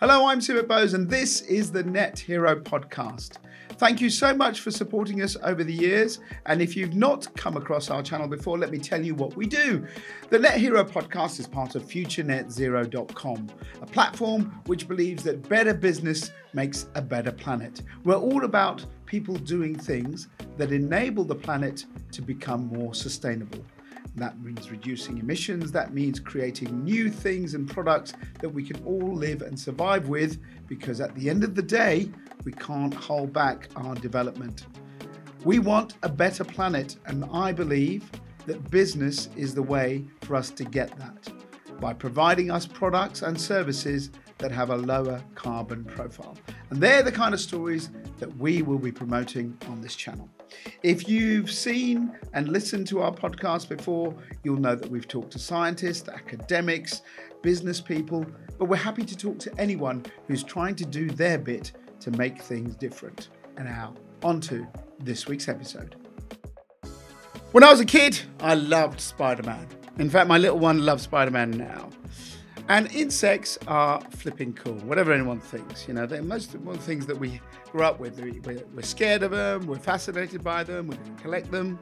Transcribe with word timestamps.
Hello, 0.00 0.28
I'm 0.28 0.38
Sumit 0.38 0.68
Bose, 0.68 0.94
and 0.94 1.10
this 1.10 1.40
is 1.40 1.72
the 1.72 1.82
Net 1.82 2.20
Hero 2.20 2.54
podcast. 2.54 3.38
Thank 3.78 4.00
you 4.00 4.10
so 4.10 4.32
much 4.32 4.60
for 4.60 4.70
supporting 4.70 5.22
us 5.22 5.36
over 5.42 5.64
the 5.64 5.74
years. 5.74 6.20
And 6.46 6.62
if 6.62 6.76
you've 6.76 6.94
not 6.94 7.26
come 7.34 7.56
across 7.56 7.90
our 7.90 8.00
channel 8.00 8.28
before, 8.28 8.58
let 8.58 8.70
me 8.70 8.78
tell 8.78 9.04
you 9.04 9.16
what 9.16 9.34
we 9.34 9.48
do. 9.48 9.84
The 10.30 10.38
Net 10.38 10.56
Hero 10.56 10.84
podcast 10.84 11.40
is 11.40 11.48
part 11.48 11.74
of 11.74 11.82
FutureNetZero.com, 11.82 13.48
a 13.82 13.86
platform 13.86 14.60
which 14.66 14.86
believes 14.86 15.24
that 15.24 15.48
better 15.48 15.74
business 15.74 16.30
makes 16.52 16.86
a 16.94 17.02
better 17.02 17.32
planet. 17.32 17.82
We're 18.04 18.14
all 18.14 18.44
about 18.44 18.86
people 19.04 19.34
doing 19.34 19.76
things 19.76 20.28
that 20.58 20.70
enable 20.70 21.24
the 21.24 21.34
planet 21.34 21.86
to 22.12 22.22
become 22.22 22.68
more 22.68 22.94
sustainable. 22.94 23.64
That 24.18 24.40
means 24.40 24.70
reducing 24.70 25.18
emissions. 25.18 25.72
That 25.72 25.92
means 25.92 26.20
creating 26.20 26.84
new 26.84 27.10
things 27.10 27.54
and 27.54 27.68
products 27.68 28.12
that 28.40 28.48
we 28.48 28.64
can 28.64 28.82
all 28.84 29.14
live 29.14 29.42
and 29.42 29.58
survive 29.58 30.08
with 30.08 30.38
because 30.66 31.00
at 31.00 31.14
the 31.14 31.30
end 31.30 31.44
of 31.44 31.54
the 31.54 31.62
day, 31.62 32.10
we 32.44 32.52
can't 32.52 32.94
hold 32.94 33.32
back 33.32 33.68
our 33.76 33.94
development. 33.94 34.66
We 35.44 35.58
want 35.58 35.94
a 36.02 36.08
better 36.08 36.44
planet, 36.44 36.96
and 37.06 37.24
I 37.32 37.52
believe 37.52 38.10
that 38.46 38.70
business 38.70 39.28
is 39.36 39.54
the 39.54 39.62
way 39.62 40.04
for 40.22 40.34
us 40.34 40.50
to 40.50 40.64
get 40.64 40.96
that 40.98 41.28
by 41.80 41.92
providing 41.92 42.50
us 42.50 42.66
products 42.66 43.22
and 43.22 43.40
services 43.40 44.10
that 44.38 44.50
have 44.50 44.70
a 44.70 44.76
lower 44.76 45.22
carbon 45.34 45.84
profile. 45.84 46.36
And 46.70 46.80
they're 46.80 47.02
the 47.02 47.12
kind 47.12 47.34
of 47.34 47.40
stories 47.40 47.90
that 48.18 48.36
we 48.36 48.62
will 48.62 48.78
be 48.78 48.92
promoting 48.92 49.56
on 49.68 49.80
this 49.80 49.94
channel. 49.94 50.28
If 50.82 51.08
you've 51.08 51.50
seen 51.50 52.16
and 52.32 52.48
listened 52.48 52.86
to 52.88 53.00
our 53.00 53.12
podcast 53.12 53.68
before, 53.68 54.14
you'll 54.44 54.60
know 54.60 54.74
that 54.74 54.90
we've 54.90 55.08
talked 55.08 55.32
to 55.32 55.38
scientists, 55.38 56.08
academics, 56.08 57.02
business 57.42 57.80
people, 57.80 58.26
but 58.58 58.66
we're 58.66 58.76
happy 58.76 59.04
to 59.04 59.16
talk 59.16 59.38
to 59.40 59.52
anyone 59.58 60.04
who's 60.26 60.42
trying 60.42 60.74
to 60.76 60.84
do 60.84 61.08
their 61.10 61.38
bit 61.38 61.72
to 62.00 62.10
make 62.12 62.40
things 62.40 62.74
different. 62.74 63.28
And 63.56 63.66
now, 63.66 63.94
on 64.22 64.40
to 64.42 64.66
this 65.00 65.26
week's 65.26 65.48
episode. 65.48 65.96
When 67.52 67.64
I 67.64 67.70
was 67.70 67.80
a 67.80 67.84
kid, 67.84 68.20
I 68.40 68.54
loved 68.54 69.00
Spider 69.00 69.42
Man. 69.42 69.66
In 69.98 70.10
fact, 70.10 70.28
my 70.28 70.38
little 70.38 70.58
one 70.58 70.84
loves 70.84 71.02
Spider 71.02 71.30
Man 71.30 71.50
now. 71.50 71.90
And 72.68 72.92
insects 72.92 73.58
are 73.66 73.98
flipping 74.10 74.52
cool, 74.52 74.74
whatever 74.80 75.10
anyone 75.10 75.40
thinks. 75.40 75.88
You 75.88 75.94
know, 75.94 76.04
they're 76.04 76.22
most 76.22 76.54
of 76.54 76.64
the 76.64 76.76
things 76.76 77.06
that 77.06 77.18
we 77.18 77.40
grew 77.72 77.82
up 77.82 77.98
with. 77.98 78.20
We're, 78.20 78.82
scared 78.82 79.22
of 79.22 79.30
them, 79.30 79.66
we're 79.66 79.78
fascinated 79.78 80.44
by 80.44 80.64
them, 80.64 80.88
we 80.88 80.96
collect 81.22 81.50
them, 81.50 81.78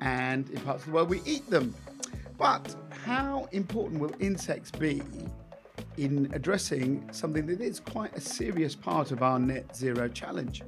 and 0.00 0.48
in 0.48 0.60
parts 0.62 0.82
of 0.82 0.86
the 0.86 0.92
world 0.94 1.10
we 1.10 1.20
eat 1.26 1.48
them. 1.50 1.74
But 2.38 2.74
how 3.04 3.48
important 3.52 4.00
will 4.00 4.14
insects 4.18 4.70
be 4.70 5.02
in 5.98 6.30
addressing 6.32 7.06
something 7.12 7.44
that 7.46 7.60
is 7.60 7.78
quite 7.78 8.16
a 8.16 8.20
serious 8.20 8.74
part 8.74 9.10
of 9.10 9.22
our 9.22 9.38
net 9.38 9.76
zero 9.76 10.08
challenge? 10.08 10.62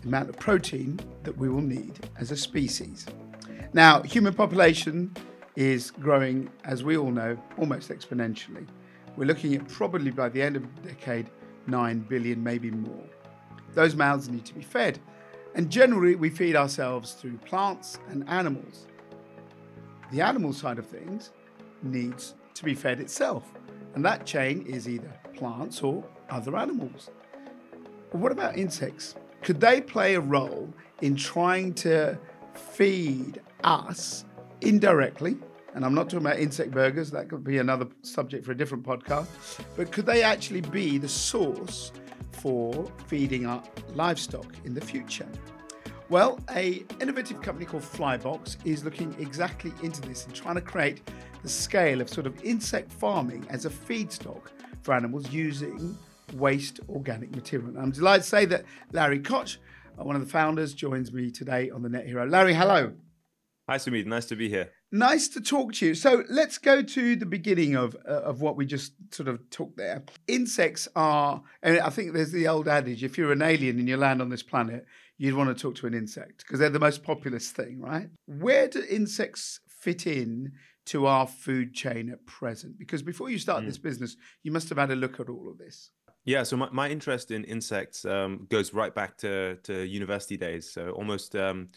The 0.00 0.08
amount 0.08 0.28
of 0.28 0.38
protein 0.38 1.00
that 1.24 1.36
we 1.36 1.48
will 1.48 1.60
need 1.60 1.98
as 2.20 2.30
a 2.30 2.36
species. 2.36 3.06
Now, 3.72 4.02
human 4.02 4.34
population 4.34 5.12
is 5.56 5.90
growing, 5.90 6.50
as 6.64 6.82
we 6.82 6.96
all 6.96 7.10
know, 7.10 7.36
almost 7.58 7.90
exponentially. 7.90 8.66
We're 9.16 9.26
looking 9.26 9.54
at 9.54 9.68
probably 9.68 10.10
by 10.10 10.28
the 10.28 10.42
end 10.42 10.56
of 10.56 10.62
the 10.74 10.88
decade, 10.88 11.30
9 11.66 12.00
billion, 12.00 12.42
maybe 12.42 12.70
more. 12.70 13.04
Those 13.74 13.94
mouths 13.94 14.28
need 14.28 14.44
to 14.46 14.54
be 14.54 14.62
fed. 14.62 14.98
And 15.54 15.70
generally, 15.70 16.16
we 16.16 16.30
feed 16.30 16.56
ourselves 16.56 17.12
through 17.12 17.38
plants 17.38 17.98
and 18.08 18.28
animals. 18.28 18.86
The 20.10 20.20
animal 20.20 20.52
side 20.52 20.78
of 20.78 20.86
things 20.86 21.30
needs 21.82 22.34
to 22.54 22.64
be 22.64 22.74
fed 22.74 23.00
itself. 23.00 23.44
And 23.94 24.04
that 24.04 24.26
chain 24.26 24.66
is 24.66 24.88
either 24.88 25.12
plants 25.34 25.82
or 25.82 26.04
other 26.30 26.56
animals. 26.56 27.10
But 28.10 28.20
what 28.20 28.32
about 28.32 28.56
insects? 28.56 29.14
Could 29.42 29.60
they 29.60 29.80
play 29.80 30.14
a 30.14 30.20
role 30.20 30.72
in 31.02 31.14
trying 31.14 31.74
to 31.74 32.18
feed 32.54 33.40
us 33.62 34.24
indirectly, 34.60 35.36
and 35.74 35.84
I'm 35.84 35.94
not 35.94 36.04
talking 36.08 36.26
about 36.26 36.38
insect 36.38 36.70
burgers, 36.70 37.10
that 37.10 37.28
could 37.28 37.44
be 37.44 37.58
another 37.58 37.86
subject 38.02 38.44
for 38.44 38.52
a 38.52 38.56
different 38.56 38.84
podcast, 38.84 39.26
but 39.76 39.90
could 39.90 40.06
they 40.06 40.22
actually 40.22 40.60
be 40.60 40.98
the 40.98 41.08
source 41.08 41.92
for 42.32 42.90
feeding 43.06 43.46
our 43.46 43.62
livestock 43.94 44.46
in 44.64 44.74
the 44.74 44.80
future? 44.80 45.26
Well, 46.10 46.38
a 46.54 46.84
innovative 47.00 47.40
company 47.42 47.66
called 47.66 47.82
Flybox 47.82 48.56
is 48.64 48.84
looking 48.84 49.16
exactly 49.18 49.72
into 49.82 50.00
this 50.02 50.26
and 50.26 50.34
trying 50.34 50.54
to 50.56 50.60
create 50.60 51.02
the 51.42 51.48
scale 51.48 52.00
of 52.00 52.08
sort 52.08 52.26
of 52.26 52.42
insect 52.44 52.92
farming 52.92 53.46
as 53.50 53.64
a 53.64 53.70
feedstock 53.70 54.42
for 54.82 54.94
animals 54.94 55.32
using 55.32 55.96
waste 56.34 56.80
organic 56.88 57.34
material. 57.34 57.70
And 57.70 57.78
I'm 57.78 57.90
delighted 57.90 58.22
to 58.22 58.28
say 58.28 58.44
that 58.46 58.64
Larry 58.92 59.20
Kotch, 59.20 59.56
one 59.96 60.14
of 60.14 60.22
the 60.22 60.30
founders, 60.30 60.74
joins 60.74 61.12
me 61.12 61.30
today 61.30 61.70
on 61.70 61.82
the 61.82 61.88
Net 61.88 62.06
Hero. 62.06 62.26
Larry, 62.26 62.54
hello. 62.54 62.92
Hi, 63.68 63.76
Sumit. 63.76 64.04
Nice 64.04 64.26
to 64.26 64.36
be 64.36 64.48
here. 64.48 64.70
Nice 64.94 65.26
to 65.30 65.40
talk 65.40 65.72
to 65.74 65.86
you. 65.86 65.94
So 65.96 66.22
let's 66.28 66.56
go 66.56 66.80
to 66.80 67.16
the 67.16 67.26
beginning 67.26 67.74
of 67.74 67.96
uh, 68.08 68.22
of 68.22 68.40
what 68.40 68.56
we 68.56 68.64
just 68.64 68.92
sort 69.10 69.28
of 69.28 69.50
took 69.50 69.76
there. 69.76 70.04
Insects 70.28 70.86
are, 70.94 71.42
and 71.64 71.80
I 71.80 71.90
think 71.90 72.12
there's 72.12 72.30
the 72.30 72.46
old 72.46 72.68
adage: 72.68 73.02
if 73.02 73.18
you're 73.18 73.32
an 73.32 73.42
alien 73.42 73.80
and 73.80 73.88
you 73.88 73.96
land 73.96 74.22
on 74.22 74.28
this 74.28 74.44
planet, 74.44 74.86
you'd 75.18 75.34
want 75.34 75.48
to 75.50 75.60
talk 75.60 75.74
to 75.80 75.88
an 75.88 75.94
insect 75.94 76.44
because 76.46 76.60
they're 76.60 76.70
the 76.70 76.78
most 76.78 77.02
populous 77.02 77.50
thing, 77.50 77.80
right? 77.80 78.08
Where 78.26 78.68
do 78.68 78.84
insects 78.88 79.58
fit 79.66 80.06
in 80.06 80.52
to 80.86 81.06
our 81.06 81.26
food 81.26 81.74
chain 81.74 82.08
at 82.08 82.24
present? 82.24 82.78
Because 82.78 83.02
before 83.02 83.30
you 83.30 83.40
start 83.40 83.64
mm. 83.64 83.66
this 83.66 83.78
business, 83.78 84.16
you 84.44 84.52
must 84.52 84.68
have 84.68 84.78
had 84.78 84.92
a 84.92 84.96
look 84.96 85.18
at 85.18 85.28
all 85.28 85.50
of 85.50 85.58
this. 85.58 85.90
Yeah, 86.24 86.44
so 86.44 86.56
my, 86.56 86.68
my 86.70 86.88
interest 86.88 87.32
in 87.32 87.42
insects 87.42 88.04
um, 88.04 88.46
goes 88.48 88.72
right 88.72 88.94
back 88.94 89.18
to 89.18 89.56
to 89.64 89.84
university 89.84 90.36
days. 90.36 90.72
So 90.72 90.90
almost. 90.90 91.34
Um, 91.34 91.70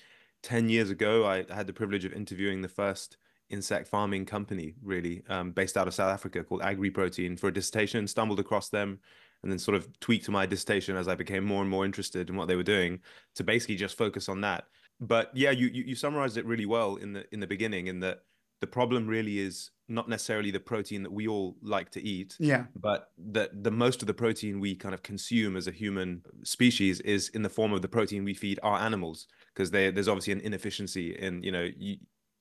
10 0.44 0.70
years 0.70 0.90
ago, 0.90 1.26
I 1.26 1.46
had 1.54 1.68
the 1.68 1.74
privilege 1.74 2.06
of 2.06 2.14
interviewing 2.14 2.62
the 2.62 2.68
first 2.68 3.18
insect 3.50 3.88
farming 3.88 4.26
company, 4.26 4.76
really, 4.84 5.24
um, 5.30 5.52
based 5.52 5.78
out 5.78 5.88
of 5.88 5.94
South 5.94 6.12
Africa 6.12 6.44
called 6.44 6.62
AgriProtein 6.62 7.40
for 7.40 7.48
a 7.48 7.54
dissertation, 7.54 8.08
stumbled 8.08 8.40
across 8.40 8.70
them, 8.70 9.00
and 9.44 9.52
then 9.52 9.60
sort 9.60 9.76
of 9.76 9.88
tweaked 10.00 10.30
my 10.30 10.46
dissertation 10.46 10.98
as 10.98 11.08
I 11.08 11.16
became 11.16 11.44
more 11.44 11.62
and 11.62 11.70
more 11.70 11.86
interested 11.86 12.30
in 12.30 12.36
what 12.36 12.48
they 12.48 12.56
were 12.56 12.64
doing 12.64 13.00
to 13.36 13.44
basically 13.44 13.76
just 13.76 13.98
focus 13.98 14.30
on 14.30 14.42
that. 14.42 14.66
But 15.00 15.32
yeah, 15.34 15.52
you, 15.52 15.68
you, 15.68 15.84
you 15.84 15.96
summarized 15.96 16.38
it 16.38 16.46
really 16.46 16.66
well 16.66 16.96
in 16.96 17.14
the 17.14 17.26
in 17.32 17.40
the 17.40 17.48
beginning 17.48 17.88
in 17.88 18.00
that 18.00 18.24
the 18.62 18.68
problem 18.68 19.08
really 19.08 19.40
is 19.40 19.70
not 19.90 20.10
necessarily 20.10 20.52
the 20.52 20.60
protein 20.60 21.04
that 21.04 21.12
we 21.12 21.28
all 21.28 21.56
like 21.62 21.90
to 21.90 22.02
eat 22.04 22.36
yeah. 22.40 22.66
but 22.76 23.12
that 23.18 23.64
the 23.64 23.72
most 23.72 24.02
of 24.02 24.08
the 24.08 24.14
protein 24.14 24.60
we 24.60 24.76
kind 24.76 24.94
of 24.94 25.02
consume 25.02 25.56
as 25.56 25.68
a 25.68 25.72
human 25.72 26.22
species 26.44 27.00
is 27.02 27.30
in 27.30 27.42
the 27.42 27.50
form 27.50 27.72
of 27.74 27.82
the 27.82 27.88
protein 27.88 28.24
we 28.24 28.34
feed 28.34 28.60
our 28.64 28.78
animals 28.78 29.28
because 29.54 29.72
there's 29.72 30.08
obviously 30.08 30.34
an 30.34 30.42
inefficiency 30.42 31.16
in 31.18 31.42
you 31.44 31.52
know 31.52 31.70
you, 31.78 31.98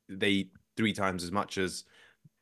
they 0.09 0.31
eat 0.31 0.53
three 0.77 0.93
times 0.93 1.23
as 1.23 1.33
much 1.33 1.59
as 1.59 1.84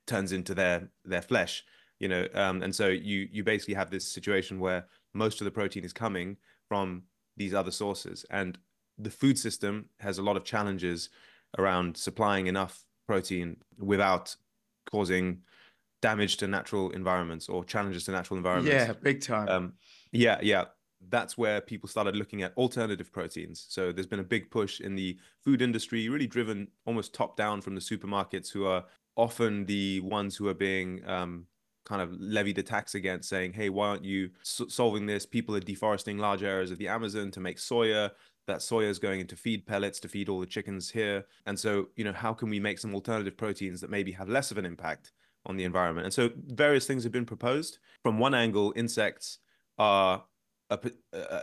turns 0.06 0.32
into 0.32 0.54
their 0.54 0.88
their 1.04 1.22
flesh 1.22 1.64
you 2.00 2.08
know 2.08 2.26
um, 2.34 2.62
and 2.62 2.74
so 2.74 2.88
you 2.88 3.28
you 3.30 3.44
basically 3.44 3.74
have 3.74 3.90
this 3.90 4.06
situation 4.06 4.58
where 4.58 4.86
most 5.12 5.40
of 5.40 5.44
the 5.44 5.50
protein 5.50 5.84
is 5.84 5.92
coming 5.92 6.36
from 6.68 7.02
these 7.36 7.54
other 7.54 7.70
sources 7.70 8.24
and 8.30 8.58
the 8.98 9.10
food 9.10 9.38
system 9.38 9.86
has 10.00 10.18
a 10.18 10.22
lot 10.22 10.36
of 10.36 10.44
challenges 10.44 11.10
around 11.58 11.96
supplying 11.96 12.46
enough 12.46 12.84
protein 13.06 13.56
without 13.78 14.34
causing 14.90 15.42
damage 16.02 16.36
to 16.36 16.46
natural 16.46 16.90
environments 16.90 17.48
or 17.48 17.64
challenges 17.64 18.04
to 18.04 18.12
natural 18.12 18.36
environments. 18.36 18.86
Yeah, 18.86 18.92
big 18.92 19.22
time. 19.22 19.48
Um, 19.48 19.72
yeah, 20.12 20.38
yeah. 20.42 20.64
That's 21.08 21.36
where 21.36 21.60
people 21.60 21.88
started 21.88 22.16
looking 22.16 22.42
at 22.42 22.54
alternative 22.56 23.12
proteins. 23.12 23.66
So 23.68 23.92
there's 23.92 24.06
been 24.06 24.20
a 24.20 24.24
big 24.24 24.50
push 24.50 24.80
in 24.80 24.94
the 24.94 25.18
food 25.42 25.60
industry, 25.60 26.08
really 26.08 26.26
driven 26.26 26.68
almost 26.86 27.14
top 27.14 27.36
down 27.36 27.60
from 27.60 27.74
the 27.74 27.80
supermarkets, 27.80 28.50
who 28.50 28.66
are 28.66 28.84
often 29.16 29.66
the 29.66 30.00
ones 30.00 30.36
who 30.36 30.48
are 30.48 30.54
being 30.54 31.06
um, 31.06 31.46
kind 31.84 32.00
of 32.00 32.12
levied 32.18 32.58
a 32.58 32.62
tax 32.62 32.94
against, 32.94 33.28
saying, 33.28 33.52
"Hey, 33.52 33.68
why 33.68 33.88
aren't 33.88 34.04
you 34.04 34.30
solving 34.42 35.06
this? 35.06 35.26
People 35.26 35.54
are 35.56 35.60
deforesting 35.60 36.18
large 36.18 36.42
areas 36.42 36.70
of 36.70 36.78
the 36.78 36.88
Amazon 36.88 37.30
to 37.32 37.40
make 37.40 37.58
soya 37.58 38.10
that 38.46 38.58
soya 38.58 38.88
is 38.88 38.98
going 38.98 39.20
into 39.20 39.36
feed 39.36 39.66
pellets 39.66 40.00
to 40.00 40.08
feed 40.08 40.28
all 40.28 40.40
the 40.40 40.46
chickens 40.46 40.90
here. 40.90 41.24
And 41.46 41.58
so, 41.58 41.88
you 41.96 42.04
know, 42.04 42.12
how 42.12 42.32
can 42.32 42.50
we 42.50 42.60
make 42.60 42.78
some 42.78 42.94
alternative 42.94 43.36
proteins 43.36 43.80
that 43.80 43.90
maybe 43.90 44.12
have 44.12 44.28
less 44.28 44.50
of 44.50 44.58
an 44.58 44.66
impact 44.66 45.12
on 45.46 45.56
the 45.56 45.64
environment? 45.64 46.04
And 46.06 46.14
so 46.14 46.30
various 46.36 46.86
things 46.86 47.02
have 47.04 47.12
been 47.12 47.26
proposed. 47.26 47.78
From 48.02 48.18
one 48.18 48.34
angle, 48.34 48.72
insects 48.76 49.38
are 49.78 50.24
uh, 50.70 50.76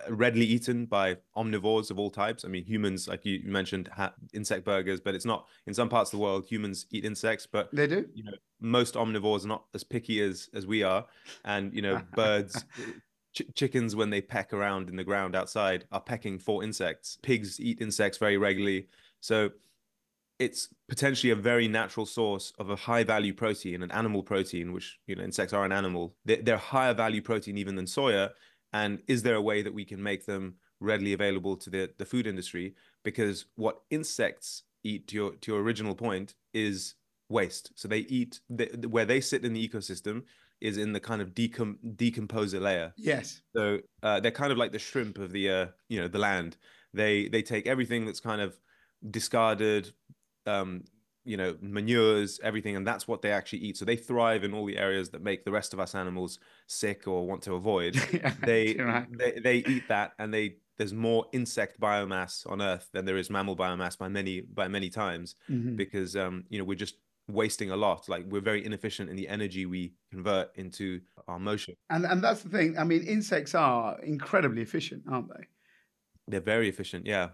readily 0.10 0.46
eaten 0.46 0.86
by 0.86 1.18
omnivores 1.38 1.92
of 1.92 2.00
all 2.00 2.10
types. 2.10 2.44
I 2.44 2.48
mean, 2.48 2.66
humans, 2.66 3.08
like 3.08 3.26
you 3.26 3.42
mentioned, 3.46 3.90
have 3.96 4.14
insect 4.34 4.66
burgers, 4.66 5.00
but 5.00 5.16
it's 5.16 5.26
not 5.26 5.48
in 5.68 5.74
some 5.74 5.90
parts 5.90 6.12
of 6.12 6.20
the 6.20 6.24
world. 6.24 6.46
Humans 6.46 6.88
eat 6.92 7.06
insects, 7.06 7.48
but 7.50 7.70
they 7.74 7.88
do. 7.88 8.08
You 8.14 8.24
know, 8.24 8.34
most 8.60 8.96
omnivores 8.96 9.46
are 9.46 9.50
not 9.50 9.66
as 9.74 9.84
picky 9.84 10.22
as 10.22 10.50
as 10.54 10.66
we 10.66 10.84
are, 10.84 11.06
and 11.46 11.74
you 11.74 11.82
know, 11.82 12.02
birds 12.16 12.66
ch- 13.34 13.44
chickens 13.56 13.96
when 13.96 14.10
they 14.10 14.22
peck 14.22 14.54
around 14.54 14.90
in 14.90 14.96
the 14.96 15.04
ground 15.04 15.36
outside 15.36 15.86
are 15.92 16.02
pecking 16.02 16.38
for 16.40 16.64
insects 16.64 17.18
pigs 17.22 17.60
eat 17.60 17.82
insects 17.82 18.18
very 18.18 18.38
regularly 18.38 18.88
so 19.20 19.50
it's 20.42 20.70
potentially 20.90 21.30
a 21.30 21.36
very 21.36 21.68
natural 21.68 22.04
source 22.04 22.52
of 22.58 22.72
a 22.72 22.76
high 22.76 23.04
value 23.04 23.32
protein, 23.32 23.84
an 23.84 23.92
animal 23.92 24.24
protein, 24.24 24.74
which 24.74 24.98
you 25.06 25.16
know 25.16 25.24
insects 25.24 25.54
are 25.54 25.66
an 25.66 25.72
animal. 25.72 26.16
They're, 26.26 26.58
higher 26.58 26.96
value 26.96 27.22
protein 27.22 27.60
even 27.60 27.76
than 27.76 27.86
soya. 27.86 28.32
And 28.74 29.04
is 29.08 29.22
there 29.22 29.36
a 29.36 29.42
way 29.42 29.62
that 29.62 29.74
we 29.74 29.86
can 29.86 30.02
make 30.02 30.26
them 30.26 30.56
readily 30.80 31.14
available 31.14 31.58
to 31.58 31.70
the, 31.70 31.92
the 32.00 32.06
food 32.06 32.26
industry? 32.26 32.74
Because 33.04 33.46
what 33.56 33.82
insects 33.92 34.64
eat, 34.84 35.08
to 35.10 35.16
your 35.16 35.32
to 35.36 35.52
your 35.52 35.62
original 35.62 35.94
point, 35.94 36.34
is 36.56 36.96
waste. 37.30 37.72
So 37.76 37.88
they 37.88 38.00
eat 38.00 38.40
where 38.90 39.06
they 39.06 39.22
sit 39.22 39.46
in 39.46 39.54
the 39.54 39.68
ecosystem 39.68 40.24
is 40.62 40.78
in 40.78 40.94
the 40.94 41.00
kind 41.00 41.22
of 41.22 41.34
decom- 41.34 41.78
decomposer 41.96 42.62
layer. 42.62 42.94
Yes. 42.98 43.42
So 43.56 43.80
uh, 44.04 44.20
they're 44.20 44.32
kind 44.32 44.52
of 44.52 44.58
like 44.58 44.72
the 44.72 44.80
shrimp 44.80 45.18
of 45.18 45.32
the 45.32 45.50
uh, 45.50 45.66
you 45.90 46.00
know 46.00 46.08
the 46.08 46.20
land. 46.20 46.58
They 46.94 47.28
they 47.28 47.42
take 47.42 47.68
everything 47.68 48.06
that's 48.06 48.20
kind 48.20 48.42
of 48.42 48.58
discarded, 49.10 49.92
um, 50.46 50.84
you 51.24 51.38
know, 51.38 51.56
manures, 51.62 52.40
everything, 52.44 52.76
and 52.76 52.86
that's 52.86 53.08
what 53.08 53.22
they 53.22 53.32
actually 53.32 53.60
eat. 53.60 53.78
So 53.78 53.86
they 53.86 53.96
thrive 53.96 54.44
in 54.44 54.54
all 54.54 54.66
the 54.66 54.78
areas 54.78 55.10
that 55.12 55.22
make 55.22 55.46
the 55.46 55.52
rest 55.52 55.74
of 55.74 55.80
us 55.80 55.96
animals 55.96 56.40
sick 56.68 57.08
or 57.08 57.28
want 57.28 57.42
to 57.44 57.54
avoid. 57.56 57.96
yeah, 58.14 58.34
they, 58.44 58.76
right. 58.76 59.08
they 59.18 59.40
they 59.40 59.58
eat 59.58 59.88
that, 59.88 60.14
and 60.20 60.34
they 60.34 60.58
there's 60.78 60.94
more 60.94 61.26
insect 61.32 61.80
biomass 61.80 62.50
on 62.50 62.62
Earth 62.62 62.90
than 62.92 63.06
there 63.06 63.18
is 63.18 63.30
mammal 63.30 63.56
biomass 63.56 63.98
by 63.98 64.08
many 64.08 64.42
by 64.42 64.68
many 64.68 64.90
times 64.90 65.36
Mhm. 65.50 65.76
because 65.78 66.16
um, 66.16 66.44
you 66.50 66.58
know 66.60 66.66
we're 66.66 66.76
just 66.76 66.96
wasting 67.34 67.72
a 67.72 67.76
lot. 67.76 68.08
Like 68.10 68.26
we're 68.28 68.42
very 68.42 68.66
inefficient 68.66 69.10
in 69.10 69.16
the 69.16 69.28
energy 69.28 69.66
we 69.66 69.94
convert 70.12 70.56
into 70.56 71.02
our 71.28 71.40
motion. 71.40 71.76
And 71.90 72.06
and 72.06 72.24
that's 72.24 72.44
the 72.44 72.50
thing. 72.50 72.78
I 72.78 72.84
mean, 72.84 73.04
insects 73.04 73.56
are 73.56 74.00
incredibly 74.02 74.62
efficient, 74.62 75.04
aren't 75.10 75.30
they? 75.30 75.46
They're 76.28 76.40
very 76.40 76.70
efficient. 76.70 77.06
Yeah. 77.06 77.30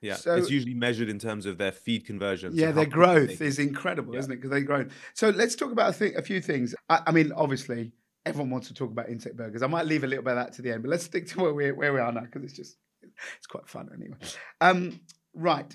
Yeah. 0.00 0.14
So- 0.14 0.36
it's 0.36 0.50
usually 0.50 0.74
measured 0.74 1.08
in 1.08 1.18
terms 1.18 1.46
of 1.46 1.58
their 1.58 1.72
feed 1.72 2.06
conversion. 2.06 2.52
Yeah, 2.54 2.70
their 2.72 2.86
growth 2.86 3.40
is 3.40 3.58
incredible, 3.58 4.14
Yeah. 4.14 4.20
isn't 4.20 4.32
it? 4.32 4.36
Because 4.36 4.50
they 4.50 4.62
grow. 4.62 4.86
So 5.14 5.30
let's 5.30 5.56
talk 5.56 5.72
about 5.72 5.90
a, 5.90 5.92
thing, 5.92 6.16
a 6.16 6.22
few 6.22 6.40
things. 6.40 6.74
I, 6.88 7.02
I 7.08 7.10
mean, 7.12 7.32
obviously, 7.32 7.92
everyone 8.24 8.50
wants 8.50 8.68
to 8.68 8.74
talk 8.74 8.90
about 8.90 9.08
insect 9.08 9.36
burgers. 9.36 9.62
I 9.62 9.66
might 9.66 9.86
leave 9.86 10.04
a 10.04 10.06
little 10.06 10.22
bit 10.24 10.36
of 10.36 10.44
that 10.44 10.52
to 10.54 10.62
the 10.62 10.72
end, 10.72 10.82
but 10.82 10.90
let's 10.90 11.04
stick 11.04 11.26
to 11.28 11.40
where 11.40 11.54
we 11.54 11.72
where 11.72 11.92
we 11.92 12.00
are 12.00 12.12
now 12.12 12.20
because 12.20 12.44
it's 12.44 12.52
just 12.52 12.76
it's 13.36 13.46
quite 13.46 13.68
fun 13.68 13.88
anyway. 13.94 14.16
Um, 14.60 15.00
right. 15.34 15.74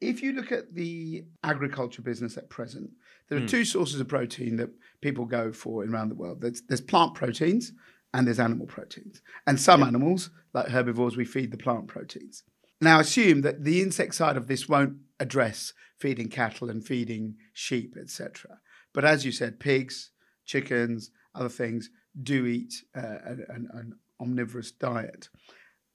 If 0.00 0.22
you 0.22 0.32
look 0.32 0.50
at 0.50 0.74
the 0.74 1.26
agriculture 1.44 2.00
business 2.02 2.38
at 2.38 2.48
present, 2.48 2.90
there 3.30 3.38
are 3.38 3.42
Hmm. 3.42 3.46
two 3.46 3.64
sources 3.64 3.98
of 4.00 4.08
protein 4.08 4.56
that 4.56 4.68
people 5.00 5.24
go 5.24 5.50
for 5.52 5.82
around 5.84 6.10
the 6.10 6.14
world. 6.14 6.42
There's, 6.42 6.60
there's 6.68 6.82
plant 6.82 7.14
proteins 7.14 7.72
and 8.12 8.26
there's 8.26 8.38
animal 8.40 8.66
proteins. 8.66 9.22
And 9.46 9.58
some 9.58 9.82
animals, 9.82 10.28
like 10.52 10.68
herbivores, 10.68 11.16
we 11.16 11.24
feed 11.24 11.50
the 11.52 11.56
plant 11.56 11.86
proteins. 11.88 12.42
Now, 12.82 13.00
assume 13.00 13.40
that 13.42 13.64
the 13.64 13.80
insect 13.80 14.14
side 14.14 14.36
of 14.36 14.46
this 14.46 14.68
won't 14.68 14.96
address 15.18 15.72
feeding 15.98 16.28
cattle 16.28 16.68
and 16.68 16.84
feeding 16.84 17.36
sheep, 17.54 17.94
etc. 17.98 18.58
But 18.92 19.04
as 19.04 19.24
you 19.24 19.32
said, 19.32 19.60
pigs, 19.60 20.10
chickens, 20.44 21.10
other 21.34 21.48
things 21.48 21.88
do 22.20 22.46
eat 22.46 22.74
uh, 22.96 23.18
an, 23.24 23.46
an, 23.48 23.68
an 23.72 23.92
omnivorous 24.20 24.72
diet. 24.72 25.28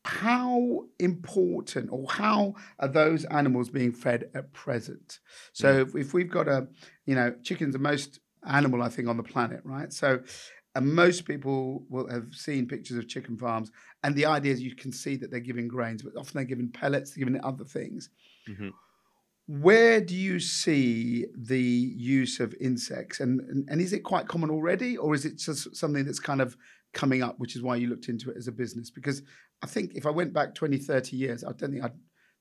How 0.05 0.85
important 0.99 1.89
or 1.91 2.07
how 2.09 2.53
are 2.79 2.87
those 2.87 3.25
animals 3.25 3.69
being 3.69 3.91
fed 3.91 4.29
at 4.35 4.53
present? 4.53 5.19
So 5.51 5.79
if, 5.79 5.95
if 5.95 6.13
we've 6.13 6.29
got 6.29 6.47
a, 6.47 6.67
you 7.05 7.15
know, 7.15 7.33
chicken's 7.41 7.73
the 7.73 7.79
most 7.79 8.19
animal 8.47 8.83
I 8.83 8.89
think 8.89 9.07
on 9.07 9.17
the 9.17 9.23
planet, 9.23 9.61
right? 9.63 9.91
So 9.91 10.21
and 10.75 10.93
most 10.93 11.25
people 11.25 11.85
will 11.89 12.07
have 12.09 12.35
seen 12.35 12.67
pictures 12.67 12.97
of 12.97 13.07
chicken 13.07 13.37
farms, 13.37 13.71
and 14.03 14.13
the 14.13 14.25
idea 14.25 14.51
is 14.53 14.61
you 14.61 14.75
can 14.75 14.91
see 14.91 15.15
that 15.15 15.31
they're 15.31 15.39
giving 15.39 15.67
grains, 15.67 16.03
but 16.03 16.15
often 16.17 16.33
they're 16.35 16.43
giving 16.45 16.69
pellets, 16.69 17.11
they're 17.11 17.25
giving 17.25 17.41
other 17.43 17.63
things. 17.63 18.09
Mhm. 18.47 18.73
Where 19.47 20.01
do 20.01 20.15
you 20.15 20.39
see 20.39 21.25
the 21.37 21.59
use 21.59 22.39
of 22.39 22.55
insects, 22.59 23.19
and, 23.19 23.41
and 23.41 23.69
and 23.69 23.79
is 23.79 23.93
it 23.93 23.99
quite 23.99 24.27
common 24.27 24.49
already, 24.49 24.97
or 24.97 25.13
is 25.13 25.25
it 25.25 25.37
just 25.37 25.75
something 25.75 26.03
that's 26.03 26.19
kind 26.19 26.41
of 26.41 26.57
coming 26.93 27.21
up, 27.21 27.35
which 27.37 27.55
is 27.55 27.61
why 27.61 27.75
you 27.75 27.87
looked 27.87 28.09
into 28.09 28.31
it 28.31 28.37
as 28.37 28.47
a 28.47 28.51
business? 28.51 28.89
Because 28.89 29.21
I 29.61 29.67
think 29.67 29.93
if 29.93 30.07
I 30.07 30.09
went 30.09 30.33
back 30.33 30.55
20, 30.55 30.77
30 30.77 31.15
years, 31.15 31.43
I 31.43 31.51
don't 31.51 31.71
think 31.71 31.83
I'd 31.83 31.93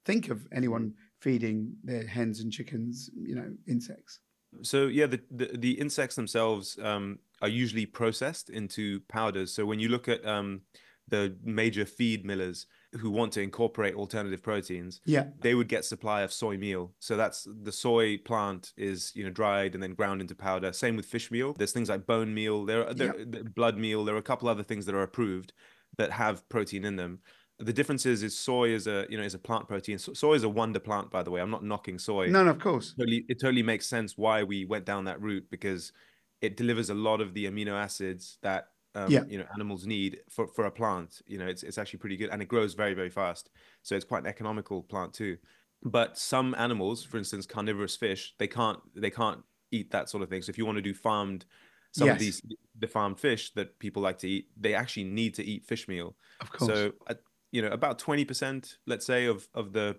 think 0.06 0.31
of 0.31 0.47
anyone 0.53 0.95
feeding 1.21 1.75
their 1.83 2.06
hens 2.06 2.41
and 2.41 2.53
chickens, 2.53 3.11
you 3.15 3.35
know, 3.35 3.53
insects. 3.69 4.21
So 4.62 4.87
yeah, 4.87 5.07
the, 5.07 5.21
the 5.31 5.50
the 5.59 5.73
insects 5.73 6.17
themselves 6.17 6.79
um, 6.83 7.19
are 7.43 7.49
usually 7.49 7.87
processed 7.87 8.49
into 8.49 9.00
powders. 9.09 9.53
So 9.53 9.67
when 9.67 9.79
you 9.79 9.89
look 9.89 10.09
at 10.09 10.25
um, 10.25 10.62
the 11.09 11.37
major 11.43 11.85
feed 11.85 12.25
millers 12.25 12.67
who 13.00 13.11
want 13.11 13.32
to 13.32 13.43
incorporate 13.43 13.94
alternative 13.94 14.43
proteins, 14.43 15.00
Yeah, 15.05 15.26
they 15.41 15.55
would 15.55 15.69
get 15.69 15.85
supply 15.85 16.23
of 16.23 16.32
soy 16.32 16.56
meal. 16.56 16.93
So 16.99 17.17
that's 17.17 17.46
the 17.62 17.73
soy 17.73 18.19
plant 18.19 18.73
is 18.76 19.12
you 19.14 19.25
know 19.25 19.31
dried 19.31 19.75
and 19.75 19.82
then 19.82 19.94
ground 19.94 20.20
into 20.20 20.35
powder. 20.35 20.73
Same 20.73 20.96
with 20.96 21.06
fish 21.06 21.31
meal. 21.31 21.55
There's 21.55 21.73
things 21.73 21.88
like 21.88 22.06
bone 22.06 22.32
meal. 22.32 22.64
There 22.64 22.87
are 22.87 22.94
there, 22.94 23.14
the 23.25 23.44
blood 23.44 23.76
meal. 23.79 24.05
There 24.05 24.14
are 24.14 24.19
a 24.19 24.23
couple 24.23 24.49
other 24.49 24.62
things 24.62 24.87
that 24.87 24.94
are 24.94 25.02
approved 25.02 25.52
that 25.99 26.11
have 26.12 26.49
protein 26.49 26.85
in 26.85 26.96
them. 26.96 27.20
The 27.61 27.73
difference 27.73 28.05
is, 28.05 28.23
is 28.23 28.37
soy 28.37 28.70
is 28.70 28.87
a 28.87 29.06
you 29.08 29.17
know 29.17 29.25
is 29.25 29.35
a 29.35 29.38
plant 29.38 29.69
protein. 29.69 29.99
So, 29.99 30.12
soy 30.12 30.35
is 30.35 30.43
a 30.43 30.49
wonder 30.49 30.81
plant, 30.81 31.11
by 31.11 31.23
the 31.23 31.31
way. 31.31 31.40
I'm 31.40 31.50
not 31.50 31.64
knocking 31.64 31.99
soy 31.99 32.29
no, 32.29 32.44
no, 32.44 32.50
of 32.50 32.58
course. 32.58 32.94
totally 32.99 33.25
it 33.29 33.40
totally 33.40 33.62
makes 33.62 33.87
sense 33.87 34.19
why 34.19 34.43
we 34.43 34.64
went 34.64 34.85
down 34.85 35.05
that 35.05 35.20
route 35.20 35.47
because 35.50 35.93
it 36.40 36.56
delivers 36.56 36.90
a 36.90 36.94
lot 36.94 37.20
of 37.20 37.32
the 37.32 37.47
amino 37.47 37.73
acids 37.73 38.38
that 38.43 38.69
um, 38.94 39.11
Yeah. 39.11 39.25
you 39.29 39.38
know 39.38 39.46
animals 39.55 39.87
need 39.87 40.20
for, 40.31 40.46
for 40.46 40.67
a 40.67 40.70
plant 40.70 41.20
you 41.26 41.38
know 41.38 41.46
it's, 41.46 41.62
it's 41.62 41.79
actually 41.79 41.99
pretty 41.99 42.17
good 42.17 42.31
and 42.31 42.41
it 42.43 42.49
grows 42.49 42.75
very 42.75 42.94
very 42.94 43.11
fast. 43.11 43.50
So 43.82 43.94
it's 43.96 44.05
quite 44.05 44.23
an 44.23 44.29
economical 44.29 44.82
plant 44.82 45.12
too. 45.14 45.37
But 45.82 46.17
some 46.19 46.55
animals 46.56 47.05
for 47.05 47.19
instance 47.19 47.46
carnivorous 47.46 47.96
fish 47.96 48.35
they 48.38 48.49
can't 48.49 48.81
they 48.94 49.11
can't 49.11 49.43
eat 49.70 49.91
that 49.91 50.08
sort 50.08 50.23
of 50.23 50.29
thing. 50.29 50.43
So 50.43 50.50
if 50.50 50.58
you 50.58 50.67
want 50.67 50.76
to 50.76 50.82
do 50.82 50.94
farmed 50.94 51.44
some 51.93 52.08
of 52.08 52.19
these 52.19 52.43
the 52.79 52.88
farmed 52.88 53.20
fish 53.20 53.52
that 53.55 53.79
people 53.79 54.02
like 54.02 54.19
to 54.19 54.29
eat 54.29 54.49
they 54.56 54.75
actually 54.75 55.05
need 55.05 55.35
to 55.35 55.44
eat 55.44 55.64
fish 55.64 55.87
meal. 55.88 56.17
Of 56.40 56.50
course. 56.50 56.70
so, 56.73 56.93
uh, 57.06 57.14
you 57.52 57.62
know, 57.62 57.69
about 57.69 58.00
20%, 58.00 58.79
let's 58.87 59.06
say, 59.06 59.26
of, 59.26 59.49
of 59.55 59.73
the 59.73 59.97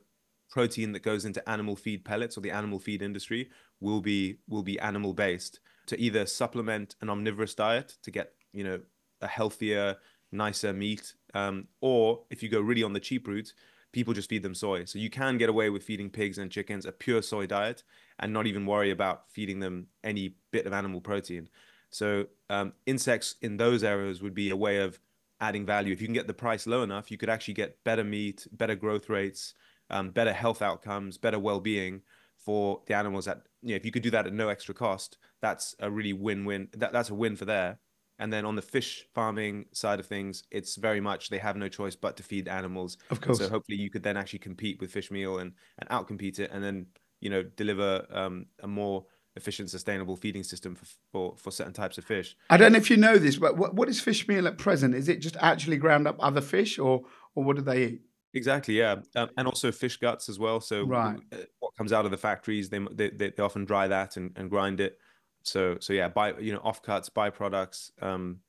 protein 0.50 0.92
that 0.92 1.04
goes 1.04 1.24
into 1.26 1.48
animal 1.50 1.76
feed 1.76 2.04
pellets 2.04 2.38
or 2.38 2.42
the 2.42 2.52
animal 2.52 2.80
feed 2.80 3.02
industry 3.02 3.50
will 3.80 4.02
be 4.02 4.38
will 4.48 4.64
be 4.64 4.80
animal 4.80 5.14
based 5.14 5.60
to 5.88 6.00
either 6.00 6.26
supplement 6.26 6.96
an 7.02 7.10
omnivorous 7.10 7.56
diet 7.56 7.96
to 8.04 8.12
get, 8.12 8.34
you 8.56 8.64
know, 8.64 8.80
a 9.22 9.28
healthier, 9.28 9.98
nicer 10.32 10.74
meat, 10.74 11.14
um, 11.34 11.68
or 11.82 12.24
if 12.30 12.42
you 12.42 12.50
go 12.50 12.62
really 12.62 12.84
on 12.84 12.94
the 12.94 13.00
cheap 13.00 13.28
route, 13.28 13.54
people 13.92 14.14
just 14.14 14.30
feed 14.30 14.44
them 14.44 14.56
soy. 14.56 14.86
So 14.86 15.00
you 15.00 15.10
can 15.10 15.38
get 15.38 15.50
away 15.50 15.70
with 15.70 15.84
feeding 15.84 16.10
pigs 16.10 16.38
and 16.38 16.52
chickens 16.52 16.86
a 16.86 16.92
pure 16.92 17.22
soy 17.22 17.46
diet 17.46 17.84
and 18.20 18.34
not 18.34 18.48
even 18.48 18.66
worry 18.66 18.92
about 18.92 19.30
feeding 19.30 19.60
them 19.60 19.88
any 20.04 20.36
bit 20.52 20.66
of 20.66 20.74
animal 20.74 21.02
protein. 21.02 21.50
So 21.90 22.26
um, 22.50 22.74
insects 22.86 23.36
in 23.42 23.58
those 23.58 23.84
areas 23.84 24.22
would 24.22 24.34
be 24.34 24.50
a 24.50 24.56
way 24.56 24.78
of 24.78 25.00
adding 25.40 25.66
value. 25.66 25.94
If 25.94 26.02
you 26.02 26.08
can 26.08 26.14
get 26.14 26.28
the 26.28 26.34
price 26.34 26.68
low 26.68 26.84
enough, 26.84 27.10
you 27.10 27.18
could 27.18 27.30
actually 27.30 27.54
get 27.54 27.84
better 27.84 28.04
meat, 28.04 28.48
better 28.52 28.76
growth 28.76 29.10
rates, 29.10 29.54
um, 29.90 30.10
better 30.10 30.34
health 30.34 30.62
outcomes, 30.62 31.18
better 31.18 31.40
well-being 31.40 32.02
for 32.38 32.82
the 32.88 32.96
animals. 32.96 33.26
That 33.26 33.44
you 33.62 33.70
know, 33.70 33.76
if 33.76 33.86
you 33.86 33.92
could 33.92 34.04
do 34.04 34.12
that 34.12 34.28
at 34.28 34.34
no 34.34 34.50
extra 34.50 34.74
cost, 34.74 35.18
that's 35.42 35.76
a 35.80 35.90
really 35.90 36.14
win-win. 36.14 36.68
That, 36.74 36.92
that's 36.92 37.10
a 37.10 37.16
win 37.16 37.36
for 37.36 37.46
there. 37.46 37.80
And 38.20 38.32
then 38.32 38.46
on 38.46 38.56
the 38.56 38.62
fish 38.62 39.06
farming 39.14 39.66
side 39.74 40.00
of 40.00 40.06
things, 40.06 40.44
it's 40.52 40.76
very 40.78 41.02
much 41.02 41.30
they 41.30 41.38
have 41.38 41.58
no 41.58 41.68
choice 41.68 41.96
but 41.96 42.16
to 42.18 42.24
feed 42.24 42.48
animals. 42.48 42.98
of 43.10 43.20
course. 43.22 43.40
So 43.40 43.50
hopefully 43.50 43.78
you 43.78 43.90
could 43.90 44.04
then 44.04 44.18
actually 44.18 44.40
compete 44.40 44.80
with 44.80 44.92
fish 44.92 45.12
meal 45.12 45.40
and 45.40 45.54
and 45.80 45.90
outcompete 45.90 46.40
it, 46.40 46.52
and 46.52 46.64
then 46.64 46.88
you 47.20 47.30
know 47.30 47.44
deliver 47.44 48.06
um, 48.12 48.46
a 48.62 48.68
more 48.68 49.06
efficient, 49.36 49.70
sustainable 49.70 50.16
feeding 50.16 50.44
system 50.44 50.76
for, 50.76 50.86
for 51.12 51.36
for 51.38 51.52
certain 51.52 51.74
types 51.74 51.98
of 51.98 52.06
fish. 52.06 52.36
I 52.50 52.58
don't 52.58 52.72
know 52.72 52.78
if 52.78 52.90
you 52.90 52.98
know 52.98 53.18
this, 53.18 53.38
but 53.38 53.58
what, 53.58 53.74
what 53.76 53.90
is 53.90 54.00
fish 54.00 54.28
meal 54.28 54.48
at 54.48 54.58
present? 54.58 54.96
Is 54.96 55.10
it 55.10 55.20
just 55.20 55.36
actually 55.42 55.78
ground 55.78 56.08
up 56.08 56.16
other 56.20 56.42
fish, 56.42 56.80
or 56.80 57.04
or 57.36 57.44
what 57.44 57.58
do 57.58 57.62
they 57.62 57.84
eat? 57.86 58.02
Exactly, 58.34 58.78
yeah, 58.78 58.98
um, 59.16 59.30
and 59.38 59.48
also 59.48 59.72
fish 59.72 59.98
guts 59.98 60.28
as 60.28 60.38
well. 60.38 60.60
So 60.60 60.86
Right. 60.86 61.20
uh, 61.32 61.38
what 61.60 61.72
comes 61.78 61.94
out 61.94 62.06
of 62.06 62.12
the 62.12 62.18
factories, 62.18 62.70
they 62.70 62.80
they, 62.92 63.10
they 63.10 63.30
they 63.32 63.44
often 63.44 63.66
dry 63.66 63.88
that 63.88 64.18
and, 64.18 64.32
and 64.36 64.50
grind 64.50 64.80
it. 64.82 64.98
So 65.46 65.78
so 65.80 65.94
yeah, 65.94 66.10
by 66.10 66.34
you 66.38 66.54
know 66.54 66.60
offcuts, 66.60 67.10
byproducts 67.10 67.92
um, 68.02 68.40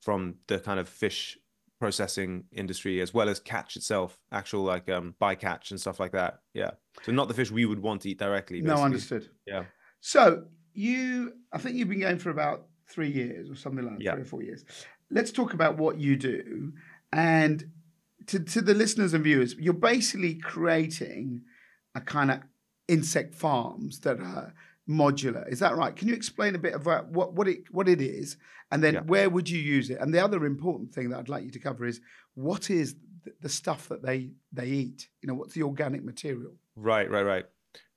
from 0.00 0.36
the 0.46 0.58
kind 0.58 0.80
of 0.80 0.88
fish 0.88 1.38
processing 1.78 2.44
industry 2.52 3.02
as 3.02 3.12
well 3.12 3.28
as 3.28 3.38
catch 3.38 3.76
itself, 3.76 4.18
actual 4.32 4.62
like 4.62 4.88
um 4.88 5.14
bycatch 5.20 5.70
and 5.70 5.80
stuff 5.80 6.00
like 6.00 6.12
that. 6.12 6.40
Yeah, 6.54 6.70
so 7.02 7.12
not 7.12 7.28
the 7.28 7.34
fish 7.34 7.50
we 7.50 7.66
would 7.66 7.80
want 7.80 8.02
to 8.02 8.10
eat 8.10 8.18
directly. 8.18 8.62
No, 8.62 8.82
understood. 8.82 9.28
Yeah. 9.46 9.64
So 10.00 10.44
you, 10.72 11.32
I 11.52 11.58
think 11.58 11.76
you've 11.76 11.88
been 11.88 12.00
going 12.00 12.18
for 12.18 12.30
about 12.30 12.66
three 12.88 13.10
years 13.10 13.50
or 13.50 13.56
something 13.56 13.84
like 13.84 13.98
that, 13.98 14.02
Yeah. 14.04 14.12
three 14.12 14.22
or 14.22 14.26
four 14.26 14.42
years. 14.42 14.64
Let's 15.10 15.32
talk 15.32 15.52
about 15.54 15.76
what 15.78 15.98
you 15.98 16.16
do, 16.16 16.72
and 17.12 17.70
to 18.26 18.40
to 18.40 18.60
the 18.62 18.74
listeners 18.74 19.12
and 19.14 19.22
viewers, 19.22 19.54
you're 19.56 19.74
basically 19.74 20.34
creating 20.36 21.42
a 21.94 22.00
kind 22.00 22.30
of 22.30 22.40
insect 22.88 23.34
farms 23.34 24.00
that 24.00 24.20
are 24.20 24.54
modular. 24.88 25.50
Is 25.50 25.58
that 25.60 25.76
right? 25.76 25.94
Can 25.94 26.08
you 26.08 26.14
explain 26.14 26.54
a 26.54 26.58
bit 26.58 26.74
about 26.74 27.08
what 27.08 27.34
what 27.34 27.48
it 27.48 27.64
what 27.70 27.88
it 27.88 28.00
is, 28.00 28.36
and 28.70 28.82
then 28.82 28.94
Yeah. 28.94 29.00
where 29.00 29.30
would 29.30 29.48
you 29.48 29.58
use 29.58 29.90
it? 29.90 29.98
And 30.00 30.12
the 30.12 30.22
other 30.22 30.44
important 30.46 30.92
thing 30.92 31.10
that 31.10 31.18
I'd 31.18 31.28
like 31.28 31.44
you 31.44 31.50
to 31.50 31.58
cover 31.58 31.86
is 31.86 32.00
what 32.34 32.70
is 32.70 32.96
the, 33.40 33.48
stuff 33.48 33.88
that 33.88 34.02
they 34.02 34.32
they 34.52 34.66
eat. 34.66 35.08
You 35.22 35.28
know, 35.28 35.34
what's 35.34 35.54
the 35.54 35.62
organic 35.62 36.04
material? 36.04 36.54
Right, 36.76 37.10
right, 37.10 37.22
right. 37.22 37.46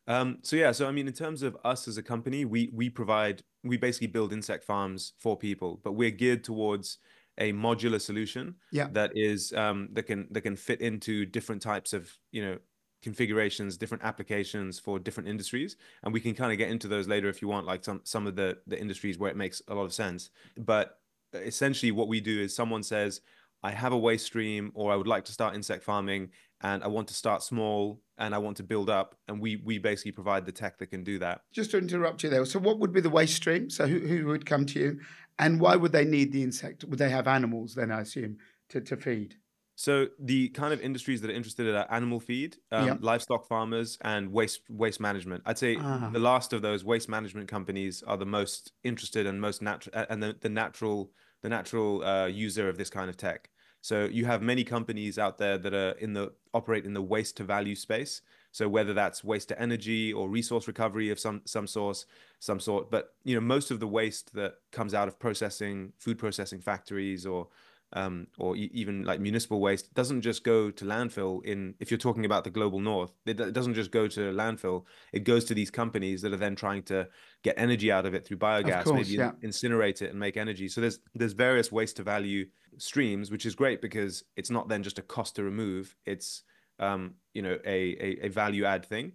Um, 0.07 0.39
so 0.41 0.55
yeah, 0.55 0.71
so 0.71 0.87
I 0.87 0.91
mean, 0.91 1.07
in 1.07 1.13
terms 1.13 1.43
of 1.43 1.55
us 1.63 1.87
as 1.87 1.97
a 1.97 2.03
company, 2.03 2.45
we 2.45 2.71
we 2.73 2.89
provide 2.89 3.43
we 3.63 3.77
basically 3.77 4.07
build 4.07 4.33
insect 4.33 4.63
farms 4.63 5.13
for 5.19 5.37
people, 5.37 5.79
but 5.83 5.91
we're 5.93 6.11
geared 6.11 6.43
towards 6.43 6.97
a 7.37 7.53
modular 7.53 8.01
solution 8.01 8.55
yeah. 8.71 8.87
that 8.91 9.11
is 9.15 9.53
um, 9.53 9.89
that 9.93 10.03
can 10.03 10.27
that 10.31 10.41
can 10.41 10.55
fit 10.55 10.81
into 10.81 11.25
different 11.25 11.61
types 11.61 11.93
of 11.93 12.11
you 12.31 12.43
know 12.43 12.57
configurations, 13.01 13.77
different 13.77 14.03
applications 14.03 14.79
for 14.79 14.99
different 14.99 15.29
industries, 15.29 15.77
and 16.03 16.13
we 16.13 16.19
can 16.19 16.33
kind 16.33 16.51
of 16.51 16.57
get 16.57 16.69
into 16.69 16.87
those 16.87 17.07
later 17.07 17.29
if 17.29 17.41
you 17.41 17.47
want, 17.47 17.65
like 17.65 17.83
some 17.83 18.01
some 18.03 18.27
of 18.27 18.35
the 18.35 18.57
the 18.67 18.79
industries 18.79 19.17
where 19.17 19.31
it 19.31 19.37
makes 19.37 19.61
a 19.67 19.75
lot 19.75 19.83
of 19.83 19.93
sense. 19.93 20.29
But 20.57 20.99
essentially, 21.33 21.91
what 21.91 22.07
we 22.07 22.19
do 22.21 22.41
is 22.41 22.55
someone 22.55 22.83
says, 22.83 23.21
"I 23.63 23.71
have 23.71 23.93
a 23.93 23.97
waste 23.97 24.25
stream, 24.25 24.71
or 24.73 24.91
I 24.91 24.95
would 24.95 25.07
like 25.07 25.25
to 25.25 25.31
start 25.31 25.55
insect 25.55 25.83
farming, 25.83 26.31
and 26.61 26.83
I 26.83 26.87
want 26.87 27.07
to 27.09 27.13
start 27.13 27.43
small 27.43 28.01
and 28.17 28.35
I 28.35 28.37
want 28.37 28.57
to 28.57 28.63
build 28.63 28.89
up, 28.89 29.15
and 29.27 29.39
we 29.39 29.57
we 29.57 29.77
basically 29.77 30.11
provide 30.11 30.45
the 30.45 30.51
tech 30.51 30.77
that 30.79 30.87
can 30.87 31.03
do 31.03 31.19
that. 31.19 31.41
Just 31.53 31.71
to 31.71 31.77
interrupt 31.77 32.23
you 32.23 32.29
there, 32.29 32.45
so 32.45 32.59
what 32.59 32.79
would 32.79 32.91
be 32.91 33.01
the 33.01 33.09
waste 33.09 33.35
stream? 33.35 33.69
So 33.69 33.87
who, 33.87 33.99
who 33.99 34.25
would 34.27 34.45
come 34.45 34.65
to 34.67 34.79
you, 34.79 34.99
and 35.37 35.59
why 35.59 35.75
would 35.75 35.93
they 35.93 36.05
need 36.05 36.31
the 36.31 36.43
insect? 36.43 36.83
Would 36.83 36.99
they 36.99 37.09
have 37.09 37.27
animals 37.27 37.75
then? 37.75 37.91
I 37.91 38.01
assume 38.01 38.37
to 38.69 38.81
to 38.81 38.97
feed. 38.97 39.35
So 39.79 40.09
the 40.19 40.49
kind 40.49 40.73
of 40.73 40.81
industries 40.81 41.21
that 41.21 41.29
are 41.29 41.33
interested 41.33 41.65
in 41.65 41.73
are 41.73 41.89
animal 41.89 42.19
feed, 42.19 42.57
um, 42.69 42.97
Yep. 42.97 42.99
livestock 43.01 43.45
farmers, 43.47 43.97
and 44.01 44.29
waste 44.33 44.59
waste 44.69 44.99
management. 44.99 45.41
I'd 45.45 45.57
say 45.57 45.85
Ah. 45.85 46.11
the 46.11 46.19
last 46.19 46.51
of 46.51 46.61
those 46.61 46.83
waste 46.83 47.07
management 47.07 47.47
companies 47.47 48.03
are 48.03 48.17
the 48.17 48.25
most 48.25 48.73
interested 48.83 49.25
and 49.25 49.39
most 49.39 49.61
natural 49.61 50.05
and 50.09 50.21
the, 50.21 50.35
the 50.41 50.49
natural 50.49 51.13
the 51.43 51.47
natural 51.47 52.03
uh, 52.03 52.25
user 52.25 52.67
of 52.67 52.77
this 52.77 52.89
kind 52.89 53.09
of 53.09 53.15
tech. 53.15 53.51
So 53.79 54.03
you 54.03 54.25
have 54.25 54.41
many 54.41 54.65
companies 54.65 55.17
out 55.17 55.37
there 55.37 55.57
that 55.57 55.73
are 55.73 55.91
in 55.91 56.11
the 56.11 56.33
operate 56.53 56.85
in 56.85 56.93
the 56.93 57.01
waste 57.01 57.37
to 57.37 57.45
value 57.45 57.75
space. 57.75 58.21
So 58.51 58.67
whether 58.67 58.93
that's 58.93 59.23
waste 59.23 59.47
to 59.47 59.61
energy 59.61 60.11
or 60.11 60.27
resource 60.29 60.67
recovery 60.67 61.09
of 61.09 61.21
some 61.21 61.41
some 61.45 61.67
source, 61.67 62.05
some 62.39 62.59
sort. 62.59 62.91
But 62.91 63.11
you 63.23 63.33
know 63.33 63.39
most 63.41 63.71
of 63.71 63.79
the 63.79 63.87
waste 63.87 64.33
that 64.33 64.55
comes 64.73 64.93
out 64.93 65.07
of 65.07 65.17
processing 65.19 65.93
food 65.99 66.17
processing 66.17 66.59
factories 66.59 67.25
or 67.25 67.47
um, 67.93 68.27
or 68.37 68.55
e- 68.55 68.69
even 68.73 69.03
like 69.03 69.19
municipal 69.19 69.59
waste 69.59 69.93
doesn't 69.95 70.21
just 70.21 70.43
go 70.43 70.69
to 70.69 70.85
landfill 70.85 71.43
in 71.43 71.73
if 71.79 71.89
you're 71.89 71.97
talking 71.97 72.25
about 72.25 72.43
the 72.43 72.49
global 72.49 72.79
north 72.79 73.11
it, 73.25 73.39
it 73.39 73.53
doesn't 73.53 73.73
just 73.73 73.91
go 73.91 74.07
to 74.07 74.31
landfill. 74.31 74.83
It 75.13 75.23
goes 75.23 75.45
to 75.45 75.53
these 75.53 75.71
companies 75.71 76.21
that 76.21 76.33
are 76.33 76.37
then 76.37 76.55
trying 76.55 76.83
to 76.83 77.07
get 77.43 77.55
energy 77.57 77.91
out 77.91 78.05
of 78.05 78.13
it 78.13 78.25
through 78.25 78.37
biogas 78.37 78.83
course, 78.83 78.95
maybe 78.95 79.17
yeah. 79.17 79.31
incinerate 79.43 80.01
it 80.01 80.11
and 80.11 80.19
make 80.19 80.37
energy. 80.37 80.67
So 80.67 80.81
there's 80.81 80.99
there's 81.15 81.33
various 81.33 81.71
waste 81.71 81.97
to 81.97 82.03
value 82.03 82.45
streams 82.77 83.31
which 83.31 83.45
is 83.45 83.55
great 83.55 83.81
because 83.81 84.23
it's 84.35 84.49
not 84.49 84.69
then 84.69 84.83
just 84.83 84.99
a 84.99 85.03
cost 85.03 85.35
to 85.35 85.43
remove. 85.43 85.95
It's 86.05 86.43
um, 86.79 87.15
you 87.33 87.41
know 87.41 87.57
a, 87.65 87.97
a, 87.99 88.25
a 88.25 88.29
value 88.29 88.65
add 88.65 88.85
thing. 88.85 89.13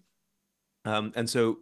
Um, 0.85 1.13
and 1.15 1.29
so 1.29 1.59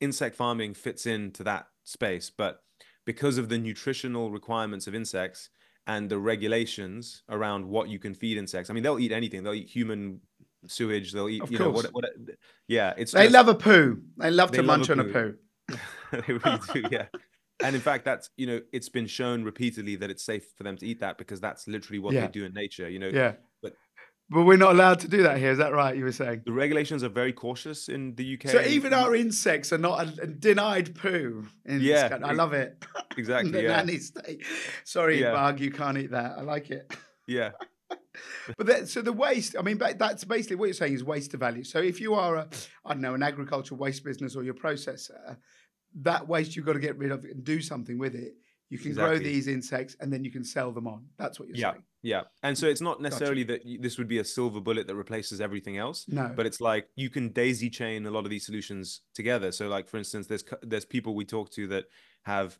insect 0.00 0.36
farming 0.36 0.74
fits 0.74 1.06
into 1.06 1.42
that 1.44 1.66
space 1.84 2.30
but 2.30 2.62
because 3.04 3.38
of 3.38 3.48
the 3.48 3.58
nutritional 3.58 4.30
requirements 4.30 4.86
of 4.86 4.94
insects 4.94 5.48
and 5.88 6.08
the 6.08 6.18
regulations 6.18 7.22
around 7.28 7.66
what 7.66 7.88
you 7.88 7.98
can 7.98 8.14
feed 8.14 8.36
insects. 8.38 8.70
I 8.70 8.74
mean, 8.74 8.82
they'll 8.82 8.98
eat 8.98 9.10
anything. 9.10 9.42
They'll 9.42 9.54
eat 9.54 9.68
human 9.68 10.20
sewage. 10.66 11.12
They'll 11.12 11.28
eat, 11.28 11.42
Of 11.42 11.50
you 11.50 11.58
know, 11.58 11.72
course. 11.72 11.84
what, 11.92 12.04
what, 12.04 12.36
yeah, 12.68 12.94
it's 12.96 13.12
They 13.12 13.24
just- 13.24 13.32
love 13.34 13.48
a 13.48 13.54
poo. 13.54 14.02
They 14.18 14.30
love 14.30 14.52
They 14.52 14.58
to 14.58 14.62
love 14.62 14.78
munch 14.78 14.88
a 14.90 14.92
on 14.92 15.00
a 15.00 15.04
poo. 15.04 15.34
poo. 15.68 15.76
they 16.12 16.32
really 16.34 16.60
do, 16.74 16.82
yeah. 16.90 17.06
And 17.64 17.74
in 17.74 17.80
fact, 17.82 18.04
that's 18.04 18.30
you 18.36 18.46
know, 18.46 18.60
it's 18.72 18.88
been 18.88 19.06
shown 19.06 19.42
repeatedly 19.44 19.96
that 19.96 20.10
it's 20.10 20.22
safe 20.22 20.44
for 20.56 20.62
them 20.62 20.76
to 20.76 20.86
eat 20.86 21.00
that 21.00 21.18
because 21.18 21.40
that's 21.40 21.66
literally 21.66 21.98
what 21.98 22.14
Yeah. 22.14 22.26
they 22.26 22.32
do 22.32 22.44
in 22.44 22.52
nature. 22.54 22.88
You 22.88 22.98
know, 23.00 23.08
Yeah. 23.08 23.32
But- 24.30 24.44
we're 24.44 24.56
not 24.56 24.72
allowed 24.72 25.00
to 25.00 25.08
do 25.08 25.22
that 25.22 25.38
here. 25.38 25.50
Is 25.50 25.58
that 25.58 25.72
right? 25.72 25.96
You 25.96 26.04
were 26.04 26.12
saying. 26.12 26.42
the 26.44 26.52
regulations 26.52 27.02
are 27.02 27.08
very 27.08 27.32
cautious 27.32 27.88
in 27.88 28.14
the 28.14 28.34
UK. 28.34 28.50
So 28.50 28.60
even 28.62 28.92
our 28.92 29.14
insects 29.14 29.72
are 29.72 29.78
not 29.78 30.00
a, 30.06 30.22
a 30.22 30.26
denied 30.26 30.94
poo. 30.94 31.46
In 31.64 31.78
this 31.78 31.82
Yeah, 31.88 32.08
country. 32.08 32.28
I 32.28 32.32
love 32.32 32.52
it. 32.52 32.82
exactly, 33.16 33.62
yeah. 33.64 33.86
Sorry, 34.84 35.20
Yeah. 35.20 35.32
bug, 35.32 35.60
you 35.60 35.70
can't 35.70 35.98
eat 35.98 36.10
that. 36.10 36.32
I 36.38 36.42
like 36.42 36.70
it. 36.70 36.92
yeah, 37.26 37.50
But 38.56 38.66
that, 38.66 38.88
so 38.88 39.00
the 39.02 39.12
waste, 39.12 39.54
I 39.58 39.62
mean, 39.62 39.78
that's 39.78 40.24
basically 40.24 40.56
what 40.56 40.66
you're 40.66 40.74
saying 40.74 40.94
is 40.94 41.04
waste 41.04 41.30
to 41.32 41.36
value. 41.36 41.64
So 41.64 41.78
if 41.78 42.00
you 42.00 42.14
are 42.14 42.36
a, 42.36 42.48
I 42.84 42.92
don't 42.94 43.02
know, 43.02 43.14
an 43.14 43.22
agricultural 43.22 43.78
waste 43.78 44.04
business 44.04 44.36
or 44.36 44.42
your 44.42 44.54
processor, 44.54 45.36
that 46.02 46.28
waste 46.28 46.54
you've 46.56 46.66
got 46.66 46.74
to 46.74 46.80
get 46.80 46.98
rid 46.98 47.10
of 47.12 47.24
and 47.24 47.42
do 47.44 47.60
something 47.60 47.98
with 47.98 48.14
it. 48.14 48.34
You 48.70 48.78
can 48.78 48.92
grow 48.94 49.18
these 49.18 49.48
insects 49.48 49.96
and 50.00 50.12
then 50.12 50.24
you 50.24 50.30
can 50.30 50.44
sell 50.44 50.72
them 50.72 50.86
on. 50.86 51.06
That's 51.16 51.40
what 51.40 51.48
you're 51.48 51.56
Yeah. 51.56 51.72
saying. 51.72 51.84
yeah. 52.02 52.22
And 52.42 52.56
so 52.56 52.66
it's 52.66 52.80
not 52.82 53.00
necessarily 53.00 53.42
that 53.44 53.62
this 53.80 53.96
would 53.98 54.08
be 54.08 54.18
a 54.18 54.24
silver 54.24 54.60
bullet 54.60 54.86
that 54.86 54.94
replaces 54.94 55.40
everything 55.40 55.78
else. 55.78 56.06
No. 56.08 56.30
but 56.36 56.44
it's 56.46 56.60
like 56.60 56.88
you 56.96 57.08
can 57.10 57.30
daisy 57.30 57.70
chain 57.70 58.06
a 58.06 58.10
lot 58.10 58.24
of 58.24 58.30
these 58.30 58.44
solutions 58.44 59.02
together 59.14 59.52
so 59.52 59.68
like 59.68 59.88
for 59.88 59.96
instance 59.96 60.26
there's 60.26 60.44
there's 60.62 60.84
people 60.84 61.14
we 61.14 61.24
talk 61.24 61.50
to 61.52 61.66
that 61.68 61.84
have 62.22 62.58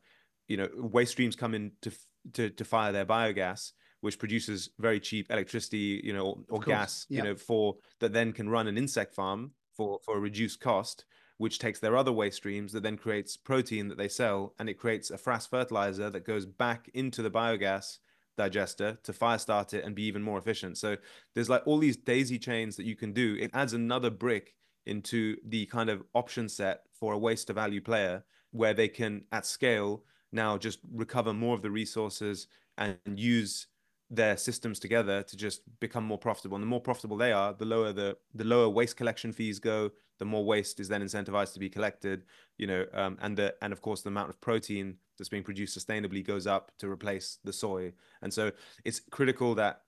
you 0.48 0.56
know 0.56 0.68
waste 0.76 1.12
streams 1.12 1.36
come 1.36 1.54
in 1.54 1.72
to 1.82 1.90
to, 2.32 2.50
to 2.50 2.64
fire 2.64 2.92
their 2.92 3.06
biogas 3.06 3.72
which 4.00 4.18
produces 4.18 4.70
very 4.78 5.00
cheap 5.00 5.30
electricity 5.30 6.00
you 6.02 6.12
know 6.12 6.26
or, 6.26 6.38
or 6.48 6.60
gas 6.60 7.06
yeah. 7.08 7.18
you 7.18 7.24
know 7.24 7.34
for 7.36 7.76
that 8.00 8.12
then 8.12 8.32
can 8.32 8.48
run 8.48 8.66
an 8.66 8.78
insect 8.78 9.14
farm 9.14 9.52
for 9.76 9.98
for 10.04 10.16
a 10.16 10.20
reduced 10.20 10.60
cost 10.60 11.04
which 11.38 11.58
takes 11.58 11.80
their 11.80 11.96
other 11.96 12.12
waste 12.12 12.36
streams 12.36 12.72
that 12.72 12.82
then 12.82 12.96
creates 12.96 13.36
protein 13.36 13.88
that 13.88 13.98
they 13.98 14.08
sell 14.08 14.54
and 14.58 14.68
it 14.68 14.78
creates 14.78 15.10
a 15.10 15.16
frass 15.16 15.48
fertilizer 15.48 16.10
that 16.10 16.26
goes 16.26 16.46
back 16.46 16.90
into 16.94 17.22
the 17.22 17.30
biogas 17.30 17.98
digester 18.36 18.98
to 19.02 19.12
fire 19.12 19.38
start 19.38 19.74
it 19.74 19.84
and 19.84 19.96
be 19.96 20.04
even 20.04 20.22
more 20.22 20.38
efficient 20.38 20.78
so 20.78 20.96
there's 21.34 21.48
like 21.48 21.62
all 21.66 21.78
these 21.78 21.96
daisy 21.96 22.38
chains 22.38 22.76
that 22.76 22.86
you 22.86 22.96
can 22.96 23.12
do. 23.12 23.36
It 23.40 23.50
adds 23.54 23.72
another 23.72 24.10
brick 24.10 24.54
into 24.86 25.36
the 25.46 25.66
kind 25.66 25.90
of 25.90 26.02
option 26.14 26.48
set 26.48 26.82
for 26.92 27.12
a 27.12 27.18
waste 27.18 27.48
to 27.48 27.52
value 27.52 27.80
player 27.80 28.24
where 28.52 28.74
they 28.74 28.88
can 28.88 29.24
at 29.32 29.46
scale 29.46 30.02
now 30.32 30.56
just 30.56 30.80
recover 30.92 31.32
more 31.32 31.54
of 31.54 31.62
the 31.62 31.70
resources 31.70 32.48
and 32.78 32.98
use 33.14 33.66
their 34.10 34.36
systems 34.36 34.78
together 34.78 35.22
to 35.22 35.36
just 35.36 35.62
become 35.80 36.04
more 36.04 36.18
profitable. 36.18 36.56
And 36.56 36.62
the 36.62 36.68
more 36.68 36.80
profitable 36.80 37.16
they 37.16 37.32
are, 37.32 37.52
the 37.52 37.66
lower 37.66 37.92
the 37.92 38.16
the 38.34 38.44
lower 38.44 38.68
waste 38.68 38.96
collection 38.96 39.32
fees 39.32 39.58
go, 39.58 39.90
the 40.18 40.24
more 40.24 40.44
waste 40.44 40.80
is 40.80 40.88
then 40.88 41.02
incentivized 41.02 41.52
to 41.54 41.58
be 41.58 41.68
collected, 41.68 42.24
you 42.56 42.66
know, 42.66 42.86
um, 42.94 43.18
and 43.20 43.36
the 43.36 43.54
and 43.62 43.72
of 43.72 43.82
course 43.82 44.02
the 44.02 44.08
amount 44.08 44.30
of 44.30 44.40
protein 44.40 44.96
that's 45.18 45.28
being 45.28 45.42
produced 45.42 45.76
sustainably 45.76 46.24
goes 46.24 46.46
up 46.46 46.72
to 46.78 46.88
replace 46.90 47.38
the 47.44 47.52
soy. 47.52 47.92
And 48.22 48.32
so 48.32 48.52
it's 48.84 49.00
critical 49.10 49.54
that 49.56 49.82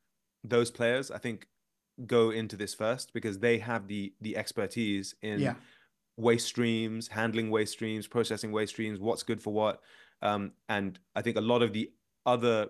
those 0.44 0.70
players, 0.70 1.10
I 1.10 1.18
think, 1.18 1.46
go 2.06 2.30
into 2.30 2.56
this 2.56 2.74
first 2.74 3.12
because 3.12 3.38
they 3.38 3.58
have 3.58 3.88
the 3.88 4.14
the 4.20 4.36
expertise 4.36 5.14
in 5.22 5.40
Yeah. 5.40 5.54
waste 6.16 6.46
streams, 6.46 7.08
handling 7.08 7.50
waste 7.50 7.72
streams, 7.72 8.06
processing 8.06 8.52
waste 8.52 8.72
streams, 8.74 9.00
what's 9.00 9.22
good 9.22 9.40
for 9.40 9.52
what. 9.54 9.80
Um, 10.22 10.52
and 10.68 10.98
I 11.16 11.22
think 11.22 11.36
a 11.36 11.40
lot 11.40 11.62
of 11.62 11.72
the 11.72 11.90
other 12.26 12.68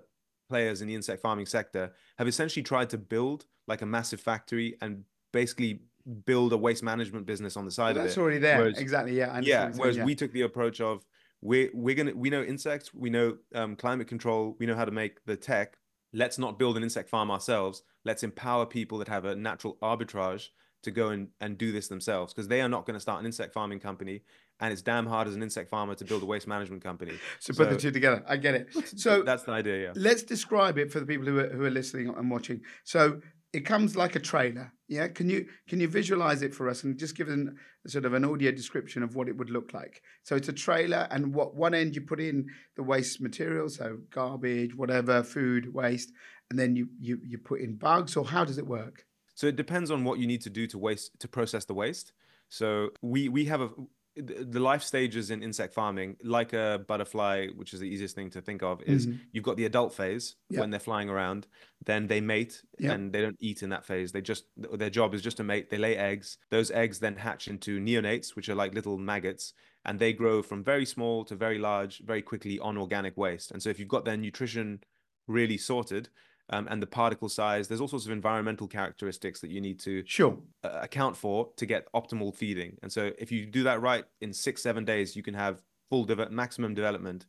players 0.50 0.82
in 0.82 0.88
the 0.88 0.94
insect 0.94 1.22
farming 1.22 1.46
sector 1.46 1.92
have 2.18 2.28
essentially 2.28 2.62
tried 2.62 2.90
to 2.90 2.98
build 2.98 3.46
like 3.68 3.80
a 3.82 3.86
massive 3.86 4.20
factory 4.20 4.76
and 4.82 5.04
basically 5.32 5.80
build 6.26 6.52
a 6.52 6.56
waste 6.56 6.82
management 6.82 7.24
business 7.24 7.56
on 7.56 7.64
the 7.64 7.70
side 7.70 7.82
Well, 7.82 7.90
of 7.90 7.94
that's 7.96 8.04
it. 8.04 8.08
That's 8.08 8.18
already 8.18 8.38
there. 8.38 8.58
Whereas- 8.58 8.78
exactly. 8.78 9.16
Yeah. 9.16 9.32
I 9.32 9.38
Yeah. 9.40 9.70
Whereas 9.76 9.94
saying, 9.94 10.06
we 10.06 10.14
took 10.14 10.32
the 10.32 10.42
approach 10.42 10.80
of 10.80 11.06
we're 11.40 11.70
we're 11.72 11.94
gonna 11.94 12.14
we 12.14 12.28
know 12.28 12.42
insects, 12.42 12.92
we 12.92 13.08
know 13.10 13.38
um, 13.54 13.76
climate 13.76 14.08
control, 14.08 14.56
we 14.58 14.66
know 14.66 14.74
how 14.74 14.84
to 14.84 14.90
make 14.90 15.24
the 15.24 15.36
tech. 15.36 15.76
Let's 16.12 16.38
not 16.38 16.58
build 16.58 16.76
an 16.76 16.82
insect 16.82 17.08
farm 17.08 17.30
ourselves. 17.30 17.82
Let's 18.04 18.22
empower 18.24 18.66
people 18.66 18.98
that 18.98 19.08
have 19.08 19.24
a 19.24 19.36
natural 19.36 19.78
arbitrage 19.80 20.48
to 20.82 20.90
go 20.90 21.08
and, 21.08 21.28
and 21.40 21.58
do 21.58 21.72
this 21.72 21.88
themselves 21.88 22.32
because 22.32 22.48
they 22.48 22.60
are 22.60 22.68
not 22.68 22.86
going 22.86 22.94
to 22.94 23.00
start 23.00 23.20
an 23.20 23.26
insect 23.26 23.52
farming 23.52 23.80
company 23.80 24.22
and 24.60 24.72
it's 24.72 24.82
damn 24.82 25.06
hard 25.06 25.26
as 25.26 25.34
an 25.34 25.42
insect 25.42 25.70
farmer 25.70 25.94
to 25.94 26.04
build 26.04 26.22
a 26.22 26.26
waste 26.26 26.46
management 26.46 26.82
company. 26.82 27.12
So 27.40 27.54
put 27.54 27.70
the 27.70 27.76
two 27.76 27.90
together. 27.90 28.22
I 28.28 28.36
get 28.36 28.54
it. 28.54 28.68
So 28.98 29.22
that's 29.22 29.44
the 29.44 29.52
idea, 29.52 29.82
yeah. 29.82 29.92
let's 29.94 30.22
describe 30.22 30.78
it 30.78 30.92
for 30.92 31.00
the 31.00 31.06
people 31.06 31.26
who 31.26 31.38
are, 31.38 31.48
who 31.48 31.64
are 31.64 31.70
listening 31.70 32.08
and 32.08 32.30
watching. 32.30 32.60
So 32.84 33.20
it 33.52 33.64
comes 33.64 33.96
like 33.96 34.14
a 34.14 34.20
trailer. 34.20 34.72
Yeah. 34.88 35.08
Can 35.08 35.28
you 35.28 35.46
can 35.68 35.80
you 35.80 35.88
visualize 35.88 36.42
it 36.42 36.54
for 36.54 36.68
us 36.68 36.84
and 36.84 36.98
just 36.98 37.16
give 37.16 37.28
an 37.28 37.56
sort 37.86 38.04
of 38.04 38.14
an 38.14 38.24
audio 38.24 38.52
description 38.52 39.02
of 39.02 39.16
what 39.16 39.28
it 39.28 39.36
would 39.36 39.50
look 39.50 39.72
like? 39.72 40.02
So 40.22 40.36
it's 40.36 40.48
a 40.48 40.52
trailer, 40.52 41.08
and 41.10 41.34
what 41.34 41.56
one 41.56 41.74
end 41.74 41.94
you 41.94 42.02
put 42.02 42.20
in 42.20 42.46
the 42.76 42.82
waste 42.82 43.20
material, 43.20 43.68
so 43.68 43.98
garbage, 44.10 44.74
whatever, 44.74 45.22
food 45.22 45.72
waste, 45.72 46.12
and 46.50 46.58
then 46.58 46.76
you 46.76 46.88
you 47.00 47.18
you 47.24 47.38
put 47.38 47.60
in 47.60 47.76
bugs, 47.76 48.16
or 48.16 48.24
how 48.24 48.44
does 48.44 48.58
it 48.58 48.66
work? 48.66 49.04
So 49.34 49.46
it 49.46 49.56
depends 49.56 49.90
on 49.90 50.04
what 50.04 50.18
you 50.18 50.26
need 50.26 50.42
to 50.42 50.50
do 50.50 50.66
to 50.68 50.78
waste 50.78 51.18
to 51.20 51.28
process 51.28 51.64
the 51.64 51.74
waste. 51.74 52.12
So 52.48 52.90
we 53.02 53.28
we 53.28 53.44
have 53.46 53.60
a 53.62 53.70
the 54.16 54.58
life 54.60 54.82
stages 54.82 55.30
in 55.30 55.40
insect 55.42 55.72
farming, 55.72 56.16
like 56.24 56.52
a 56.52 56.84
butterfly, 56.88 57.46
which 57.54 57.72
is 57.72 57.78
the 57.80 57.86
easiest 57.86 58.14
thing 58.16 58.28
to 58.28 58.42
think 58.42 58.60
of, 58.60 58.82
is 58.82 59.06
Mhm. 59.06 59.20
you've 59.32 59.44
got 59.44 59.56
the 59.56 59.64
adult 59.66 59.94
phase 59.94 60.34
Yeah. 60.50 60.60
when 60.60 60.70
they're 60.70 60.80
flying 60.80 61.08
around. 61.08 61.46
Then 61.86 62.08
they 62.08 62.20
mate 62.20 62.60
Yeah. 62.78 62.92
and 62.92 63.12
they 63.12 63.22
don't 63.22 63.36
eat 63.40 63.62
in 63.62 63.70
that 63.70 63.84
phase. 63.86 64.10
They 64.10 64.20
just 64.20 64.46
their 64.56 64.90
job 64.90 65.14
is 65.14 65.22
just 65.22 65.36
to 65.36 65.44
mate. 65.44 65.70
They 65.70 65.78
lay 65.78 65.96
eggs. 65.96 66.38
Those 66.50 66.72
eggs 66.72 66.98
then 66.98 67.16
hatch 67.16 67.46
into 67.46 67.78
neonates, 67.80 68.34
which 68.34 68.48
are 68.48 68.56
like 68.56 68.74
little 68.74 68.98
maggots, 68.98 69.54
and 69.84 69.98
they 70.00 70.12
grow 70.12 70.42
from 70.42 70.64
very 70.64 70.84
small 70.84 71.24
to 71.26 71.36
very 71.36 71.58
large 71.58 72.00
very 72.00 72.20
quickly 72.20 72.58
on 72.58 72.76
organic 72.76 73.16
waste. 73.16 73.52
And 73.52 73.62
so 73.62 73.70
if 73.70 73.78
you've 73.78 73.88
got 73.96 74.04
their 74.04 74.16
nutrition 74.16 74.82
really 75.28 75.56
sorted, 75.56 76.08
um, 76.50 76.66
and 76.70 76.82
the 76.82 76.86
particle 76.86 77.28
size. 77.28 77.68
There's 77.68 77.80
all 77.80 77.88
sorts 77.88 78.06
of 78.06 78.12
environmental 78.12 78.66
characteristics 78.66 79.40
that 79.40 79.50
you 79.50 79.60
need 79.60 79.78
to 79.80 80.02
sure 80.06 80.36
uh, 80.62 80.80
account 80.82 81.16
for 81.16 81.48
to 81.56 81.66
get 81.66 81.90
optimal 81.92 82.34
feeding. 82.34 82.76
And 82.82 82.92
so 82.92 83.12
if 83.18 83.32
you 83.32 83.46
do 83.46 83.62
that 83.62 83.80
right 83.80 84.04
in 84.20 84.32
six, 84.32 84.62
seven 84.62 84.84
days, 84.84 85.16
you 85.16 85.22
can 85.22 85.34
have 85.34 85.62
full 85.88 86.04
de- 86.04 86.30
maximum 86.30 86.74
development 86.74 87.26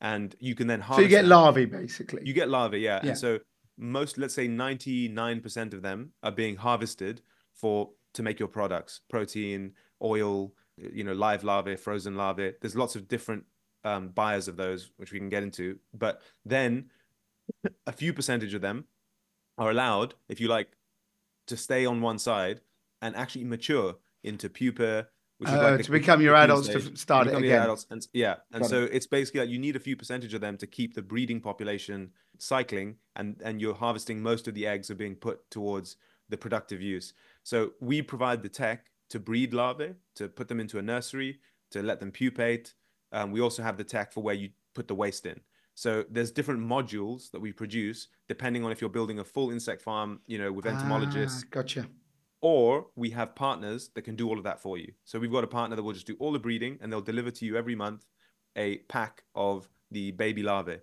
and 0.00 0.34
you 0.40 0.54
can 0.54 0.66
then 0.66 0.80
harvest. 0.80 0.98
So 0.98 1.02
you 1.02 1.08
get 1.08 1.22
them. 1.22 1.30
larvae 1.30 1.66
basically. 1.66 2.22
You 2.24 2.32
get 2.32 2.48
larvae, 2.48 2.80
yeah. 2.80 3.00
Yeah. 3.02 3.10
And 3.10 3.18
so 3.18 3.38
most, 3.78 4.18
let's 4.18 4.34
say 4.34 4.48
99% 4.48 5.74
of 5.74 5.82
them 5.82 6.12
are 6.22 6.32
being 6.32 6.56
harvested 6.56 7.20
for 7.54 7.90
to 8.14 8.22
make 8.22 8.38
your 8.38 8.48
products, 8.48 9.00
protein, 9.08 9.72
oil, 10.02 10.52
you 10.76 11.04
know, 11.04 11.12
live 11.12 11.44
larvae, 11.44 11.76
frozen 11.76 12.16
larvae. 12.16 12.52
There's 12.60 12.76
lots 12.76 12.96
of 12.96 13.06
different 13.06 13.44
um, 13.84 14.08
buyers 14.08 14.48
of 14.48 14.56
those, 14.56 14.90
which 14.96 15.12
we 15.12 15.18
can 15.18 15.28
get 15.28 15.42
into. 15.42 15.78
But 15.94 16.22
then 16.44 16.90
a 17.86 17.92
few 17.92 18.12
percentage 18.12 18.54
of 18.54 18.60
them 18.60 18.84
are 19.58 19.70
allowed, 19.70 20.14
if 20.28 20.40
you 20.40 20.48
like, 20.48 20.68
to 21.46 21.56
stay 21.56 21.84
on 21.86 22.00
one 22.00 22.18
side 22.18 22.60
and 23.00 23.14
actually 23.16 23.44
mature 23.44 23.96
into 24.24 24.48
pupa, 24.48 25.08
which 25.38 25.48
is 25.50 25.54
Uh, 25.56 25.62
like 25.72 25.84
to 25.84 25.90
become 25.90 26.20
your 26.22 26.34
adults 26.36 26.68
to 26.68 26.80
stage. 26.80 26.96
start 26.98 27.26
it 27.26 27.34
again. 27.34 27.62
adults 27.62 27.86
and 27.90 28.06
yeah 28.12 28.36
and 28.52 28.62
Got 28.62 28.70
so 28.70 28.84
it's 28.84 29.06
basically 29.08 29.40
like 29.40 29.48
you 29.50 29.58
need 29.58 29.74
a 29.74 29.80
few 29.80 29.96
percentage 29.96 30.34
of 30.34 30.40
them 30.40 30.56
to 30.58 30.66
keep 30.68 30.94
the 30.94 31.02
breeding 31.02 31.40
population 31.40 32.12
cycling 32.38 32.96
and 33.16 33.40
and 33.44 33.60
you're 33.60 33.74
harvesting 33.74 34.22
most 34.22 34.46
of 34.46 34.54
the 34.54 34.66
eggs 34.66 34.88
are 34.90 34.94
being 34.94 35.16
put 35.16 35.50
towards 35.50 35.96
the 36.28 36.36
productive 36.36 36.80
use 36.80 37.12
so 37.42 37.72
we 37.80 38.00
provide 38.02 38.42
the 38.42 38.48
tech 38.48 38.86
to 39.10 39.18
breed 39.18 39.52
larvae 39.52 39.94
to 40.14 40.28
put 40.28 40.46
them 40.46 40.60
into 40.60 40.78
a 40.78 40.82
nursery 40.82 41.40
to 41.72 41.82
let 41.82 41.98
them 41.98 42.12
pupate 42.12 42.74
um, 43.10 43.32
we 43.32 43.40
also 43.40 43.62
have 43.64 43.76
the 43.76 43.84
tech 43.84 44.12
for 44.12 44.22
where 44.22 44.34
you 44.36 44.50
put 44.74 44.86
the 44.86 44.94
waste 44.94 45.26
in 45.26 45.40
so 45.74 46.04
there's 46.10 46.30
different 46.30 46.60
modules 46.60 47.30
that 47.30 47.40
we 47.40 47.52
produce 47.52 48.08
depending 48.28 48.64
on 48.64 48.70
if 48.72 48.80
you're 48.80 48.90
building 48.90 49.18
a 49.20 49.24
full 49.24 49.50
insect 49.50 49.80
farm 49.82 50.20
you 50.26 50.38
know 50.38 50.52
with 50.52 50.66
entomologists 50.66 51.42
Ah, 51.44 51.48
gotcha. 51.50 51.86
or 52.40 52.86
we 52.96 53.10
have 53.10 53.34
partners 53.34 53.90
that 53.94 54.02
can 54.02 54.16
do 54.16 54.28
all 54.28 54.36
of 54.38 54.44
that 54.44 54.60
for 54.60 54.76
you. 54.78 54.92
So 55.04 55.18
we've 55.18 55.30
got 55.32 55.44
a 55.44 55.52
partner 55.58 55.76
that 55.76 55.82
will 55.82 55.92
just 55.92 56.06
do 56.06 56.16
all 56.18 56.32
the 56.32 56.38
breeding 56.38 56.78
and 56.80 56.92
they'll 56.92 57.00
deliver 57.00 57.30
to 57.30 57.44
you 57.46 57.56
every 57.56 57.74
month 57.74 58.04
a 58.56 58.78
pack 58.88 59.22
of 59.34 59.68
the 59.90 60.10
baby 60.12 60.42
larvae 60.42 60.78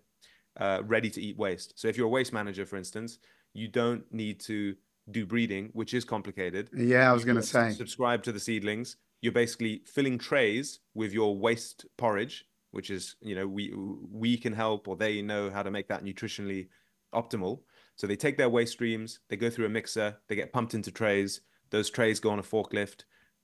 uh, 0.60 0.82
ready 0.86 1.10
to 1.12 1.22
eat 1.22 1.38
waste. 1.38 1.74
So 1.78 1.88
if 1.88 1.98
you're 1.98 2.08
a 2.08 2.10
waste 2.10 2.34
manager, 2.34 2.66
for 2.66 2.78
instance, 2.78 3.20
you 3.54 3.68
don't 3.68 4.04
need 4.14 4.40
to 4.42 4.76
do 5.12 5.26
breeding, 5.26 5.70
which 5.74 5.94
is 5.94 6.04
complicated. 6.06 6.70
Yeah, 6.76 7.10
I 7.10 7.14
was 7.14 7.26
going 7.26 7.38
to 7.38 7.44
say. 7.44 7.72
subscribe 7.72 8.24
to 8.24 8.32
the 8.32 8.40
seedlings. 8.40 8.96
You're 9.22 9.34
basically 9.34 9.82
filling 9.86 10.18
trays 10.18 10.80
with 10.94 11.12
your 11.14 11.36
waste 11.38 11.86
porridge, 11.98 12.46
which 12.72 12.90
is, 12.90 13.16
you 13.22 13.36
know, 13.36 13.48
we 13.48 13.74
we 13.76 14.38
can 14.38 14.54
help 14.54 14.88
or 14.88 14.96
they 14.96 15.22
know 15.22 15.50
how 15.50 15.64
to 15.64 15.72
make 15.72 15.88
that 15.88 16.04
nutritionally 16.04 16.68
optimal. 17.14 17.62
So 17.96 18.08
they 18.08 18.16
take 18.16 18.38
their 18.38 18.50
waste 18.50 18.74
streams, 18.74 19.20
they 19.30 19.36
go 19.36 19.50
through 19.50 19.66
a 19.66 19.70
mixer, 19.70 20.18
they 20.28 20.36
get 20.36 20.54
pumped 20.54 20.74
into 20.74 20.92
trays. 20.92 21.42
Those 21.70 21.90
trays 21.90 22.20
go 22.20 22.32
on 22.32 22.40
a 22.40 22.44
forklift, 22.44 23.04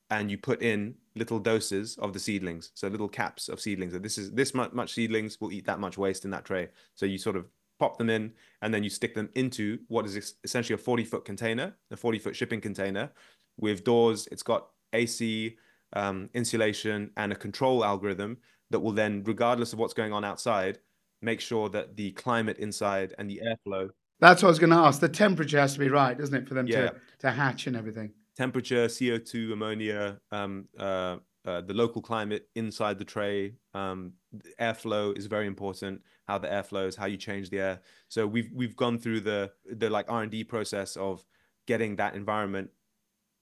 and 0.10 0.30
you 0.30 0.38
put 0.38 0.62
in 0.62 0.96
little 1.16 1.40
doses 1.40 1.98
of 1.98 2.14
the 2.14 2.20
seedlings, 2.20 2.72
so 2.74 2.88
little 2.88 3.08
caps 3.08 3.50
of 3.50 3.60
seedlings. 3.60 3.94
So 3.94 4.00
this 4.00 4.18
is 4.18 4.32
this 4.32 4.54
much, 4.54 4.74
much 4.74 4.94
seedlings 4.94 5.40
will 5.42 5.52
eat 5.52 5.66
that 5.66 5.80
much 5.80 5.98
waste 5.98 6.26
in 6.26 6.32
that 6.32 6.46
tray. 6.46 6.70
So 6.96 7.06
you 7.06 7.18
sort 7.18 7.36
of 7.36 7.48
pop 7.80 7.98
them 7.98 8.10
in, 8.10 8.32
and 8.62 8.74
then 8.74 8.84
you 8.84 8.90
stick 8.90 9.16
them 9.16 9.30
into 9.36 9.80
what 9.88 10.06
is 10.06 10.36
essentially 10.44 10.76
a 10.76 10.78
40 10.78 11.04
foot 11.04 11.26
container, 11.26 11.76
a 11.92 11.98
40 11.98 12.20
foot 12.20 12.36
shipping 12.36 12.62
container 12.62 13.12
with 13.58 13.84
doors. 13.84 14.28
It's 14.32 14.44
got 14.44 14.68
AC, 14.94 15.58
um, 15.94 16.30
insulation, 16.34 17.12
and 17.18 17.32
a 17.32 17.36
control 17.36 17.84
algorithm 17.84 18.38
that 18.72 18.80
will 18.80 18.92
then, 18.92 19.24
regardless 19.26 19.74
of 19.74 19.80
what's 19.80 19.94
going 19.94 20.14
on 20.14 20.24
outside, 20.26 20.80
make 21.22 21.40
sure 21.42 21.70
that 21.70 21.96
the 21.96 22.12
climate 22.12 22.58
inside 22.58 23.14
and 23.18 23.30
the 23.30 23.42
airflow 23.46 23.90
That's 24.20 24.42
what 24.42 24.48
I 24.48 24.52
was 24.52 24.60
going 24.60 24.70
to 24.72 24.78
ask. 24.78 25.00
The 25.02 25.10
temperature 25.10 25.60
has 25.60 25.74
to 25.74 25.80
be 25.80 25.90
right, 25.90 26.18
doesn't 26.18 26.36
it, 26.36 26.48
for 26.48 26.54
them 26.54 26.68
Yeah. 26.68 26.90
to, 26.92 26.96
to 27.20 27.32
hatch 27.32 27.68
and 27.68 27.76
everything? 27.76 28.14
temperature, 28.38 28.88
CO2, 28.88 29.54
ammonia, 29.54 30.20
um, 30.32 30.68
uh, 30.78 31.18
uh, 31.46 31.62
the 31.62 31.74
local 31.74 32.02
climate 32.02 32.50
inside 32.56 32.98
the 33.00 33.06
tray, 33.06 33.54
um, 33.74 34.12
the 34.34 34.50
airflow 34.60 35.18
is 35.18 35.26
very 35.28 35.48
important. 35.48 36.02
How 36.28 36.38
the 36.38 36.52
air 36.52 36.64
flows, 36.64 36.96
how 36.98 37.06
you 37.06 37.16
change 37.18 37.50
the 37.50 37.60
air. 37.60 37.82
So 38.10 38.26
we've 38.28 38.50
we've 38.54 38.76
gone 38.76 38.98
through 39.00 39.22
the 39.22 39.52
the 39.66 39.90
like 39.90 40.08
R 40.10 40.24
and 40.24 40.32
D 40.32 40.44
process 40.44 40.98
of 40.98 41.24
getting 41.68 41.96
that 41.98 42.16
environment, 42.16 42.72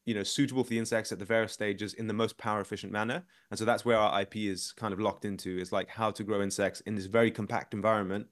you 0.06 0.14
know, 0.14 0.24
suitable 0.24 0.64
for 0.64 0.70
the 0.70 0.80
insects 0.80 1.12
at 1.12 1.20
the 1.20 1.26
various 1.26 1.54
stages 1.54 1.94
in 1.94 2.08
the 2.08 2.14
most 2.14 2.38
power 2.38 2.62
efficient 2.62 2.92
manner. 2.92 3.24
And 3.50 3.58
so 3.58 3.66
that's 3.66 3.86
where 3.86 3.98
our 3.98 4.22
IP 4.22 4.38
is 4.38 4.72
kind 4.74 4.94
of 4.94 5.00
locked 5.00 5.26
into. 5.26 5.60
Is 5.60 5.72
like 5.72 5.90
how 5.90 6.12
to 6.12 6.24
grow 6.24 6.42
insects 6.42 6.82
in 6.82 6.96
this 6.96 7.06
very 7.06 7.32
compact 7.32 7.74
environment 7.74 8.28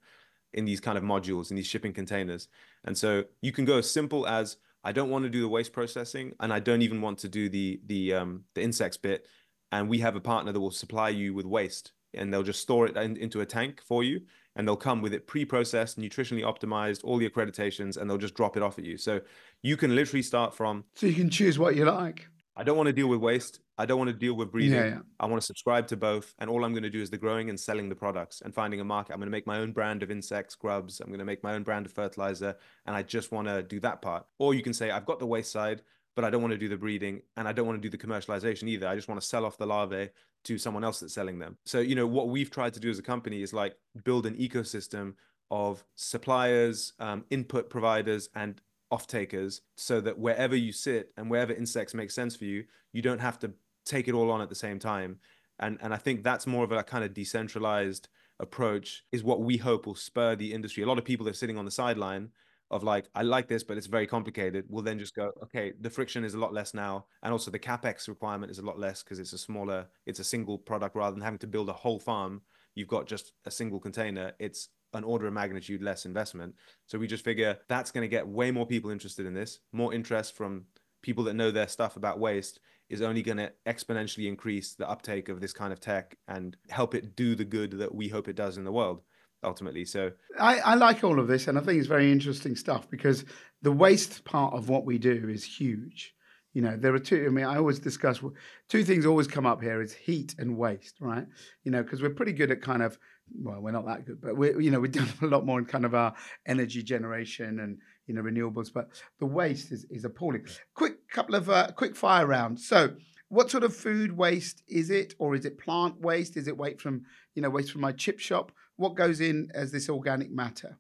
in 0.54 0.66
these 0.66 0.80
kind 0.80 0.98
of 0.98 1.04
modules 1.04 1.50
in 1.50 1.56
these 1.56 1.68
shipping 1.68 1.94
containers. 1.94 2.48
And 2.86 2.98
so 2.98 3.24
you 3.42 3.52
can 3.52 3.66
go 3.66 3.78
as 3.78 3.90
simple 3.90 4.28
as 4.28 4.58
I 4.84 4.92
don't 4.92 5.10
want 5.10 5.24
to 5.24 5.30
do 5.30 5.42
the 5.42 5.48
waste 5.48 5.74
processing 5.74 6.34
and 6.40 6.52
I 6.52 6.60
don't 6.60 6.82
even 6.82 7.02
want 7.02 7.20
to 7.20 7.30
do 7.30 7.50
the 7.50 7.80
the 7.86 8.14
um 8.14 8.44
the 8.56 8.62
insects 8.62 8.98
bit 8.98 9.28
and 9.72 9.88
we 9.88 10.00
have 10.00 10.16
a 10.16 10.22
partner 10.22 10.52
that 10.52 10.60
will 10.60 10.72
supply 10.72 11.10
you 11.10 11.34
with 11.34 11.46
waste 11.46 11.94
and 12.14 12.34
they'll 12.34 12.44
just 12.44 12.62
store 12.62 12.88
it 12.88 12.98
in, 12.98 13.16
into 13.18 13.42
a 13.42 13.46
tank 13.46 13.82
for 13.86 14.04
you 14.04 14.22
and 14.56 14.68
they'll 14.68 14.76
come 14.76 15.02
with 15.02 15.14
it 15.14 15.28
pre-processed 15.28 16.00
nutritionally 16.00 16.44
optimized 16.44 17.02
all 17.04 17.18
the 17.18 17.30
accreditations 17.30 17.98
and 17.98 18.10
they'll 18.10 18.18
just 18.18 18.36
drop 18.36 18.58
it 18.58 18.64
off 18.64 18.78
at 18.78 18.86
you 18.86 18.98
so 18.98 19.22
you 19.62 19.78
can 19.78 19.96
literally 19.96 20.22
start 20.22 20.54
from 20.54 20.84
So 20.96 21.08
you 21.08 21.14
can 21.14 21.30
choose 21.30 21.58
what 21.58 21.76
you 21.76 21.86
like. 21.86 22.28
I 22.56 22.64
don't 22.64 22.76
want 22.76 22.88
to 22.88 22.94
deal 22.94 23.08
with 23.08 23.20
waste. 23.20 23.62
I 23.78 23.86
don't 23.86 23.98
want 23.98 24.10
to 24.10 24.16
deal 24.16 24.34
with 24.34 24.52
breeding. 24.52 24.74
Yeah, 24.74 24.86
yeah. 24.86 25.00
I 25.20 25.26
want 25.26 25.42
to 25.42 25.46
subscribe 25.46 25.88
to 25.88 25.98
both. 25.98 26.36
And 26.38 26.50
all 26.50 26.66
I'm 26.66 26.74
going 26.74 26.84
to 26.84 26.90
do 26.90 27.02
is 27.02 27.10
the 27.10 27.18
growing 27.18 27.50
and 27.50 27.60
selling 27.60 27.88
the 27.88 27.96
products 27.96 28.42
and 28.42 28.54
finding 28.54 28.82
a 28.82 28.84
market. 28.84 29.14
I'm 29.14 29.20
going 29.20 29.28
to 29.28 29.32
make 29.32 29.48
my 29.48 29.60
own 29.60 29.72
brand 29.72 30.04
of 30.04 30.12
insects, 30.12 30.54
grubs. 30.54 31.00
I'm 31.00 31.08
going 31.08 31.20
to 31.20 31.26
make 31.26 31.44
my 31.44 31.54
own 31.54 31.64
brand 31.64 31.86
of 31.86 31.94
fertilizer. 31.94 32.56
And 32.86 32.96
I 32.96 33.04
just 33.04 33.32
want 33.32 33.48
to 33.48 33.64
do 33.64 33.80
that 33.80 34.02
part. 34.02 34.26
Or 34.38 34.54
you 34.54 34.62
can 34.62 34.74
say, 34.74 34.92
I've 34.92 35.06
got 35.06 35.20
the 35.20 35.26
waste 35.26 35.52
side, 35.52 35.82
but 36.16 36.26
I 36.26 36.30
don't 36.30 36.42
want 36.42 36.52
to 36.52 36.58
do 36.58 36.70
the 36.70 36.78
breeding 36.78 37.22
and 37.38 37.48
I 37.48 37.54
don't 37.54 37.66
want 37.66 37.82
to 37.82 37.90
do 37.90 37.96
the 37.96 38.04
commercialization 38.04 38.68
either. 38.68 38.88
I 38.88 38.96
just 38.96 39.08
want 39.08 39.20
to 39.22 39.26
sell 39.26 39.46
off 39.46 39.58
the 39.58 39.66
larvae 39.66 40.10
to 40.44 40.58
someone 40.58 40.84
else 40.84 41.00
that's 41.00 41.14
selling 41.14 41.40
them. 41.40 41.58
So, 41.66 41.80
you 41.80 41.96
know, 41.96 42.08
what 42.08 42.30
we've 42.30 42.50
tried 42.50 42.74
to 42.74 42.80
do 42.80 42.90
as 42.90 43.00
a 43.00 43.04
company 43.04 43.42
is 43.42 43.54
like 43.54 43.76
build 44.04 44.26
an 44.26 44.36
ecosystem 44.36 45.14
of 45.50 45.84
suppliers, 45.96 46.94
um, 47.00 47.26
input 47.30 47.70
providers, 47.70 48.30
and 48.36 48.62
off 48.92 49.08
takers 49.08 49.62
so 49.76 50.02
that 50.02 50.20
wherever 50.20 50.56
you 50.56 50.72
sit 50.72 51.12
and 51.18 51.30
wherever 51.30 51.54
insects 51.54 51.94
make 51.94 52.12
sense 52.12 52.36
for 52.36 52.46
you, 52.46 52.66
you 52.92 53.02
don't 53.02 53.20
have 53.20 53.40
to 53.40 53.52
take 53.86 54.08
it 54.08 54.14
all 54.14 54.30
on 54.30 54.42
at 54.42 54.50
the 54.50 54.56
same 54.56 54.80
time. 54.80 55.20
And 55.60 55.78
and 55.82 55.94
I 55.94 55.98
think 55.98 56.24
that's 56.24 56.48
more 56.48 56.64
of 56.64 56.72
a 56.72 56.84
kind 56.84 57.04
of 57.04 57.14
decentralized 57.14 58.08
approach 58.40 59.04
is 59.12 59.24
what 59.24 59.42
we 59.42 59.58
hope 59.58 59.86
will 59.86 59.96
spur 59.96 60.36
the 60.36 60.54
industry. 60.54 60.84
A 60.84 60.88
lot 60.88 60.98
of 60.98 61.06
people 61.06 61.30
are 61.30 61.34
sitting 61.34 61.58
on 61.58 61.66
the 61.66 61.72
sideline 61.72 62.30
of 62.72 62.84
like, 62.84 63.10
I 63.14 63.22
like 63.22 63.48
this, 63.48 63.64
but 63.64 63.78
it's 63.78 63.88
very 63.88 64.08
complicated, 64.08 64.66
We'll 64.70 64.84
then 64.84 64.98
just 64.98 65.14
go, 65.14 65.32
okay, 65.44 65.74
the 65.80 65.90
friction 65.90 66.24
is 66.24 66.34
a 66.34 66.40
lot 66.40 66.54
less 66.54 66.74
now. 66.74 67.06
And 67.22 67.34
also 67.34 67.52
the 67.52 67.60
capex 67.60 68.08
requirement 68.08 68.52
is 68.52 68.60
a 68.60 68.66
lot 68.66 68.80
less 68.80 69.04
because 69.04 69.20
it's 69.20 69.34
a 69.34 69.38
smaller, 69.38 69.88
it's 70.06 70.20
a 70.20 70.24
single 70.24 70.58
product 70.58 70.96
rather 70.96 71.14
than 71.14 71.24
having 71.24 71.40
to 71.40 71.48
build 71.48 71.70
a 71.70 71.74
whole 71.74 72.00
farm. 72.00 72.42
You've 72.74 72.88
got 72.88 73.08
just 73.08 73.34
a 73.46 73.52
single 73.52 73.80
container. 73.80 74.32
It's 74.40 74.70
an 74.94 75.04
order 75.04 75.28
of 75.28 75.34
magnitude 75.34 75.84
less 75.84 76.06
investment. 76.06 76.56
So 76.88 76.98
we 76.98 77.08
just 77.08 77.26
figure 77.26 77.60
that's 77.68 77.92
going 77.92 78.04
to 78.04 78.08
get 78.08 78.28
way 78.28 78.52
more 78.52 78.66
people 78.66 78.90
interested 78.90 79.26
in 79.26 79.34
this. 79.34 79.60
More 79.74 79.94
interest 79.94 80.36
from 80.36 80.66
people 81.02 81.26
that 81.26 81.34
know 81.34 81.52
their 81.52 81.68
stuff 81.68 81.98
about 81.98 82.20
waste 82.20 82.62
is 82.90 83.02
only 83.02 83.22
going 83.22 83.38
to 83.38 83.52
exponentially 83.66 84.28
increase 84.28 84.76
the 84.76 84.90
uptake 84.90 85.28
of 85.28 85.42
this 85.42 85.54
kind 85.54 85.74
of 85.74 85.80
tech 85.82 86.18
and 86.30 86.56
help 86.70 86.96
it 86.96 87.16
do 87.18 87.36
the 87.36 87.46
good 87.46 87.72
that 87.72 87.94
we 87.94 88.08
hope 88.08 88.30
it 88.30 88.36
does 88.36 88.58
in 88.58 88.64
the 88.64 88.72
world 88.72 89.02
ultimately. 89.44 89.86
So 89.86 90.12
I, 90.40 90.60
I 90.60 90.76
like 90.76 91.04
all 91.04 91.20
of 91.20 91.28
this, 91.28 91.48
and 91.48 91.58
I 91.58 91.62
think 91.62 91.80
it's 91.80 91.88
very 91.88 92.12
interesting 92.12 92.56
stuff 92.56 92.90
because 92.90 93.26
the 93.62 93.72
waste 93.72 94.24
part 94.24 94.54
of 94.54 94.70
what 94.70 94.86
we 94.86 94.98
do 94.98 95.30
is 95.30 95.44
huge. 95.44 96.14
You 96.54 96.62
know, 96.62 96.76
there 96.76 96.94
are 96.94 97.00
two. 97.00 97.26
I 97.26 97.30
mean, 97.30 97.46
I 97.46 97.58
always 97.58 97.80
discuss 97.80 98.22
two 98.68 98.84
things 98.84 99.06
always 99.06 99.28
come 99.28 99.46
up 99.46 99.62
here: 99.62 99.82
is 99.82 99.94
heat 99.94 100.36
and 100.38 100.58
waste, 100.58 100.96
right? 101.00 101.26
You 101.64 101.72
know, 101.72 101.82
because 101.82 102.02
we're 102.02 102.10
pretty 102.10 102.34
good 102.34 102.52
at 102.52 102.62
kind 102.62 102.84
of 102.84 102.98
well, 103.40 103.62
we're 103.62 103.72
not 103.72 103.86
that 103.86 104.06
good, 104.06 104.22
but 104.22 104.36
we, 104.36 104.64
you 104.64 104.72
know, 104.72 104.80
we've 104.80 104.92
done 104.92 105.08
a 105.22 105.28
lot 105.28 105.46
more 105.46 105.60
in 105.60 105.66
kind 105.66 105.86
of 105.86 105.96
our 105.96 106.14
energy 106.46 106.84
generation 106.84 107.60
and 107.60 107.78
you 108.08 108.14
know 108.14 108.22
renewables. 108.22 108.68
But 108.74 108.90
the 109.20 109.26
waste 109.26 109.72
is 109.72 109.86
is 109.90 110.06
appalling. 110.06 110.46
Quick 110.76 111.10
couple 111.10 111.36
of 111.36 111.50
uh, 111.50 111.72
quick 111.76 111.96
fire 111.96 112.26
rounds. 112.26 112.68
So, 112.68 112.96
what 113.30 113.50
sort 113.50 113.64
of 113.64 113.76
food 113.76 114.12
waste 114.12 114.62
is 114.68 114.90
it, 114.90 115.14
or 115.20 115.36
is 115.36 115.46
it 115.46 115.58
plant 115.58 116.02
waste? 116.02 116.38
Is 116.38 116.48
it 116.48 116.58
waste 116.58 116.82
from 116.82 117.04
you 117.36 117.42
know 117.42 117.50
waste 117.50 117.72
from 117.72 117.82
my 117.82 117.92
chip 117.92 118.20
shop? 118.20 118.52
What 118.82 118.96
goes 118.96 119.22
in 119.22 119.52
as 119.54 119.72
this 119.72 119.90
organic 119.90 120.32
matter? 120.32 120.80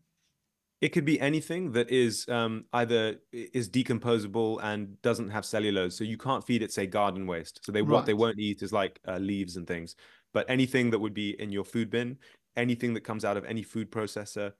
It 0.81 0.89
could 0.89 1.05
be 1.05 1.19
anything 1.19 1.71
that 1.73 1.91
is 1.91 2.27
um, 2.27 2.65
either 2.73 3.17
is 3.31 3.69
decomposable 3.69 4.59
and 4.63 4.99
doesn't 5.03 5.29
have 5.29 5.45
cellulose. 5.45 5.95
So 5.95 6.03
you 6.03 6.17
can't 6.17 6.43
feed 6.43 6.63
it, 6.63 6.73
say, 6.73 6.87
garden 6.87 7.27
waste. 7.27 7.63
So 7.63 7.71
they 7.71 7.83
what 7.83 8.07
they 8.07 8.15
won't 8.15 8.39
eat 8.39 8.63
is 8.63 8.73
like 8.73 8.99
uh, 9.07 9.17
leaves 9.17 9.55
and 9.55 9.67
things. 9.67 9.95
But 10.33 10.49
anything 10.49 10.89
that 10.89 10.97
would 10.97 11.13
be 11.13 11.39
in 11.39 11.51
your 11.51 11.63
food 11.63 11.91
bin, 11.91 12.17
anything 12.57 12.95
that 12.95 13.01
comes 13.01 13.23
out 13.23 13.37
of 13.37 13.45
any 13.45 13.61
food 13.61 13.91
processor, 13.91 14.53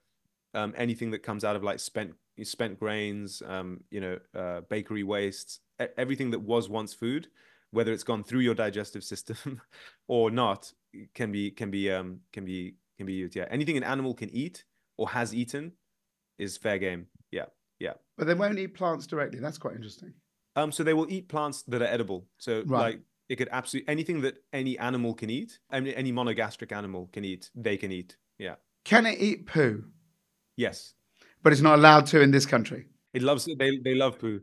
um, 0.54 0.72
anything 0.76 1.10
that 1.10 1.24
comes 1.24 1.42
out 1.42 1.56
of 1.56 1.64
like 1.64 1.80
spent 1.80 2.12
spent 2.44 2.78
grains, 2.78 3.42
um, 3.48 3.80
you 3.90 4.00
know, 4.00 4.18
uh, 4.36 4.60
bakery 4.70 5.02
wastes, 5.02 5.58
everything 5.98 6.30
that 6.30 6.38
was 6.38 6.68
once 6.68 6.94
food, 6.94 7.26
whether 7.72 7.92
it's 7.92 8.04
gone 8.04 8.22
through 8.22 8.40
your 8.40 8.54
digestive 8.54 9.02
system 9.12 9.60
or 10.06 10.30
not, 10.30 10.72
can 11.12 11.32
be 11.32 11.50
can 11.50 11.72
be 11.72 11.90
um, 11.90 12.20
can 12.32 12.44
be 12.44 12.76
can 13.02 13.06
be 13.06 13.12
used. 13.14 13.36
Yeah, 13.36 13.46
anything 13.50 13.76
an 13.76 13.84
animal 13.84 14.14
can 14.14 14.30
eat 14.30 14.64
or 14.96 15.08
has 15.10 15.34
eaten 15.34 15.72
is 16.38 16.56
fair 16.56 16.78
game. 16.78 17.06
Yeah, 17.30 17.46
yeah. 17.78 17.94
But 18.16 18.26
they 18.26 18.34
won't 18.34 18.58
eat 18.58 18.74
plants 18.74 19.06
directly. 19.06 19.40
That's 19.40 19.58
quite 19.58 19.74
interesting. 19.74 20.12
Um, 20.56 20.70
so 20.70 20.82
they 20.82 20.94
will 20.94 21.10
eat 21.10 21.28
plants 21.28 21.62
that 21.64 21.82
are 21.82 21.86
edible. 21.86 22.26
So 22.38 22.62
Right. 22.66 22.80
like 22.80 23.00
it 23.28 23.36
could 23.36 23.48
absolutely 23.50 23.88
anything 23.88 24.20
that 24.22 24.36
any 24.52 24.78
animal 24.78 25.14
can 25.14 25.30
eat, 25.30 25.58
mean, 25.80 25.94
any 25.94 26.12
monogastric 26.12 26.72
animal 26.72 27.08
can 27.12 27.24
eat, 27.24 27.50
they 27.54 27.76
can 27.76 27.90
eat. 27.90 28.16
Yeah. 28.38 28.56
Can 28.84 29.06
it 29.06 29.18
eat 29.18 29.46
poo? 29.46 29.84
Yes. 30.56 30.94
But 31.42 31.52
it's 31.52 31.62
not 31.62 31.78
allowed 31.78 32.06
to 32.06 32.20
in 32.20 32.30
this 32.30 32.46
country. 32.46 32.86
It 33.14 33.22
loves 33.22 33.46
they 33.46 33.78
they 33.84 33.94
love 33.94 34.18
poo. 34.18 34.42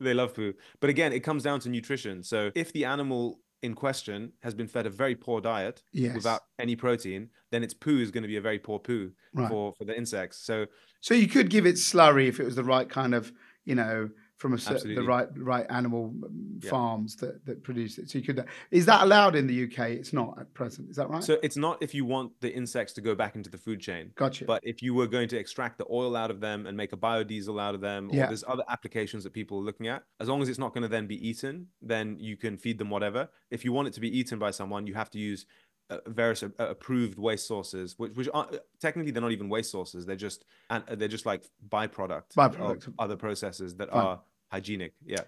They 0.00 0.14
love 0.14 0.34
poo. 0.34 0.54
But 0.80 0.90
again, 0.90 1.12
it 1.12 1.20
comes 1.20 1.42
down 1.42 1.60
to 1.60 1.68
nutrition. 1.68 2.22
So 2.22 2.50
if 2.54 2.72
the 2.72 2.86
animal 2.86 3.40
in 3.62 3.74
question 3.74 4.32
has 4.42 4.54
been 4.54 4.66
fed 4.66 4.86
a 4.86 4.90
very 4.90 5.14
poor 5.14 5.40
diet 5.40 5.82
Yes. 5.92 6.14
without 6.14 6.42
any 6.58 6.76
protein, 6.76 7.28
then 7.50 7.62
its 7.62 7.74
poo 7.74 7.98
is 7.98 8.10
going 8.10 8.22
to 8.22 8.28
be 8.28 8.36
a 8.36 8.40
very 8.40 8.58
poor 8.58 8.78
poo 8.78 9.12
Right. 9.34 9.48
for 9.48 9.72
for 9.74 9.84
the 9.84 9.96
insects. 9.96 10.38
So 10.38 10.66
So 11.00 11.14
you 11.14 11.28
could 11.28 11.50
give 11.50 11.66
it 11.66 11.76
slurry 11.76 12.26
if 12.28 12.40
it 12.40 12.44
was 12.44 12.56
the 12.56 12.64
right 12.64 12.88
kind 12.88 13.14
of, 13.14 13.32
you 13.64 13.74
know, 13.74 14.10
from 14.40 14.52
the 14.56 15.04
right 15.06 15.28
right 15.36 15.66
animal 15.68 16.14
Yeah. 16.62 16.70
farms 16.70 17.14
that 17.16 17.44
that 17.44 17.62
produce 17.62 17.98
it. 17.98 18.08
So 18.08 18.18
you 18.18 18.24
could. 18.24 18.42
Is 18.70 18.86
that 18.86 19.02
allowed 19.02 19.36
in 19.36 19.46
the 19.46 19.64
UK? 19.64 19.90
It's 20.00 20.14
not 20.14 20.38
at 20.40 20.52
present. 20.54 20.88
Is 20.88 20.96
that 20.96 21.10
right? 21.10 21.22
so 21.22 21.36
it's 21.42 21.58
not 21.58 21.82
if 21.82 21.94
you 21.94 22.06
want 22.06 22.32
the 22.40 22.50
insects 22.52 22.94
to 22.94 23.02
go 23.02 23.14
back 23.14 23.36
into 23.36 23.50
the 23.50 23.58
food 23.58 23.80
chain. 23.80 24.12
gotcha. 24.14 24.46
But 24.46 24.62
if 24.64 24.82
you 24.82 24.94
were 24.94 25.06
going 25.06 25.28
to 25.28 25.38
extract 25.38 25.76
the 25.76 25.84
oil 25.90 26.16
out 26.16 26.30
of 26.30 26.40
them 26.40 26.66
and 26.66 26.74
make 26.74 26.92
a 26.94 26.96
biodiesel 26.96 27.60
out 27.60 27.74
of 27.74 27.82
them, 27.82 28.10
or 28.10 28.14
Yeah. 28.16 28.26
there's 28.28 28.44
other 28.48 28.64
applications 28.68 29.24
that 29.24 29.34
people 29.34 29.58
are 29.58 29.62
looking 29.62 29.88
at, 29.88 30.04
as 30.20 30.28
long 30.28 30.40
as 30.40 30.48
it's 30.48 30.58
not 30.58 30.72
going 30.72 30.82
to 30.88 30.88
then 30.96 31.06
be 31.06 31.18
eaten, 31.28 31.66
then 31.82 32.16
you 32.18 32.38
can 32.38 32.56
feed 32.56 32.78
them 32.78 32.88
whatever. 32.88 33.28
If 33.50 33.62
you 33.66 33.72
want 33.74 33.88
it 33.88 33.94
to 33.94 34.00
be 34.00 34.08
eaten 34.18 34.38
by 34.38 34.52
someone, 34.52 34.86
you 34.86 34.94
have 34.94 35.10
to 35.10 35.18
use 35.18 35.44
uh, 35.90 35.98
various 36.06 36.42
uh, 36.44 36.48
approved 36.58 37.18
waste 37.18 37.46
sources, 37.48 37.98
which 37.98 38.14
which 38.14 38.28
are 38.32 38.48
technically 38.80 39.10
they're 39.10 39.20
not 39.28 39.32
even 39.32 39.48
waste 39.48 39.72
sources. 39.72 40.06
They're 40.06 40.14
just 40.28 40.44
and 40.70 40.84
they're 40.86 41.08
just 41.08 41.26
like 41.26 41.42
byproduct, 41.68 42.34
Byproduct. 42.36 42.86
of 42.86 42.94
other 42.98 43.16
processes 43.16 43.74
that 43.76 43.90
Fine. 43.90 44.06
are 44.06 44.20
hygienic. 44.50 44.94
Yeah. 45.04 45.24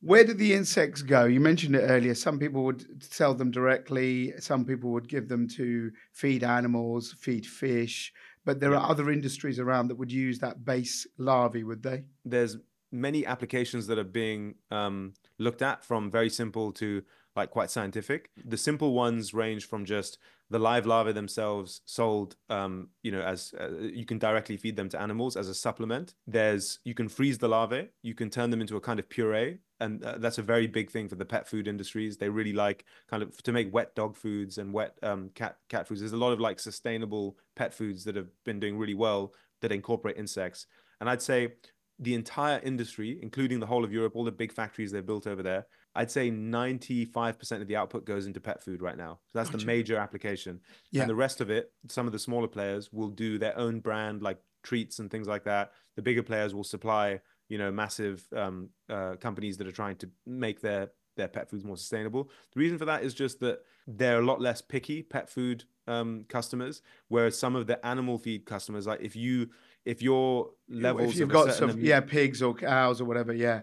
Where 0.00 0.24
do 0.24 0.34
the 0.34 0.52
insects 0.52 1.00
go? 1.00 1.26
You 1.26 1.38
mentioned 1.38 1.76
it 1.76 1.80
earlier. 1.88 2.14
Some 2.14 2.38
people 2.38 2.64
would 2.64 3.02
sell 3.02 3.34
them 3.34 3.52
directly. 3.52 4.32
Some 4.40 4.64
people 4.64 4.90
would 4.90 5.08
give 5.08 5.28
them 5.28 5.46
to 5.50 5.92
feed 6.12 6.42
animals, 6.42 7.14
feed 7.20 7.46
fish. 7.46 8.12
But 8.44 8.58
there 8.58 8.74
are 8.74 8.90
other 8.90 9.10
industries 9.12 9.60
around 9.60 9.88
that 9.88 9.94
would 9.94 10.10
use 10.10 10.40
that 10.40 10.64
base 10.64 11.06
larvae, 11.18 11.62
would 11.62 11.82
they? 11.82 12.02
there's 12.24 12.56
many 12.92 13.24
applications 13.24 13.86
that 13.86 13.98
are 13.98 14.04
being 14.04 14.54
um, 14.70 15.14
looked 15.38 15.62
at 15.62 15.84
from 15.84 16.10
very 16.10 16.28
simple 16.28 16.72
to 16.72 17.02
like 17.36 17.50
quite 17.50 17.70
scientific. 17.70 18.30
The 18.44 18.56
simple 18.56 18.92
ones 18.94 19.32
range 19.32 19.66
from 19.66 19.84
just 19.84 20.18
the 20.50 20.58
live 20.58 20.84
larvae 20.84 21.12
themselves 21.12 21.80
sold, 21.86 22.36
um, 22.50 22.88
you 23.02 23.10
know, 23.10 23.22
as 23.22 23.54
uh, 23.58 23.70
you 23.80 24.04
can 24.04 24.18
directly 24.18 24.56
feed 24.58 24.76
them 24.76 24.88
to 24.90 25.00
animals 25.00 25.36
as 25.36 25.48
a 25.48 25.54
supplement. 25.54 26.14
There's 26.26 26.78
you 26.84 26.94
can 26.94 27.08
freeze 27.08 27.38
the 27.38 27.48
larvae, 27.48 27.88
you 28.02 28.14
can 28.14 28.28
turn 28.28 28.50
them 28.50 28.60
into 28.60 28.76
a 28.76 28.80
kind 28.80 28.98
of 28.98 29.08
puree, 29.08 29.58
and 29.80 30.04
uh, 30.04 30.18
that's 30.18 30.38
a 30.38 30.42
very 30.42 30.66
big 30.66 30.90
thing 30.90 31.08
for 31.08 31.14
the 31.14 31.24
pet 31.24 31.48
food 31.48 31.66
industries. 31.66 32.18
They 32.18 32.28
really 32.28 32.52
like 32.52 32.84
kind 33.08 33.22
of 33.22 33.42
to 33.42 33.52
make 33.52 33.72
wet 33.72 33.94
dog 33.94 34.14
foods 34.14 34.58
and 34.58 34.72
wet 34.72 34.98
um, 35.02 35.30
cat 35.34 35.56
cat 35.68 35.88
foods. 35.88 36.00
There's 36.00 36.12
a 36.12 36.18
lot 36.18 36.32
of 36.32 36.40
like 36.40 36.60
sustainable 36.60 37.38
pet 37.56 37.72
foods 37.72 38.04
that 38.04 38.16
have 38.16 38.28
been 38.44 38.60
doing 38.60 38.76
really 38.76 38.94
well 38.94 39.32
that 39.62 39.72
incorporate 39.72 40.18
insects. 40.18 40.66
And 41.00 41.08
I'd 41.08 41.22
say 41.22 41.54
the 41.98 42.14
entire 42.14 42.60
industry, 42.60 43.18
including 43.22 43.60
the 43.60 43.66
whole 43.66 43.84
of 43.84 43.92
Europe, 43.92 44.16
all 44.16 44.24
the 44.24 44.32
big 44.32 44.52
factories 44.52 44.92
they've 44.92 45.06
built 45.06 45.26
over 45.26 45.42
there, 45.42 45.66
I'd 45.94 46.10
say 46.10 46.30
95% 46.30 47.60
of 47.60 47.68
the 47.68 47.76
output 47.76 48.06
goes 48.06 48.26
into 48.26 48.40
pet 48.40 48.62
food 48.62 48.80
right 48.80 48.96
now. 48.96 49.20
So 49.32 49.38
that's 49.38 49.50
Gotcha. 49.50 49.64
the 49.64 49.66
major 49.66 49.96
application. 49.96 50.60
Yeah. 50.90 51.02
And 51.02 51.10
the 51.10 51.14
rest 51.14 51.40
of 51.40 51.50
it, 51.50 51.72
some 51.88 52.06
of 52.06 52.12
the 52.12 52.18
smaller 52.18 52.48
players 52.48 52.92
will 52.92 53.10
do 53.10 53.38
their 53.38 53.56
own 53.58 53.80
brand, 53.80 54.22
like 54.22 54.38
treats 54.62 54.98
and 54.98 55.10
things 55.10 55.28
like 55.28 55.44
that. 55.44 55.72
The 55.96 56.02
bigger 56.02 56.22
players 56.22 56.54
will 56.54 56.64
supply, 56.64 57.20
you 57.48 57.58
know, 57.58 57.70
massive 57.70 58.24
um, 58.34 58.70
uh, 58.88 59.16
companies 59.16 59.58
that 59.58 59.66
are 59.66 59.72
trying 59.72 59.96
to 59.96 60.10
make 60.26 60.60
their 60.60 60.90
their 61.16 61.28
pet 61.28 61.50
foods 61.50 61.62
more 61.62 61.76
sustainable. 61.76 62.30
The 62.54 62.60
reason 62.60 62.78
for 62.78 62.86
that 62.86 63.02
is 63.02 63.12
just 63.12 63.40
that 63.40 63.60
they're 63.86 64.20
a 64.20 64.24
lot 64.24 64.40
less 64.40 64.62
picky 64.62 65.02
pet 65.02 65.28
food 65.28 65.64
um, 65.86 66.24
customers, 66.28 66.80
whereas 67.08 67.38
some 67.38 67.54
of 67.54 67.66
the 67.66 67.84
animal 67.84 68.18
feed 68.18 68.46
customers, 68.46 68.86
like 68.86 69.02
if 69.02 69.14
you 69.14 69.50
if 69.84 70.00
your 70.00 70.50
levels 70.68 71.12
if 71.12 71.18
you've 71.18 71.28
of 71.28 71.32
got 71.32 71.54
some, 71.54 71.78
yeah, 71.80 72.00
pigs 72.00 72.40
or 72.40 72.54
cows 72.54 73.00
or 73.00 73.04
whatever, 73.04 73.32
yeah. 73.32 73.62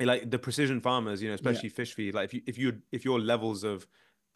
Like 0.00 0.30
the 0.30 0.38
precision 0.38 0.80
farmers, 0.80 1.22
you 1.22 1.28
know, 1.28 1.34
especially 1.34 1.68
fish 1.68 1.94
feed, 1.94 2.14
like 2.14 2.24
if 2.26 2.34
you 2.34 2.42
if 2.46 2.58
you 2.58 2.78
if 2.90 3.04
your 3.04 3.20
levels 3.20 3.64
of 3.64 3.86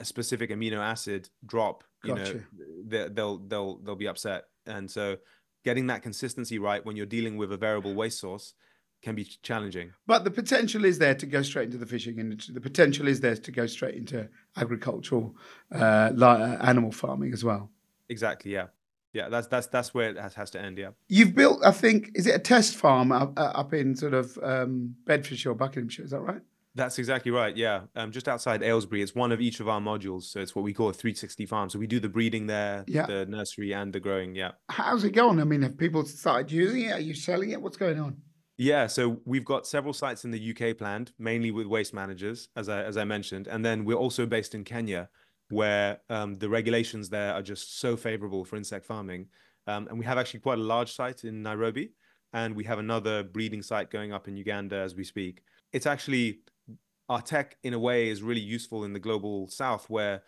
a 0.00 0.04
specific 0.04 0.50
amino 0.50 0.78
acid 0.78 1.28
drop, 1.44 1.84
you 2.04 2.14
know, 2.14 2.24
Gotcha. 2.24 2.44
they, 2.84 3.08
they'll 3.08 3.38
they'll 3.38 3.76
they'll 3.78 3.96
be 3.96 4.08
upset. 4.08 4.44
And 4.66 4.90
so 4.90 5.16
getting 5.64 5.86
that 5.88 6.02
consistency 6.02 6.58
right 6.58 6.84
when 6.84 6.96
you're 6.96 7.06
dealing 7.06 7.36
with 7.36 7.52
a 7.52 7.56
variable 7.56 7.94
waste 7.94 8.20
source 8.20 8.54
can 9.02 9.14
be 9.14 9.24
challenging. 9.42 9.92
But 10.06 10.24
the 10.24 10.30
potential 10.30 10.84
is 10.84 10.98
there 10.98 11.14
to 11.14 11.26
go 11.26 11.42
straight 11.42 11.66
into 11.66 11.78
the 11.78 11.86
fishing 11.86 12.18
industry. 12.18 12.54
The 12.54 12.60
potential 12.60 13.08
is 13.08 13.20
there 13.20 13.36
to 13.36 13.52
go 13.52 13.66
straight 13.66 13.94
into 13.94 14.28
agricultural, 14.56 15.36
uh, 15.74 16.12
uh, 16.20 16.58
animal 16.60 16.92
farming 16.92 17.32
as 17.32 17.44
well. 17.44 17.70
Exactly, 18.08 18.52
yeah. 18.52 18.66
Yeah, 19.16 19.28
that's 19.30 19.46
that's 19.46 19.66
that's 19.68 19.94
where 19.94 20.10
it 20.10 20.18
has, 20.18 20.34
has 20.34 20.50
to 20.50 20.60
end, 20.60 20.76
yeah. 20.78 20.90
You've 21.08 21.34
built, 21.34 21.58
I 21.64 21.70
think, 21.82 22.10
is 22.14 22.26
it 22.26 22.34
a 22.34 22.38
test 22.38 22.76
farm 22.76 23.10
up, 23.12 23.32
uh, 23.38 23.52
up 23.62 23.72
in 23.72 23.96
sort 23.96 24.12
of 24.14 24.38
um, 24.42 24.94
Bedfordshire 25.06 25.52
or 25.52 25.54
Buckinghamshire? 25.54 26.04
Is 26.04 26.10
that 26.10 26.20
right? 26.20 26.42
That's 26.74 26.98
exactly 26.98 27.30
right. 27.32 27.56
Yeah. 27.56 27.78
Um, 27.94 28.12
just 28.12 28.28
outside 28.28 28.62
Aylesbury, 28.62 29.00
it's 29.00 29.14
one 29.14 29.32
of 29.32 29.40
each 29.40 29.60
of 29.60 29.68
our 29.68 29.80
modules. 29.80 30.24
So 30.24 30.40
it's 30.40 30.54
what 30.54 30.62
we 30.62 30.74
call 30.74 30.90
a 30.90 30.92
360 30.92 31.46
farm. 31.46 31.70
So 31.70 31.78
we 31.78 31.86
do 31.86 31.98
the 31.98 32.10
breeding 32.10 32.46
there, 32.46 32.84
Yeah. 32.86 33.06
the 33.06 33.24
nursery 33.24 33.72
and 33.72 33.94
the 33.94 34.00
growing. 34.00 34.34
Yeah. 34.34 34.50
How's 34.68 35.02
it 35.02 35.12
going? 35.12 35.40
I 35.40 35.44
mean, 35.44 35.62
have 35.62 35.78
people 35.78 36.04
started 36.04 36.52
using 36.52 36.82
it? 36.82 36.92
Are 36.92 37.00
you 37.00 37.14
selling 37.14 37.50
it? 37.52 37.62
What's 37.62 37.78
going 37.78 37.98
on? 37.98 38.18
Yeah, 38.58 38.86
so 38.88 39.20
we've 39.24 39.44
got 39.44 39.66
several 39.66 39.94
sites 39.94 40.24
in 40.26 40.30
the 40.30 40.50
UK 40.50 40.76
planned, 40.76 41.12
mainly 41.18 41.50
with 41.50 41.66
waste 41.66 41.92
managers, 41.94 42.48
as 42.56 42.68
I 42.68 42.82
as 42.82 42.96
I 42.96 43.04
mentioned, 43.04 43.46
and 43.46 43.62
then 43.64 43.84
we're 43.84 44.02
also 44.06 44.24
based 44.24 44.54
in 44.54 44.64
Kenya, 44.64 45.08
where 45.50 46.00
um, 46.10 46.34
the 46.36 46.48
regulations 46.48 47.08
there 47.08 47.32
are 47.34 47.42
just 47.42 47.78
so 47.78 47.96
favorable 47.96 48.44
for 48.44 48.56
insect 48.56 48.84
farming, 48.84 49.26
um, 49.66 49.88
and 49.88 49.98
we 49.98 50.04
have 50.04 50.18
actually 50.18 50.40
quite 50.40 50.58
a 50.58 50.62
large 50.62 50.92
site 50.92 51.24
in 51.24 51.42
Nairobi, 51.42 51.92
and 52.32 52.54
we 52.54 52.64
have 52.64 52.78
another 52.78 53.22
breeding 53.22 53.62
site 53.62 53.90
going 53.90 54.12
up 54.12 54.28
in 54.28 54.36
Uganda 54.36 54.76
as 54.76 54.94
we 54.94 55.04
speak. 55.04 55.42
It's 55.72 55.86
actually 55.86 56.40
our 57.08 57.20
tech 57.20 57.56
in 57.62 57.74
a 57.74 57.78
way 57.78 58.08
is 58.08 58.22
really 58.22 58.40
useful 58.40 58.84
in 58.84 58.92
the 58.92 58.98
global 58.98 59.48
south, 59.48 59.88
where 59.88 60.22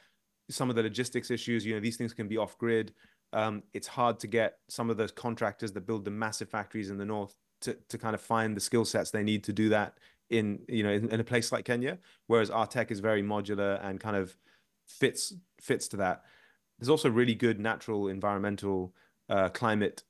some 0.50 0.70
of 0.70 0.76
the 0.76 0.82
logistics 0.82 1.30
issues, 1.30 1.64
you 1.66 1.74
know, 1.74 1.80
these 1.80 1.96
things 1.96 2.14
can 2.14 2.28
be 2.28 2.36
off 2.36 2.56
grid. 2.58 2.92
Um, 3.32 3.62
it's 3.74 3.86
hard 3.86 4.18
to 4.20 4.26
get 4.26 4.58
some 4.68 4.88
of 4.88 4.96
those 4.96 5.12
contractors 5.12 5.72
that 5.72 5.86
build 5.86 6.04
the 6.04 6.10
massive 6.10 6.48
factories 6.48 6.90
in 6.90 6.96
the 6.96 7.04
north 7.04 7.34
to, 7.60 7.76
to 7.88 7.98
kind 7.98 8.14
of 8.14 8.20
find 8.20 8.56
the 8.56 8.60
skill 8.60 8.84
sets 8.84 9.10
they 9.10 9.22
need 9.22 9.44
to 9.44 9.52
do 9.52 9.68
that 9.68 9.98
in 10.30 10.60
you 10.68 10.82
know 10.82 10.90
in, 10.90 11.08
in 11.10 11.20
a 11.20 11.24
place 11.24 11.50
like 11.50 11.64
Kenya 11.64 11.98
whereas 12.26 12.50
our 12.50 12.66
tech 12.66 12.90
is 12.90 13.00
very 13.00 13.22
modular 13.22 13.84
and 13.84 13.98
kind 13.98 14.16
of 14.16 14.36
fits 14.88 15.34
fits 15.60 15.88
to 15.88 15.96
that 15.98 16.22
there's 16.78 16.88
also 16.88 17.10
really 17.10 17.34
good 17.34 17.58
natural 17.60 18.08
environmental 18.08 18.94
uh, 19.28 19.48
climate 19.50 20.02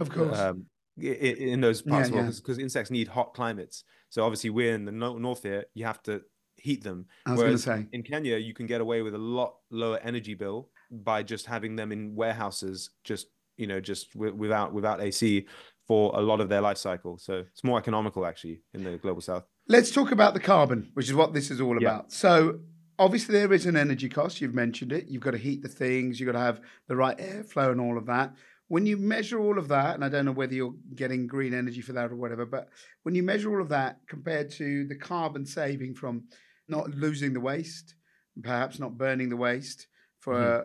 Of 0.00 0.10
course. 0.10 0.38
um, 0.38 0.66
i- 1.02 1.06
i- 1.06 1.36
in 1.54 1.60
those 1.60 1.82
parts 1.82 2.10
Yeah, 2.10 2.20
of 2.20 2.26
the 2.26 2.40
because 2.40 2.58
insects 2.58 2.90
need 2.90 3.08
hot 3.08 3.34
climates 3.34 3.84
so 4.10 4.22
obviously 4.24 4.50
we're 4.50 4.74
in 4.74 4.84
the 4.84 4.92
north 4.92 5.42
here 5.42 5.64
you 5.74 5.84
have 5.84 6.02
to 6.04 6.22
heat 6.56 6.82
them 6.84 7.06
I 7.26 7.32
was 7.32 7.40
going 7.40 7.56
to 7.56 7.62
whereas 7.68 7.84
say. 7.84 7.88
in 7.92 8.02
Kenya 8.02 8.36
you 8.36 8.54
can 8.54 8.66
get 8.66 8.80
away 8.80 9.02
with 9.02 9.14
a 9.14 9.18
lot 9.18 9.56
lower 9.70 9.98
energy 10.02 10.34
bill 10.34 10.70
by 10.90 11.22
just 11.22 11.46
having 11.46 11.76
them 11.76 11.92
in 11.92 12.14
warehouses 12.14 12.90
just 13.04 13.28
you 13.56 13.66
know 13.66 13.80
just 13.80 14.12
w- 14.14 14.34
without 14.34 14.72
without 14.72 15.00
AC 15.00 15.46
for 15.86 16.12
a 16.18 16.20
lot 16.20 16.40
of 16.40 16.48
their 16.48 16.60
life 16.60 16.78
cycle 16.78 17.16
so 17.18 17.44
it's 17.52 17.62
more 17.64 17.78
economical 17.78 18.26
actually 18.26 18.62
in 18.74 18.82
the 18.84 18.98
global 18.98 19.20
south 19.20 19.44
Let's 19.68 19.90
talk 19.90 20.12
about 20.12 20.32
the 20.34 20.38
carbon, 20.40 20.90
which 20.94 21.08
is 21.08 21.14
what 21.14 21.32
this 21.34 21.50
is 21.50 21.60
all 21.60 21.76
Yeah. 21.80 21.88
about. 21.88 22.12
So, 22.12 22.60
obviously, 22.98 23.38
there 23.38 23.52
is 23.52 23.66
an 23.66 23.76
energy 23.76 24.08
cost. 24.08 24.40
You've 24.40 24.54
mentioned 24.54 24.92
it. 24.92 25.08
You've 25.08 25.22
got 25.22 25.32
to 25.32 25.38
heat 25.38 25.62
the 25.62 25.68
things, 25.68 26.18
you've 26.18 26.26
got 26.26 26.38
to 26.38 26.44
have 26.44 26.60
the 26.88 26.96
right 26.96 27.16
airflow 27.18 27.72
and 27.72 27.80
all 27.80 27.98
of 27.98 28.06
that. 28.06 28.34
When 28.68 28.84
you 28.84 28.96
measure 28.96 29.38
all 29.38 29.58
of 29.58 29.68
that, 29.68 29.94
and 29.94 30.04
I 30.04 30.08
don't 30.08 30.24
know 30.24 30.32
whether 30.32 30.54
you're 30.54 30.74
getting 30.94 31.28
green 31.28 31.54
energy 31.54 31.80
for 31.80 31.92
that 31.92 32.10
or 32.10 32.16
whatever, 32.16 32.44
but 32.44 32.68
when 33.04 33.14
you 33.14 33.22
measure 33.22 33.54
all 33.54 33.62
of 33.62 33.68
that 33.68 34.00
compared 34.08 34.50
to 34.52 34.86
the 34.88 34.96
carbon 34.96 35.46
saving 35.46 35.94
from 35.94 36.24
not 36.68 36.90
losing 36.90 37.32
the 37.32 37.40
waste, 37.40 37.94
perhaps 38.42 38.80
not 38.80 38.98
burning 38.98 39.28
the 39.28 39.36
waste 39.36 39.86
for 40.18 40.34
uh, 40.34 40.64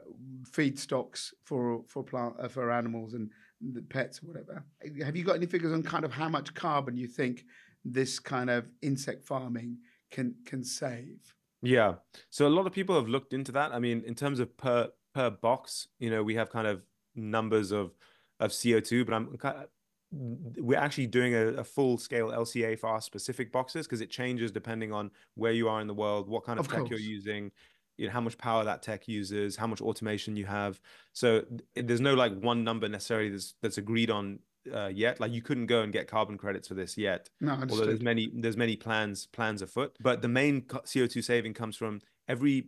feedstocks 0.49 1.31
for 1.43 1.83
for 1.87 2.03
plant 2.03 2.33
uh, 2.39 2.47
for 2.47 2.71
animals 2.71 3.13
and 3.13 3.29
the 3.61 3.83
pets 3.83 4.19
or 4.23 4.27
whatever. 4.27 4.65
Have 5.05 5.15
you 5.15 5.23
got 5.23 5.35
any 5.35 5.45
figures 5.45 5.71
on 5.71 5.83
kind 5.83 6.03
of 6.03 6.11
how 6.11 6.27
much 6.27 6.55
carbon 6.55 6.97
you 6.97 7.07
think 7.07 7.45
this 7.85 8.17
kind 8.17 8.49
of 8.49 8.67
insect 8.81 9.23
farming 9.23 9.77
can 10.09 10.33
can 10.45 10.63
save? 10.63 11.35
Yeah. 11.61 11.95
So 12.29 12.47
a 12.47 12.49
lot 12.49 12.65
of 12.65 12.73
people 12.73 12.95
have 12.95 13.07
looked 13.07 13.33
into 13.33 13.51
that. 13.53 13.71
I 13.73 13.79
mean, 13.79 14.03
in 14.05 14.15
terms 14.15 14.39
of 14.39 14.55
per 14.57 14.89
per 15.13 15.29
box, 15.29 15.87
you 15.99 16.09
know, 16.09 16.23
we 16.23 16.35
have 16.35 16.49
kind 16.49 16.67
of 16.67 16.83
numbers 17.15 17.71
of 17.71 17.95
of 18.39 18.51
CO2, 18.51 19.05
but 19.05 19.13
I'm 19.13 19.37
kind 19.37 19.57
of, 19.57 19.67
we're 20.11 20.79
actually 20.79 21.07
doing 21.07 21.35
a, 21.35 21.47
a 21.49 21.63
full 21.63 21.97
scale 21.97 22.29
LCA 22.29 22.77
for 22.79 22.87
our 22.87 23.01
specific 23.01 23.51
boxes 23.51 23.85
because 23.85 24.01
it 24.01 24.09
changes 24.09 24.51
depending 24.51 24.91
on 24.91 25.11
where 25.35 25.51
you 25.51 25.69
are 25.69 25.79
in 25.79 25.87
the 25.87 25.93
world, 25.93 26.27
what 26.27 26.43
kind 26.43 26.59
of, 26.59 26.65
Of 26.65 26.71
tech 26.71 26.89
you're 26.89 26.99
using, 26.99 27.51
you 27.97 28.07
know, 28.07 28.11
how 28.13 28.21
much 28.21 28.37
power 28.37 28.63
that 28.63 28.81
tech 28.81 29.07
uses, 29.07 29.55
how 29.55 29.67
much 29.67 29.81
automation 29.81 30.35
you 30.35 30.45
have. 30.45 30.81
So 31.13 31.41
th- 31.41 31.85
there's 31.87 32.01
no 32.01 32.15
like 32.15 32.33
one 32.39 32.63
number 32.63 32.89
necessarily 32.89 33.29
that's 33.29 33.53
that's 33.61 33.77
agreed 33.77 34.09
on 34.09 34.39
uh, 34.73 34.87
yet. 34.87 35.19
Like 35.19 35.31
you 35.31 35.41
couldn't 35.41 35.67
go 35.67 35.81
and 35.81 35.91
get 35.93 36.07
carbon 36.07 36.37
credits 36.37 36.67
for 36.67 36.73
this 36.73 36.97
yet. 36.97 37.29
No, 37.39 37.53
although 37.53 37.85
there's 37.85 38.01
many 38.01 38.29
there's 38.33 38.57
many 38.57 38.75
plans 38.75 39.25
plans 39.27 39.61
afoot. 39.61 39.95
But 39.99 40.21
the 40.21 40.27
main 40.27 40.61
co- 40.61 40.79
CO2 40.81 41.23
saving 41.23 41.53
comes 41.53 41.75
from 41.75 42.01
every 42.27 42.67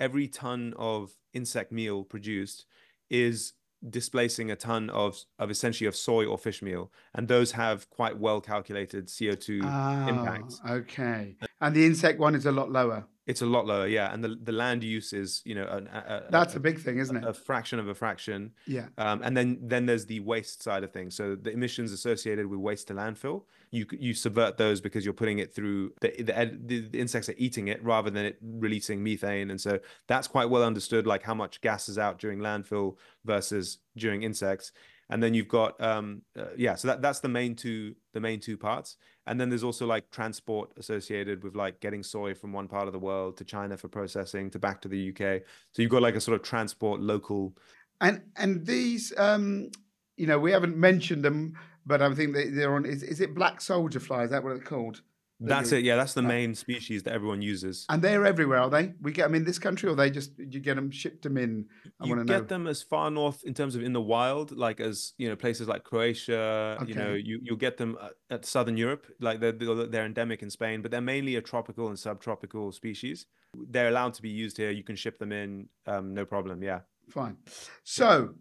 every 0.00 0.28
ton 0.28 0.74
of 0.76 1.12
insect 1.32 1.72
meal 1.72 2.04
produced 2.04 2.66
is 3.10 3.52
displacing 3.90 4.50
a 4.50 4.56
ton 4.56 4.88
of 4.90 5.18
of 5.38 5.50
essentially 5.50 5.86
of 5.86 5.94
soy 5.94 6.24
or 6.24 6.38
fish 6.38 6.62
meal, 6.62 6.90
and 7.14 7.28
those 7.28 7.52
have 7.52 7.88
quite 7.90 8.18
well 8.18 8.40
calculated 8.40 9.06
CO2 9.08 9.60
Ah, 9.64 10.08
impacts. 10.08 10.60
okay. 10.68 11.36
And 11.60 11.74
the 11.76 11.84
insect 11.84 12.18
one 12.18 12.34
is 12.34 12.46
a 12.46 12.52
lot 12.52 12.70
lower. 12.72 13.06
It's 13.26 13.40
a 13.40 13.46
lot 13.46 13.66
lower, 13.66 13.86
yeah, 13.86 14.12
and 14.12 14.22
the 14.22 14.36
the 14.42 14.52
land 14.52 14.84
use 14.84 15.14
is 15.14 15.40
you 15.46 15.54
know 15.54 15.66
an, 15.66 15.86
a, 15.86 16.24
That's 16.30 16.54
a, 16.54 16.58
a 16.58 16.60
big 16.60 16.78
thing, 16.78 16.98
isn't 16.98 17.16
it? 17.16 17.24
a 17.24 17.32
fraction 17.32 17.78
of 17.78 17.88
a 17.88 17.94
fraction. 17.94 18.52
Yeah. 18.66 18.88
Um, 18.98 19.22
and 19.22 19.34
then 19.34 19.58
then 19.62 19.86
there's 19.86 20.04
the 20.04 20.20
waste 20.20 20.62
side 20.62 20.84
of 20.84 20.92
things. 20.92 21.16
So 21.16 21.34
the 21.34 21.50
emissions 21.50 21.90
associated 21.92 22.46
with 22.46 22.60
waste 22.60 22.88
to 22.88 22.94
landfill, 22.94 23.44
you 23.70 23.86
you 23.98 24.12
subvert 24.12 24.58
those 24.58 24.82
because 24.82 25.06
you're 25.06 25.14
putting 25.14 25.38
it 25.38 25.54
through 25.54 25.94
the 26.02 26.10
the, 26.18 26.58
the 26.66 26.80
the 26.90 27.00
insects 27.00 27.30
are 27.30 27.34
eating 27.38 27.68
it 27.68 27.82
rather 27.82 28.10
than 28.10 28.26
it 28.26 28.38
releasing 28.42 29.02
methane, 29.02 29.50
and 29.50 29.60
so 29.60 29.80
that's 30.06 30.28
quite 30.28 30.50
well 30.50 30.62
understood, 30.62 31.06
like 31.06 31.22
how 31.22 31.34
much 31.34 31.62
gas 31.62 31.88
is 31.88 31.98
out 31.98 32.18
during 32.18 32.40
landfill 32.40 32.96
versus 33.24 33.78
during 33.96 34.22
insects. 34.22 34.70
And 35.10 35.22
then 35.22 35.34
you've 35.34 35.48
got 35.48 35.80
um 35.80 36.22
uh, 36.38 36.46
yeah, 36.56 36.74
so 36.74 36.88
that 36.88 37.02
that's 37.02 37.20
the 37.20 37.28
main 37.28 37.54
two 37.54 37.94
the 38.12 38.20
main 38.20 38.40
two 38.40 38.56
parts. 38.56 38.96
And 39.26 39.40
then 39.40 39.48
there's 39.48 39.64
also 39.64 39.86
like 39.86 40.10
transport 40.10 40.70
associated 40.76 41.42
with 41.42 41.56
like 41.56 41.80
getting 41.80 42.02
soy 42.02 42.34
from 42.34 42.52
one 42.52 42.68
part 42.68 42.86
of 42.86 42.92
the 42.92 42.98
world 42.98 43.36
to 43.38 43.44
China 43.44 43.76
for 43.76 43.88
processing 43.88 44.50
to 44.50 44.58
back 44.58 44.80
to 44.82 44.88
the 44.88 45.10
UK. 45.10 45.42
So 45.72 45.82
you've 45.82 45.90
got 45.90 46.02
like 46.02 46.16
a 46.16 46.20
sort 46.20 46.38
of 46.38 46.42
transport 46.42 47.00
local 47.00 47.54
And 48.00 48.22
and 48.36 48.66
these, 48.66 49.12
um, 49.18 49.70
you 50.16 50.26
know, 50.26 50.38
we 50.38 50.52
haven't 50.52 50.76
mentioned 50.76 51.24
them, 51.24 51.54
but 51.86 52.02
I 52.02 52.12
think 52.14 52.34
they, 52.34 52.48
they're 52.48 52.74
on. 52.74 52.84
Is, 52.84 53.02
is 53.02 53.20
it 53.20 53.34
black 53.34 53.60
soldier 53.60 54.00
fly? 54.00 54.24
Is 54.24 54.30
that 54.30 54.42
what 54.42 54.56
it's 54.56 54.64
called? 54.64 55.02
That 55.44 55.56
That's 55.56 55.72
it. 55.72 55.84
Yeah, 55.84 55.96
that's 55.96 56.14
the 56.14 56.22
main 56.22 56.54
species 56.54 57.02
that 57.04 57.12
everyone 57.12 57.42
uses. 57.42 57.86
And 57.88 58.02
they're 58.02 58.24
everywhere, 58.26 58.58
are 58.60 58.70
they? 58.70 58.94
We 59.00 59.12
get 59.12 59.24
them 59.24 59.34
in 59.34 59.44
this 59.44 59.58
country, 59.58 59.88
or 59.88 59.94
they 59.94 60.10
just 60.10 60.32
you 60.38 60.60
get 60.60 60.76
them 60.76 60.90
shipped 60.90 61.22
them 61.22 61.36
in. 61.36 61.66
I 62.00 62.06
You 62.06 62.16
get 62.16 62.26
know. 62.26 62.40
them 62.40 62.66
as 62.66 62.82
far 62.82 63.10
north 63.10 63.44
in 63.44 63.54
terms 63.54 63.74
of 63.74 63.82
in 63.82 63.92
the 63.92 64.00
wild, 64.00 64.52
like 64.56 64.80
as 64.80 65.12
you 65.18 65.28
know, 65.28 65.36
places 65.36 65.68
like 65.68 65.84
Croatia. 65.84 66.78
You 66.86 66.94
know, 66.94 67.12
you 67.14 67.40
you'll 67.42 67.56
get 67.56 67.76
them 67.76 67.96
uh, 68.00 68.08
at 68.30 68.44
southern 68.44 68.76
Europe, 68.76 69.06
like 69.20 69.40
they're 69.40 69.52
they're 69.52 70.06
endemic 70.06 70.42
in 70.42 70.50
Spain, 70.50 70.82
but 70.82 70.90
they're 70.90 71.00
mainly 71.00 71.36
a 71.36 71.42
tropical 71.42 71.88
and 71.88 71.98
subtropical 71.98 72.72
species. 72.72 73.26
They're 73.70 73.88
allowed 73.88 74.14
to 74.14 74.22
be 74.22 74.30
used 74.30 74.56
here. 74.56 74.70
You 74.70 74.82
can 74.82 74.96
ship 74.96 75.18
them 75.18 75.30
in, 75.32 75.68
um, 75.86 76.12
no 76.14 76.24
problem. 76.24 76.62
Yeah. 76.62 76.80
Fine. 77.08 77.36
So, 77.84 78.34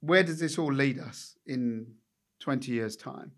where 0.00 0.22
does 0.22 0.40
this 0.40 0.58
all 0.58 0.72
lead 0.72 0.98
us 0.98 1.36
in 1.46 1.94
20 2.40 2.72
years' 2.72 2.96
time? 2.96 3.32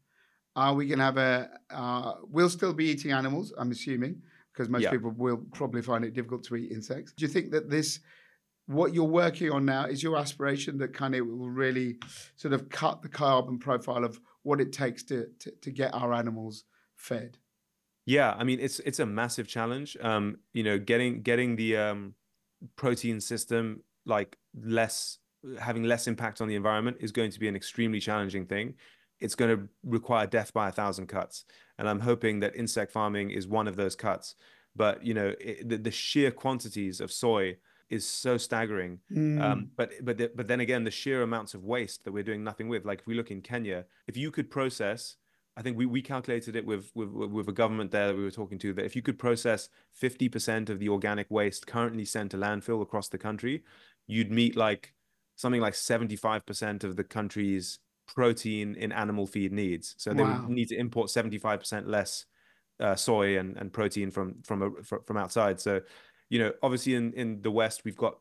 Are 0.57 0.75
we 0.75 0.87
going 0.87 0.99
to 0.99 1.05
have 1.05 1.17
a, 1.17 1.49
uh, 1.71 2.15
we'll 2.25 2.51
still 2.51 2.73
be 2.73 2.87
eating 2.87 3.13
animals, 3.13 3.53
I'm 3.57 3.71
assuming, 3.71 4.23
because 4.53 4.69
most 4.69 4.83
Yeah. 4.83 4.91
people 4.91 5.13
will 5.13 5.39
probably 5.53 5.83
find 5.83 6.05
it 6.05 6.13
difficult 6.13 6.45
to 6.45 6.57
eat 6.57 6.73
insects. 6.73 7.13
Do 7.13 7.25
you 7.25 7.29
think 7.31 7.51
that 7.53 7.71
this, 7.71 8.01
what 8.67 8.93
you're 8.93 9.05
working 9.05 9.51
on 9.51 9.65
now, 9.65 9.85
is 9.87 10.03
your 10.03 10.17
aspiration 10.17 10.79
that 10.79 10.93
kind 10.93 11.15
of 11.15 11.27
will 11.27 11.51
really 11.51 11.99
sort 12.37 12.53
of 12.55 12.69
cut 12.69 13.03
the 13.03 13.09
carbon 13.09 13.59
profile 13.59 14.05
of 14.05 14.21
what 14.43 14.61
it 14.61 14.73
takes 14.73 15.03
to, 15.05 15.29
to, 15.39 15.51
to 15.63 15.71
get 15.71 15.95
our 15.95 16.13
animals 16.13 16.65
fed? 16.97 17.39
Yeah, 18.07 18.35
I 18.37 18.45
mean 18.45 18.59
it's 18.61 18.81
it's 18.81 18.99
a 18.99 19.07
massive 19.07 19.47
challenge. 19.47 19.97
Um, 20.01 20.39
you 20.53 20.65
know, 20.65 20.79
getting 20.79 21.23
getting 21.23 21.55
the 21.55 21.77
um 21.77 22.15
protein 22.75 23.21
system 23.21 23.85
like 24.05 24.37
less 24.55 25.19
having 25.59 25.85
less 25.85 26.09
impact 26.09 26.41
on 26.41 26.49
the 26.49 26.57
environment 26.57 26.97
is 27.01 27.13
going 27.13 27.31
to 27.31 27.39
be 27.39 27.47
an 27.47 27.55
extremely 27.55 28.01
challenging 28.01 28.47
thing. 28.47 28.75
It's 29.21 29.35
going 29.35 29.57
to 29.57 29.69
require 29.85 30.27
death 30.27 30.53
by 30.53 30.69
a 30.69 30.73
thousand 30.73 31.09
cuts, 31.09 31.45
and 31.79 31.89
I'm 31.89 32.01
hoping 32.01 32.41
that 32.41 32.57
insect 32.57 32.93
farming 32.93 33.31
is 33.31 33.47
one 33.47 33.69
of 33.69 33.77
those 33.77 33.95
cuts. 33.95 34.35
But 34.75 35.05
you 35.05 35.15
know, 35.15 35.35
it, 35.41 35.69
the, 35.69 35.77
the 35.77 35.91
sheer 35.91 36.31
quantities 36.31 37.01
of 37.01 37.13
soy 37.13 37.57
is 37.91 38.07
so 38.07 38.39
staggering. 38.39 39.01
Mm. 39.13 39.43
Um, 39.43 39.71
but 39.77 39.93
but 40.03 40.17
the, 40.17 40.31
but 40.35 40.49
then 40.49 40.61
again, 40.61 40.85
the 40.85 40.91
sheer 40.91 41.23
amounts 41.23 41.55
of 41.55 41.65
waste 41.65 42.05
that 42.05 42.13
we're 42.13 42.23
doing 42.23 42.45
nothing 42.45 42.69
with. 42.69 42.85
Like 42.85 43.01
if 43.01 43.07
we 43.07 43.15
look 43.15 43.31
in 43.31 43.43
Kenya, 43.43 43.85
if 44.07 44.17
you 44.17 44.31
could 44.31 44.51
process, 44.51 45.17
I 45.57 45.63
think 45.63 45.77
we, 45.77 45.87
we 45.87 46.01
calculated 46.01 46.57
it 46.57 46.65
with, 46.65 46.91
with 46.95 47.11
with 47.11 47.49
a 47.49 47.53
government 47.53 47.91
there 47.91 48.07
that 48.07 48.17
we 48.17 48.23
were 48.23 48.31
talking 48.31 48.59
to 48.61 48.73
that 48.75 48.85
if 48.85 48.95
you 48.95 49.03
could 49.03 49.19
process 49.19 49.69
fifty 49.93 50.29
percent 50.29 50.71
of 50.71 50.79
the 50.79 50.89
organic 50.89 51.31
waste 51.31 51.67
currently 51.67 52.05
sent 52.05 52.31
to 52.31 52.37
landfill 52.37 52.81
across 52.81 53.09
the 53.09 53.19
country, 53.19 53.65
you'd 54.07 54.31
meet 54.31 54.57
like 54.57 54.95
something 55.35 55.61
like 55.61 55.75
seventy 55.75 56.17
five 56.17 56.47
percent 56.47 56.85
of 56.85 56.97
the 56.97 57.05
country's 57.05 57.81
protein 58.15 58.75
in 58.75 58.93
animal 58.93 59.27
feed 59.27 59.53
needs. 59.53 59.95
So 59.99 60.13
they 60.13 60.23
Wow. 60.23 60.43
would 60.43 60.49
need 60.49 60.69
to 60.69 60.77
import 60.77 61.11
seventy 61.11 61.39
five 61.39 61.61
percent 61.61 61.89
less 61.89 62.27
uh, 62.81 62.95
soy 62.97 63.39
and, 63.39 63.57
and 63.57 63.73
protein 63.73 64.11
from 64.11 64.43
from 64.43 64.63
a, 64.63 64.83
fr- 64.83 65.05
from 65.07 65.17
outside. 65.17 65.61
So, 65.61 65.81
you 66.29 66.39
know, 66.39 66.53
obviously 66.63 66.95
in 66.95 67.13
in 67.15 67.43
the 67.43 67.51
West 67.51 67.85
we've 67.85 67.97
got 67.97 68.19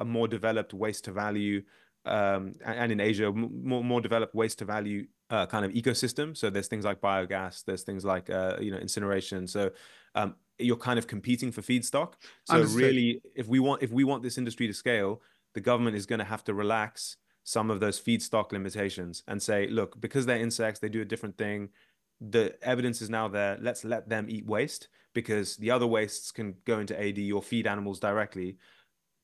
a 0.00 0.04
more 0.04 0.28
developed 0.28 0.72
waste 0.74 1.04
to 1.04 1.12
value, 1.12 1.62
um, 2.04 2.54
and 2.64 2.92
in 2.92 3.00
Asia 3.00 3.30
more 3.32 3.84
more 3.84 4.00
developed 4.00 4.34
waste 4.34 4.58
to 4.58 4.64
value 4.64 5.06
uh, 5.30 5.46
kind 5.46 5.64
of 5.64 5.72
ecosystem. 5.72 6.36
So 6.36 6.50
there's 6.50 6.68
things 6.68 6.84
like 6.84 7.00
biogas, 7.00 7.64
there's 7.64 7.82
things 7.82 8.04
like 8.04 8.30
uh, 8.30 8.56
you 8.60 8.70
know 8.70 8.78
incineration. 8.78 9.46
So 9.46 9.70
um, 10.14 10.36
you're 10.58 10.76
kind 10.76 10.98
of 10.98 11.06
competing 11.06 11.52
for 11.52 11.62
feedstock. 11.62 12.14
So 12.44 12.56
Understood. 12.56 12.82
really, 12.82 13.22
if 13.34 13.46
we 13.46 13.60
want 13.60 13.82
if 13.82 13.90
we 13.92 14.04
want 14.04 14.22
this 14.22 14.38
industry 14.38 14.66
to 14.66 14.74
scale, 14.74 15.22
the 15.54 15.60
government 15.60 15.96
is 15.96 16.06
going 16.06 16.18
to 16.18 16.24
have 16.24 16.44
to 16.44 16.54
relax 16.54 17.16
some 17.48 17.70
of 17.70 17.80
those 17.80 17.98
feedstock 17.98 18.52
limitations 18.52 19.22
and 19.26 19.42
say, 19.42 19.66
look, 19.68 19.98
because 20.02 20.26
they're 20.26 20.38
insects, 20.38 20.80
they 20.80 20.88
do 20.90 21.00
a 21.00 21.04
different 21.12 21.38
thing. 21.38 21.70
The 22.20 22.54
evidence 22.62 23.00
is 23.00 23.08
now 23.08 23.26
there. 23.26 23.56
Let's 23.58 23.86
let 23.86 24.06
them 24.06 24.26
eat 24.28 24.44
waste 24.44 24.88
because 25.14 25.56
the 25.56 25.70
other 25.70 25.86
wastes 25.86 26.30
can 26.30 26.56
go 26.66 26.78
into 26.78 26.94
AD 27.02 27.18
or 27.32 27.42
feed 27.42 27.66
animals 27.66 28.00
directly. 28.00 28.58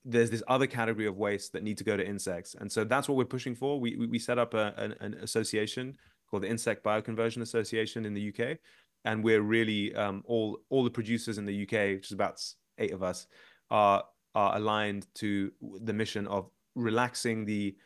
There's 0.06 0.30
this 0.30 0.42
other 0.48 0.66
category 0.66 1.06
of 1.06 1.18
waste 1.18 1.52
that 1.52 1.62
need 1.62 1.76
to 1.76 1.84
go 1.84 1.98
to 1.98 2.06
insects, 2.06 2.54
and 2.58 2.72
so 2.72 2.82
that's 2.82 3.08
what 3.08 3.18
we're 3.18 3.26
pushing 3.26 3.54
for. 3.54 3.78
We 3.78 3.96
we, 3.96 4.06
we 4.06 4.18
set 4.18 4.38
up 4.38 4.54
a, 4.54 4.72
an, 4.78 4.94
an 5.00 5.14
association 5.14 5.96
called 6.30 6.44
the 6.44 6.48
Insect 6.48 6.82
Bioconversion 6.82 7.42
Association 7.42 8.06
in 8.06 8.14
the 8.14 8.28
UK, 8.30 8.58
and 9.04 9.22
we're 9.22 9.42
really 9.42 9.94
um, 9.94 10.22
all 10.26 10.60
all 10.70 10.84
the 10.84 10.90
producers 10.90 11.36
in 11.36 11.44
the 11.44 11.62
UK, 11.64 11.96
which 11.96 12.06
is 12.06 12.12
about 12.12 12.42
eight 12.78 12.92
of 12.92 13.02
us, 13.02 13.26
are 13.70 14.04
are 14.34 14.56
aligned 14.56 15.06
to 15.16 15.52
the 15.82 15.92
mission 15.92 16.26
of 16.26 16.50
relaxing 16.74 17.44
the 17.44 17.76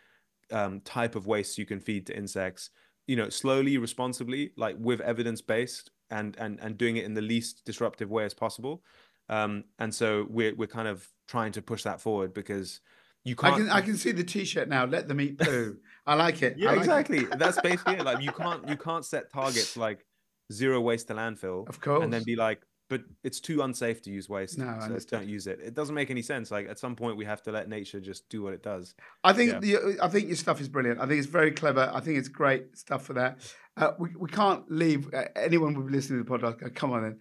um, 0.52 0.80
type 0.80 1.14
of 1.16 1.26
waste 1.26 1.58
you 1.58 1.66
can 1.66 1.80
feed 1.80 2.06
to 2.06 2.16
insects. 2.16 2.70
You 3.06 3.16
know, 3.16 3.28
slowly, 3.28 3.78
responsibly, 3.78 4.52
like 4.56 4.76
with 4.78 5.00
evidence 5.00 5.40
based, 5.40 5.90
and 6.10 6.36
and 6.38 6.58
and 6.60 6.76
doing 6.76 6.96
it 6.96 7.04
in 7.04 7.14
the 7.14 7.22
least 7.22 7.64
disruptive 7.64 8.10
way 8.10 8.24
as 8.24 8.34
possible. 8.34 8.82
Um, 9.28 9.64
and 9.78 9.94
so 9.94 10.26
we're 10.30 10.54
we're 10.54 10.66
kind 10.68 10.88
of 10.88 11.06
trying 11.26 11.52
to 11.52 11.62
push 11.62 11.82
that 11.84 12.00
forward 12.00 12.32
because 12.34 12.80
you 13.24 13.36
can't. 13.36 13.56
can 13.56 13.70
I 13.70 13.80
can 13.80 13.96
see 13.96 14.12
the 14.12 14.24
T-shirt 14.24 14.68
now. 14.68 14.84
Let 14.84 15.08
them 15.08 15.20
eat 15.20 15.38
poo. 15.38 15.76
I 16.06 16.14
like 16.14 16.42
it. 16.42 16.56
yeah, 16.58 16.70
I 16.70 16.74
like 16.74 16.78
it. 16.78 16.80
exactly. 16.80 17.24
That's 17.36 17.60
basically 17.60 17.94
it. 17.94 18.04
Like 18.04 18.22
you 18.22 18.32
can't 18.42 18.66
you 18.68 18.76
can't 18.76 19.04
set 19.04 19.30
targets 19.32 19.76
like 19.76 20.04
zero 20.52 20.80
waste 20.80 21.08
to 21.08 21.14
landfill 21.14 21.68
Of 21.68 21.80
course. 21.80 22.02
and 22.04 22.12
then 22.12 22.24
be 22.24 22.36
like, 22.36 22.62
but 22.88 23.02
it's 23.22 23.38
too 23.40 23.60
unsafe 23.62 24.00
to 24.02 24.10
use 24.10 24.28
waste, 24.28 24.58
No, 24.58 24.78
so 24.80 24.98
don't 25.10 25.28
use 25.28 25.46
it. 25.46 25.60
It 25.62 25.74
doesn't 25.74 25.94
make 25.94 26.10
any 26.10 26.22
sense. 26.22 26.50
Like 26.50 26.68
at 26.68 26.78
some 26.78 26.96
point, 26.96 27.16
we 27.16 27.24
have 27.26 27.42
to 27.42 27.52
let 27.52 27.68
nature 27.68 28.00
just 28.00 28.28
do 28.30 28.42
what 28.42 28.54
it 28.54 28.62
does. 28.62 28.94
I 29.22 29.32
think 29.34 29.52
Yeah. 29.52 29.58
the, 29.60 29.98
I 30.02 30.08
think 30.08 30.28
your 30.28 30.36
stuff 30.36 30.60
is 30.60 30.68
brilliant. 30.68 31.00
I 31.00 31.06
think 31.06 31.18
it's 31.18 31.28
very 31.28 31.50
clever. 31.50 31.90
I 31.92 32.00
think 32.00 32.18
it's 32.18 32.28
great 32.28 32.76
stuff 32.78 33.04
for 33.04 33.12
that. 33.14 33.38
Uh, 33.76 33.92
we, 33.98 34.08
we 34.18 34.28
can't 34.28 34.68
leave 34.70 35.12
uh, 35.14 35.24
anyone 35.36 35.74
who's 35.74 35.90
listening 35.90 36.24
to 36.24 36.28
the 36.30 36.38
podcast. 36.38 36.58
Go, 36.60 36.68
Come 36.74 36.92
on, 36.92 37.02
then. 37.02 37.20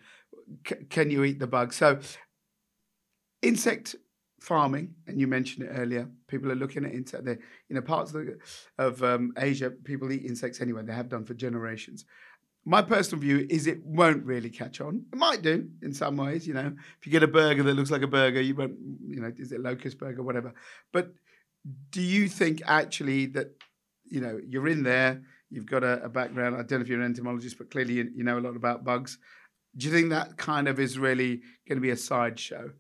C- 0.68 0.86
can 0.90 1.12
you 1.12 1.24
eat 1.26 1.40
the 1.40 1.48
bug? 1.48 1.74
So, 1.74 2.00
insect 3.42 3.96
farming, 4.40 4.94
and 5.08 5.20
you 5.20 5.28
mentioned 5.28 5.66
it 5.68 5.72
earlier. 5.76 6.08
People 6.28 6.52
are 6.52 6.56
looking 6.56 6.86
at 6.86 6.94
insect. 6.94 7.26
They, 7.26 7.38
you 7.70 7.76
know, 7.76 7.82
parts 7.82 8.14
of, 8.14 8.26
the, 8.26 8.38
of 8.78 9.04
um, 9.04 9.34
Asia, 9.38 9.70
people 9.72 10.12
eat 10.12 10.26
insects 10.26 10.62
anyway. 10.62 10.84
They 10.84 10.94
have 10.94 11.10
done 11.10 11.26
for 11.26 11.34
generations. 11.34 12.06
My 12.68 12.82
personal 12.82 13.22
view 13.22 13.48
is 13.50 13.66
it 13.66 13.84
won't 13.86 14.26
really 14.26 14.50
catch 14.50 14.82
on. 14.82 15.06
It 15.14 15.18
might 15.18 15.42
do 15.42 15.70
in 15.82 15.94
some 15.94 16.18
ways. 16.18 16.46
You 16.46 16.54
know, 16.54 16.74
if 17.00 17.06
you 17.06 17.12
get 17.12 17.24
a 17.24 17.28
burger 17.28 17.64
that 17.64 17.74
looks 17.74 17.92
like 17.92 18.02
a 18.02 18.08
burger, 18.08 18.42
you 18.42 18.56
won't. 18.56 18.78
You 19.08 19.22
know, 19.22 19.32
is 19.38 19.52
it 19.52 19.62
locust 19.62 19.98
burger, 19.98 20.22
whatever. 20.22 20.54
But 20.92 21.14
do 21.90 22.02
you 22.02 22.28
think 22.28 22.62
actually 22.66 23.28
that 23.28 23.52
you 24.06 24.22
know 24.22 24.40
you're 24.48 24.68
in 24.68 24.84
there 24.84 25.22
you've 25.50 25.66
got 25.66 25.84
a, 25.84 26.04
a 26.04 26.10
background 26.10 26.56
i 26.56 26.60
don't 26.60 26.80
know 26.80 26.82
if 26.82 26.88
you're 26.88 27.00
an 27.00 27.06
entomologist 27.06 27.58
but 27.58 27.70
clearly 27.72 27.96
you, 27.96 28.10
you 28.16 28.24
know 28.24 28.38
a 28.38 28.42
lot 28.42 28.56
about 28.56 28.84
bugs 28.84 29.18
do 29.76 29.86
you 29.86 29.94
think 29.94 30.10
that 30.10 30.38
kind 30.38 30.68
of 30.68 30.80
is 30.80 30.98
really 30.98 31.42
going 31.68 31.78
to 31.78 31.82
be 31.82 31.90
a 31.90 31.98
sideshow 31.98 32.72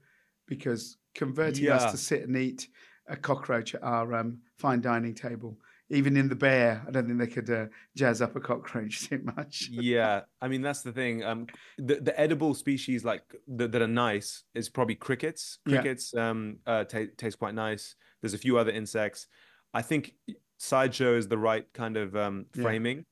because 0.48 0.98
converting 1.14 1.70
us 1.70 1.92
to 1.92 1.98
sit 1.98 2.24
and 2.24 2.36
eat 2.36 2.68
a 3.10 3.16
cockroach 3.16 3.76
at 3.76 3.84
our 3.84 4.14
um, 4.14 4.40
fine 4.58 4.82
dining 4.82 5.14
table 5.14 5.58
even 5.90 6.18
in 6.18 6.28
the 6.28 6.36
bear 6.36 6.84
i 6.88 6.92
don't 6.92 7.06
think 7.08 7.18
they 7.20 7.28
could 7.28 7.50
uh, 7.50 7.66
jazz 7.96 8.22
up 8.22 8.36
a 8.36 8.40
cockroach 8.40 8.96
too 9.10 9.22
much 9.38 9.70
yeah 9.72 10.22
i 10.42 10.48
mean 10.48 10.62
that's 10.62 10.82
the 10.82 10.92
thing 10.92 11.24
um 11.24 11.48
the, 11.78 11.96
the 11.96 12.20
edible 12.20 12.54
species 12.54 13.06
like 13.06 13.24
that, 13.48 13.72
that 13.72 13.82
are 13.82 13.88
nice 13.88 14.44
is 14.54 14.70
probably 14.70 14.96
crickets 14.96 15.60
Yeah. 15.66 15.78
crickets 15.82 16.14
um 16.16 16.58
uh 16.66 16.84
ta 16.84 17.00
taste 17.18 17.40
quite 17.40 17.56
nice 17.56 17.96
there's 18.22 18.34
a 18.34 18.38
few 18.38 18.58
other 18.58 18.72
insects 18.72 19.28
i 19.74 19.82
think 19.82 20.14
sideshow 20.58 21.16
is 21.16 21.28
the 21.28 21.38
right 21.38 21.66
kind 21.74 21.98
of 21.98 22.16
um 22.16 22.46
Yeah. 22.56 22.64
framing 22.64 23.06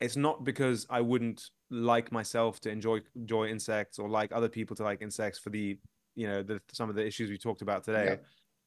it's 0.00 0.16
not 0.16 0.44
because 0.44 0.86
I 0.88 1.00
wouldn't 1.00 1.42
like 1.70 2.12
myself 2.12 2.60
to 2.60 2.70
enjoy 2.70 3.00
enjoy 3.16 3.48
insects 3.48 3.98
or 3.98 4.08
like 4.08 4.30
other 4.32 4.48
people 4.48 4.76
to 4.76 4.84
like 4.84 5.02
insects 5.02 5.40
for 5.40 5.50
the 5.50 5.76
you 6.14 6.28
know 6.28 6.40
the 6.44 6.60
some 6.72 6.88
of 6.88 6.94
the 6.94 7.04
issues 7.04 7.30
we 7.30 7.36
talked 7.36 7.62
about 7.62 7.82
today. 7.82 8.04
Yeah. 8.04 8.16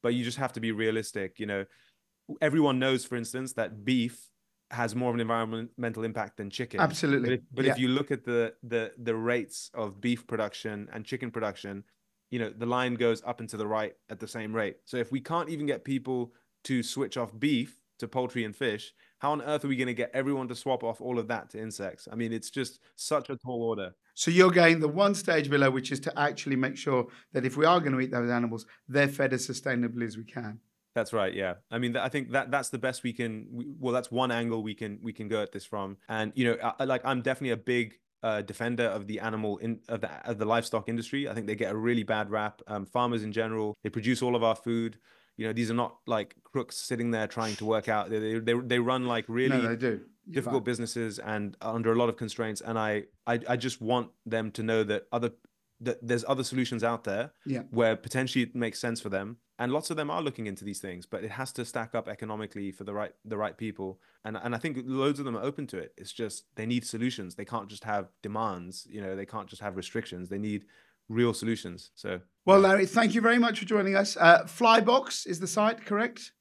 But 0.02 0.12
you 0.12 0.24
just 0.24 0.36
have 0.36 0.52
to 0.52 0.60
be 0.60 0.72
realistic. 0.72 1.40
You 1.40 1.46
know, 1.46 1.64
everyone 2.40 2.78
knows, 2.78 3.04
for 3.04 3.16
instance, 3.16 3.52
that 3.54 3.84
beef 3.84 4.28
has 4.70 4.94
more 4.96 5.10
of 5.10 5.14
an 5.14 5.20
environmental 5.20 6.02
impact 6.02 6.38
than 6.38 6.48
chicken. 6.48 6.80
Absolutely. 6.80 7.28
But, 7.28 7.34
if, 7.34 7.40
but 7.52 7.64
Yeah. 7.66 7.72
if 7.72 7.78
you 7.78 7.88
look 7.88 8.10
at 8.10 8.24
the 8.24 8.54
the 8.62 8.92
the 8.98 9.14
rates 9.14 9.70
of 9.74 10.00
beef 10.00 10.26
production 10.26 10.88
and 10.92 11.04
chicken 11.04 11.30
production, 11.30 11.84
you 12.30 12.38
know 12.38 12.50
the 12.50 12.66
line 12.66 12.94
goes 12.94 13.22
up 13.26 13.40
and 13.40 13.48
to 13.50 13.56
the 13.58 13.66
right 13.66 13.92
at 14.08 14.18
the 14.18 14.28
same 14.28 14.54
rate. 14.54 14.76
So 14.86 14.96
if 14.96 15.12
we 15.12 15.20
can't 15.20 15.50
even 15.50 15.66
get 15.66 15.84
people 15.84 16.32
to 16.64 16.82
switch 16.82 17.16
off 17.16 17.38
beef 17.38 17.78
to 17.98 18.08
poultry 18.08 18.44
and 18.44 18.56
fish, 18.56 18.94
how 19.18 19.32
on 19.32 19.42
earth 19.42 19.64
are 19.64 19.68
we 19.68 19.76
going 19.76 19.86
to 19.88 19.94
get 19.94 20.10
everyone 20.14 20.48
to 20.48 20.54
swap 20.54 20.82
off 20.82 21.00
all 21.00 21.18
of 21.18 21.28
that 21.28 21.50
to 21.50 21.60
insects? 21.60 22.08
I 22.10 22.14
mean, 22.14 22.32
it's 22.32 22.50
just 22.50 22.80
such 22.96 23.28
a 23.30 23.36
tall 23.36 23.62
order. 23.62 23.92
So 24.14 24.30
you're 24.30 24.50
going 24.50 24.80
the 24.80 24.88
one 24.88 25.14
stage 25.14 25.48
below, 25.50 25.70
which 25.70 25.92
is 25.92 26.00
to 26.00 26.18
actually 26.18 26.56
make 26.56 26.76
sure 26.76 27.06
that 27.32 27.44
if 27.44 27.56
we 27.56 27.64
are 27.66 27.78
going 27.78 27.92
to 27.92 28.00
eat 28.00 28.10
those 28.10 28.30
animals, 28.30 28.66
they're 28.88 29.06
fed 29.08 29.32
as 29.32 29.46
sustainably 29.46 30.04
as 30.06 30.16
we 30.16 30.24
can. 30.24 30.58
That's 30.94 31.12
right. 31.12 31.32
Yeah. 31.32 31.54
I 31.70 31.78
mean, 31.78 31.96
I 31.96 32.08
think 32.08 32.32
that 32.32 32.50
that's 32.50 32.68
the 32.68 32.78
best 32.78 33.02
we 33.02 33.12
can. 33.12 33.46
We, 33.50 33.66
well, 33.78 33.94
that's 33.94 34.10
one 34.10 34.30
angle 34.30 34.62
we 34.62 34.74
can 34.74 34.98
we 35.02 35.12
can 35.12 35.28
go 35.28 35.40
at 35.40 35.52
this 35.52 35.64
from. 35.64 35.96
And 36.08 36.32
you 36.34 36.44
know, 36.44 36.74
I, 36.78 36.84
like 36.84 37.02
I'm 37.04 37.22
definitely 37.22 37.52
a 37.52 37.56
big 37.56 37.94
uh, 38.22 38.42
defender 38.42 38.84
of 38.84 39.06
the 39.06 39.20
animal 39.20 39.58
in 39.58 39.80
of 39.88 40.00
the 40.02 40.10
of 40.28 40.38
the 40.38 40.44
livestock 40.44 40.88
industry. 40.88 41.28
I 41.28 41.34
think 41.34 41.46
they 41.46 41.54
get 41.56 41.72
a 41.72 41.76
really 41.76 42.02
bad 42.02 42.30
rap. 42.30 42.60
Um, 42.66 42.86
farmers 42.86 43.22
in 43.22 43.32
general, 43.32 43.76
they 43.82 43.90
produce 43.90 44.22
all 44.22 44.36
of 44.36 44.42
our 44.42 44.54
food. 44.54 44.98
You 45.36 45.46
know, 45.46 45.52
these 45.52 45.70
are 45.70 45.74
not 45.74 45.96
like 46.06 46.36
crooks 46.44 46.76
sitting 46.76 47.10
there 47.10 47.26
trying 47.26 47.56
to 47.56 47.64
work 47.64 47.88
out. 47.88 48.10
They 48.10 48.18
they 48.18 48.38
they, 48.38 48.54
they 48.54 48.78
run 48.78 49.06
like 49.06 49.24
really 49.28 49.56
no, 49.56 49.68
they 49.68 49.76
do. 49.76 50.00
You're 50.26 50.34
difficult 50.34 50.60
right. 50.60 50.66
businesses 50.66 51.18
and 51.18 51.56
under 51.60 51.90
a 51.92 51.96
lot 51.96 52.08
of 52.08 52.16
constraints. 52.16 52.60
And 52.60 52.78
I, 52.78 53.04
I 53.26 53.40
I 53.48 53.56
just 53.56 53.80
want 53.80 54.10
them 54.26 54.50
to 54.52 54.62
know 54.62 54.84
that 54.84 55.06
other 55.10 55.30
that 55.84 55.98
there's 56.06 56.24
other 56.28 56.44
solutions 56.44 56.82
out 56.84 57.04
there 57.04 57.32
Yeah. 57.44 57.62
where 57.70 57.96
potentially 57.96 58.42
it 58.44 58.54
makes 58.54 58.78
sense 58.78 59.00
for 59.00 59.08
them 59.10 59.36
and 59.58 59.72
lots 59.72 59.90
of 59.90 59.96
them 59.96 60.10
are 60.10 60.22
looking 60.22 60.46
into 60.46 60.64
these 60.64 60.78
things 60.80 61.06
but 61.06 61.22
it 61.24 61.30
has 61.32 61.52
to 61.52 61.64
stack 61.64 61.94
up 61.94 62.08
economically 62.08 62.72
for 62.72 62.84
the 62.84 62.94
right 62.94 63.12
the 63.24 63.36
right 63.36 63.56
people 63.56 64.00
and 64.24 64.36
and 64.44 64.54
i 64.54 64.58
think 64.58 64.78
loads 64.86 65.18
of 65.18 65.24
them 65.24 65.36
are 65.36 65.42
open 65.42 65.66
to 65.66 65.78
it 65.78 65.92
it's 65.96 66.12
just 66.12 66.44
they 66.56 66.66
need 66.66 66.84
solutions 66.86 67.34
they 67.34 67.44
can't 67.44 67.68
just 67.68 67.84
have 67.84 68.08
demands 68.22 68.86
you 68.90 69.00
know 69.00 69.14
they 69.16 69.26
can't 69.26 69.48
just 69.48 69.62
have 69.62 69.76
restrictions 69.76 70.28
they 70.28 70.38
need 70.38 70.64
real 71.08 71.34
solutions 71.34 71.90
so 71.94 72.20
Well, 72.46 72.60
Larry, 72.60 72.86
thank 72.86 73.14
you 73.14 73.20
very 73.20 73.38
much 73.38 73.58
for 73.58 73.66
joining 73.66 73.96
us. 73.96 74.16
Uh, 74.16 74.44
Flybox 74.46 75.26
is 75.26 75.38
the 75.40 75.46
site, 75.46 75.84
correct? 75.84 76.32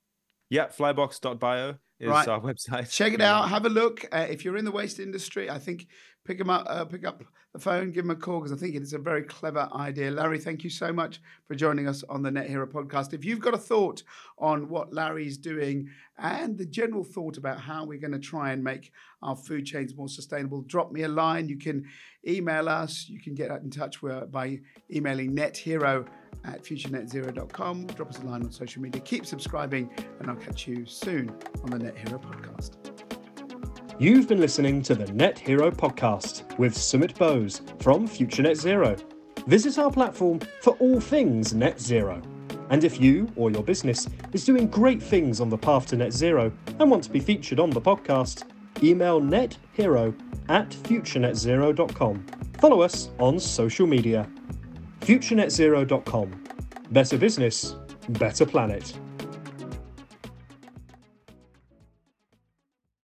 yeah 0.49 0.67
flybox.bio 0.67 1.75
is 1.99 2.07
Right. 2.09 2.27
our 2.27 2.39
website 2.49 2.89
Check 2.91 3.13
it 3.13 3.21
out. 3.21 3.49
Have 3.49 3.65
a 3.65 3.69
look. 3.69 4.05
Uh, 4.11 4.27
if 4.29 4.43
you're 4.45 4.57
in 4.57 4.65
the 4.65 4.71
waste 4.71 4.99
industry, 4.99 5.49
I 5.49 5.59
think 5.59 5.87
pick 6.25 6.37
them 6.37 6.49
up, 6.49 6.65
uh, 6.69 6.85
pick 6.85 7.05
up 7.05 7.23
the 7.53 7.59
phone, 7.59 7.91
give 7.91 8.05
him 8.05 8.11
a 8.11 8.15
call 8.15 8.39
because 8.39 8.53
I 8.53 8.55
think 8.55 8.75
it 8.75 8.81
is 8.81 8.93
a 8.93 8.97
very 8.97 9.23
clever 9.23 9.67
idea. 9.73 10.11
Larry, 10.11 10.39
thank 10.39 10.63
you 10.63 10.69
so 10.69 10.93
much 10.93 11.19
for 11.47 11.55
joining 11.55 11.87
us 11.87 12.03
on 12.07 12.21
the 12.21 12.31
Net 12.31 12.47
Hero 12.47 12.65
podcast. 12.65 13.13
If 13.13 13.25
you've 13.25 13.41
got 13.41 13.53
a 13.53 13.57
thought 13.57 14.03
on 14.37 14.69
what 14.69 14.93
Larry's 14.93 15.37
doing 15.37 15.89
and 16.17 16.57
the 16.57 16.65
general 16.65 17.03
thought 17.03 17.37
about 17.37 17.59
how 17.59 17.83
we're 17.83 17.99
going 17.99 18.13
to 18.13 18.19
try 18.19 18.51
and 18.51 18.63
make 18.63 18.91
our 19.21 19.35
food 19.35 19.65
chains 19.65 19.95
more 19.95 20.07
sustainable, 20.07 20.61
drop 20.61 20.91
me 20.91 21.03
a 21.03 21.09
line. 21.09 21.49
You 21.49 21.57
can 21.57 21.85
email 22.25 22.69
us. 22.69 23.07
You 23.09 23.19
can 23.19 23.35
get 23.35 23.51
in 23.51 23.69
touch 23.69 23.97
by 24.01 24.59
emailing 24.89 25.35
nethero 25.35 26.07
at 26.45 26.63
futurenetzero.com. 26.63 27.87
Drop 27.87 28.09
us 28.09 28.19
a 28.19 28.25
line 28.25 28.43
on 28.43 28.51
social 28.51 28.81
media. 28.81 29.01
Keep 29.01 29.25
subscribing, 29.25 29.89
and 30.19 30.29
I'll 30.29 30.37
catch 30.37 30.67
you 30.67 30.85
soon 30.85 31.35
on 31.63 31.71
the 31.71 31.79
Net 31.79 31.97
Hero 31.97 32.17
podcast. 32.17 32.90
You've 33.99 34.27
been 34.27 34.39
listening 34.39 34.81
to 34.83 34.95
the 34.95 35.11
Net 35.13 35.37
Hero 35.37 35.69
podcast 35.69 36.57
with 36.57 36.73
Sumit 36.75 37.17
Bose 37.17 37.61
from 37.79 38.07
Future 38.07 38.41
Net 38.41 38.57
Zero. 38.57 38.95
Visit 39.47 39.77
our 39.77 39.91
platform 39.91 40.39
for 40.61 40.73
all 40.79 40.99
things 40.99 41.53
net 41.53 41.79
zero. 41.79 42.21
And 42.69 42.83
if 42.83 42.99
you 43.01 43.27
or 43.35 43.51
your 43.51 43.63
business 43.63 44.07
is 44.33 44.45
doing 44.45 44.67
great 44.67 45.01
things 45.01 45.41
on 45.41 45.49
the 45.49 45.57
path 45.57 45.87
to 45.87 45.97
net 45.97 46.13
zero 46.13 46.51
and 46.79 46.89
want 46.89 47.03
to 47.03 47.09
be 47.09 47.19
featured 47.19 47.59
on 47.59 47.69
the 47.69 47.81
podcast, 47.81 48.43
email 48.83 49.19
nethero 49.21 50.15
at 50.49 50.69
futurenetzero.com. 50.69 52.25
Follow 52.59 52.81
us 52.81 53.09
on 53.19 53.39
social 53.39 53.87
media. 53.87 54.27
futurenetzero.com. 55.01 56.43
Better 56.91 57.17
business, 57.17 57.75
better 58.09 58.45
planet. 58.45 58.97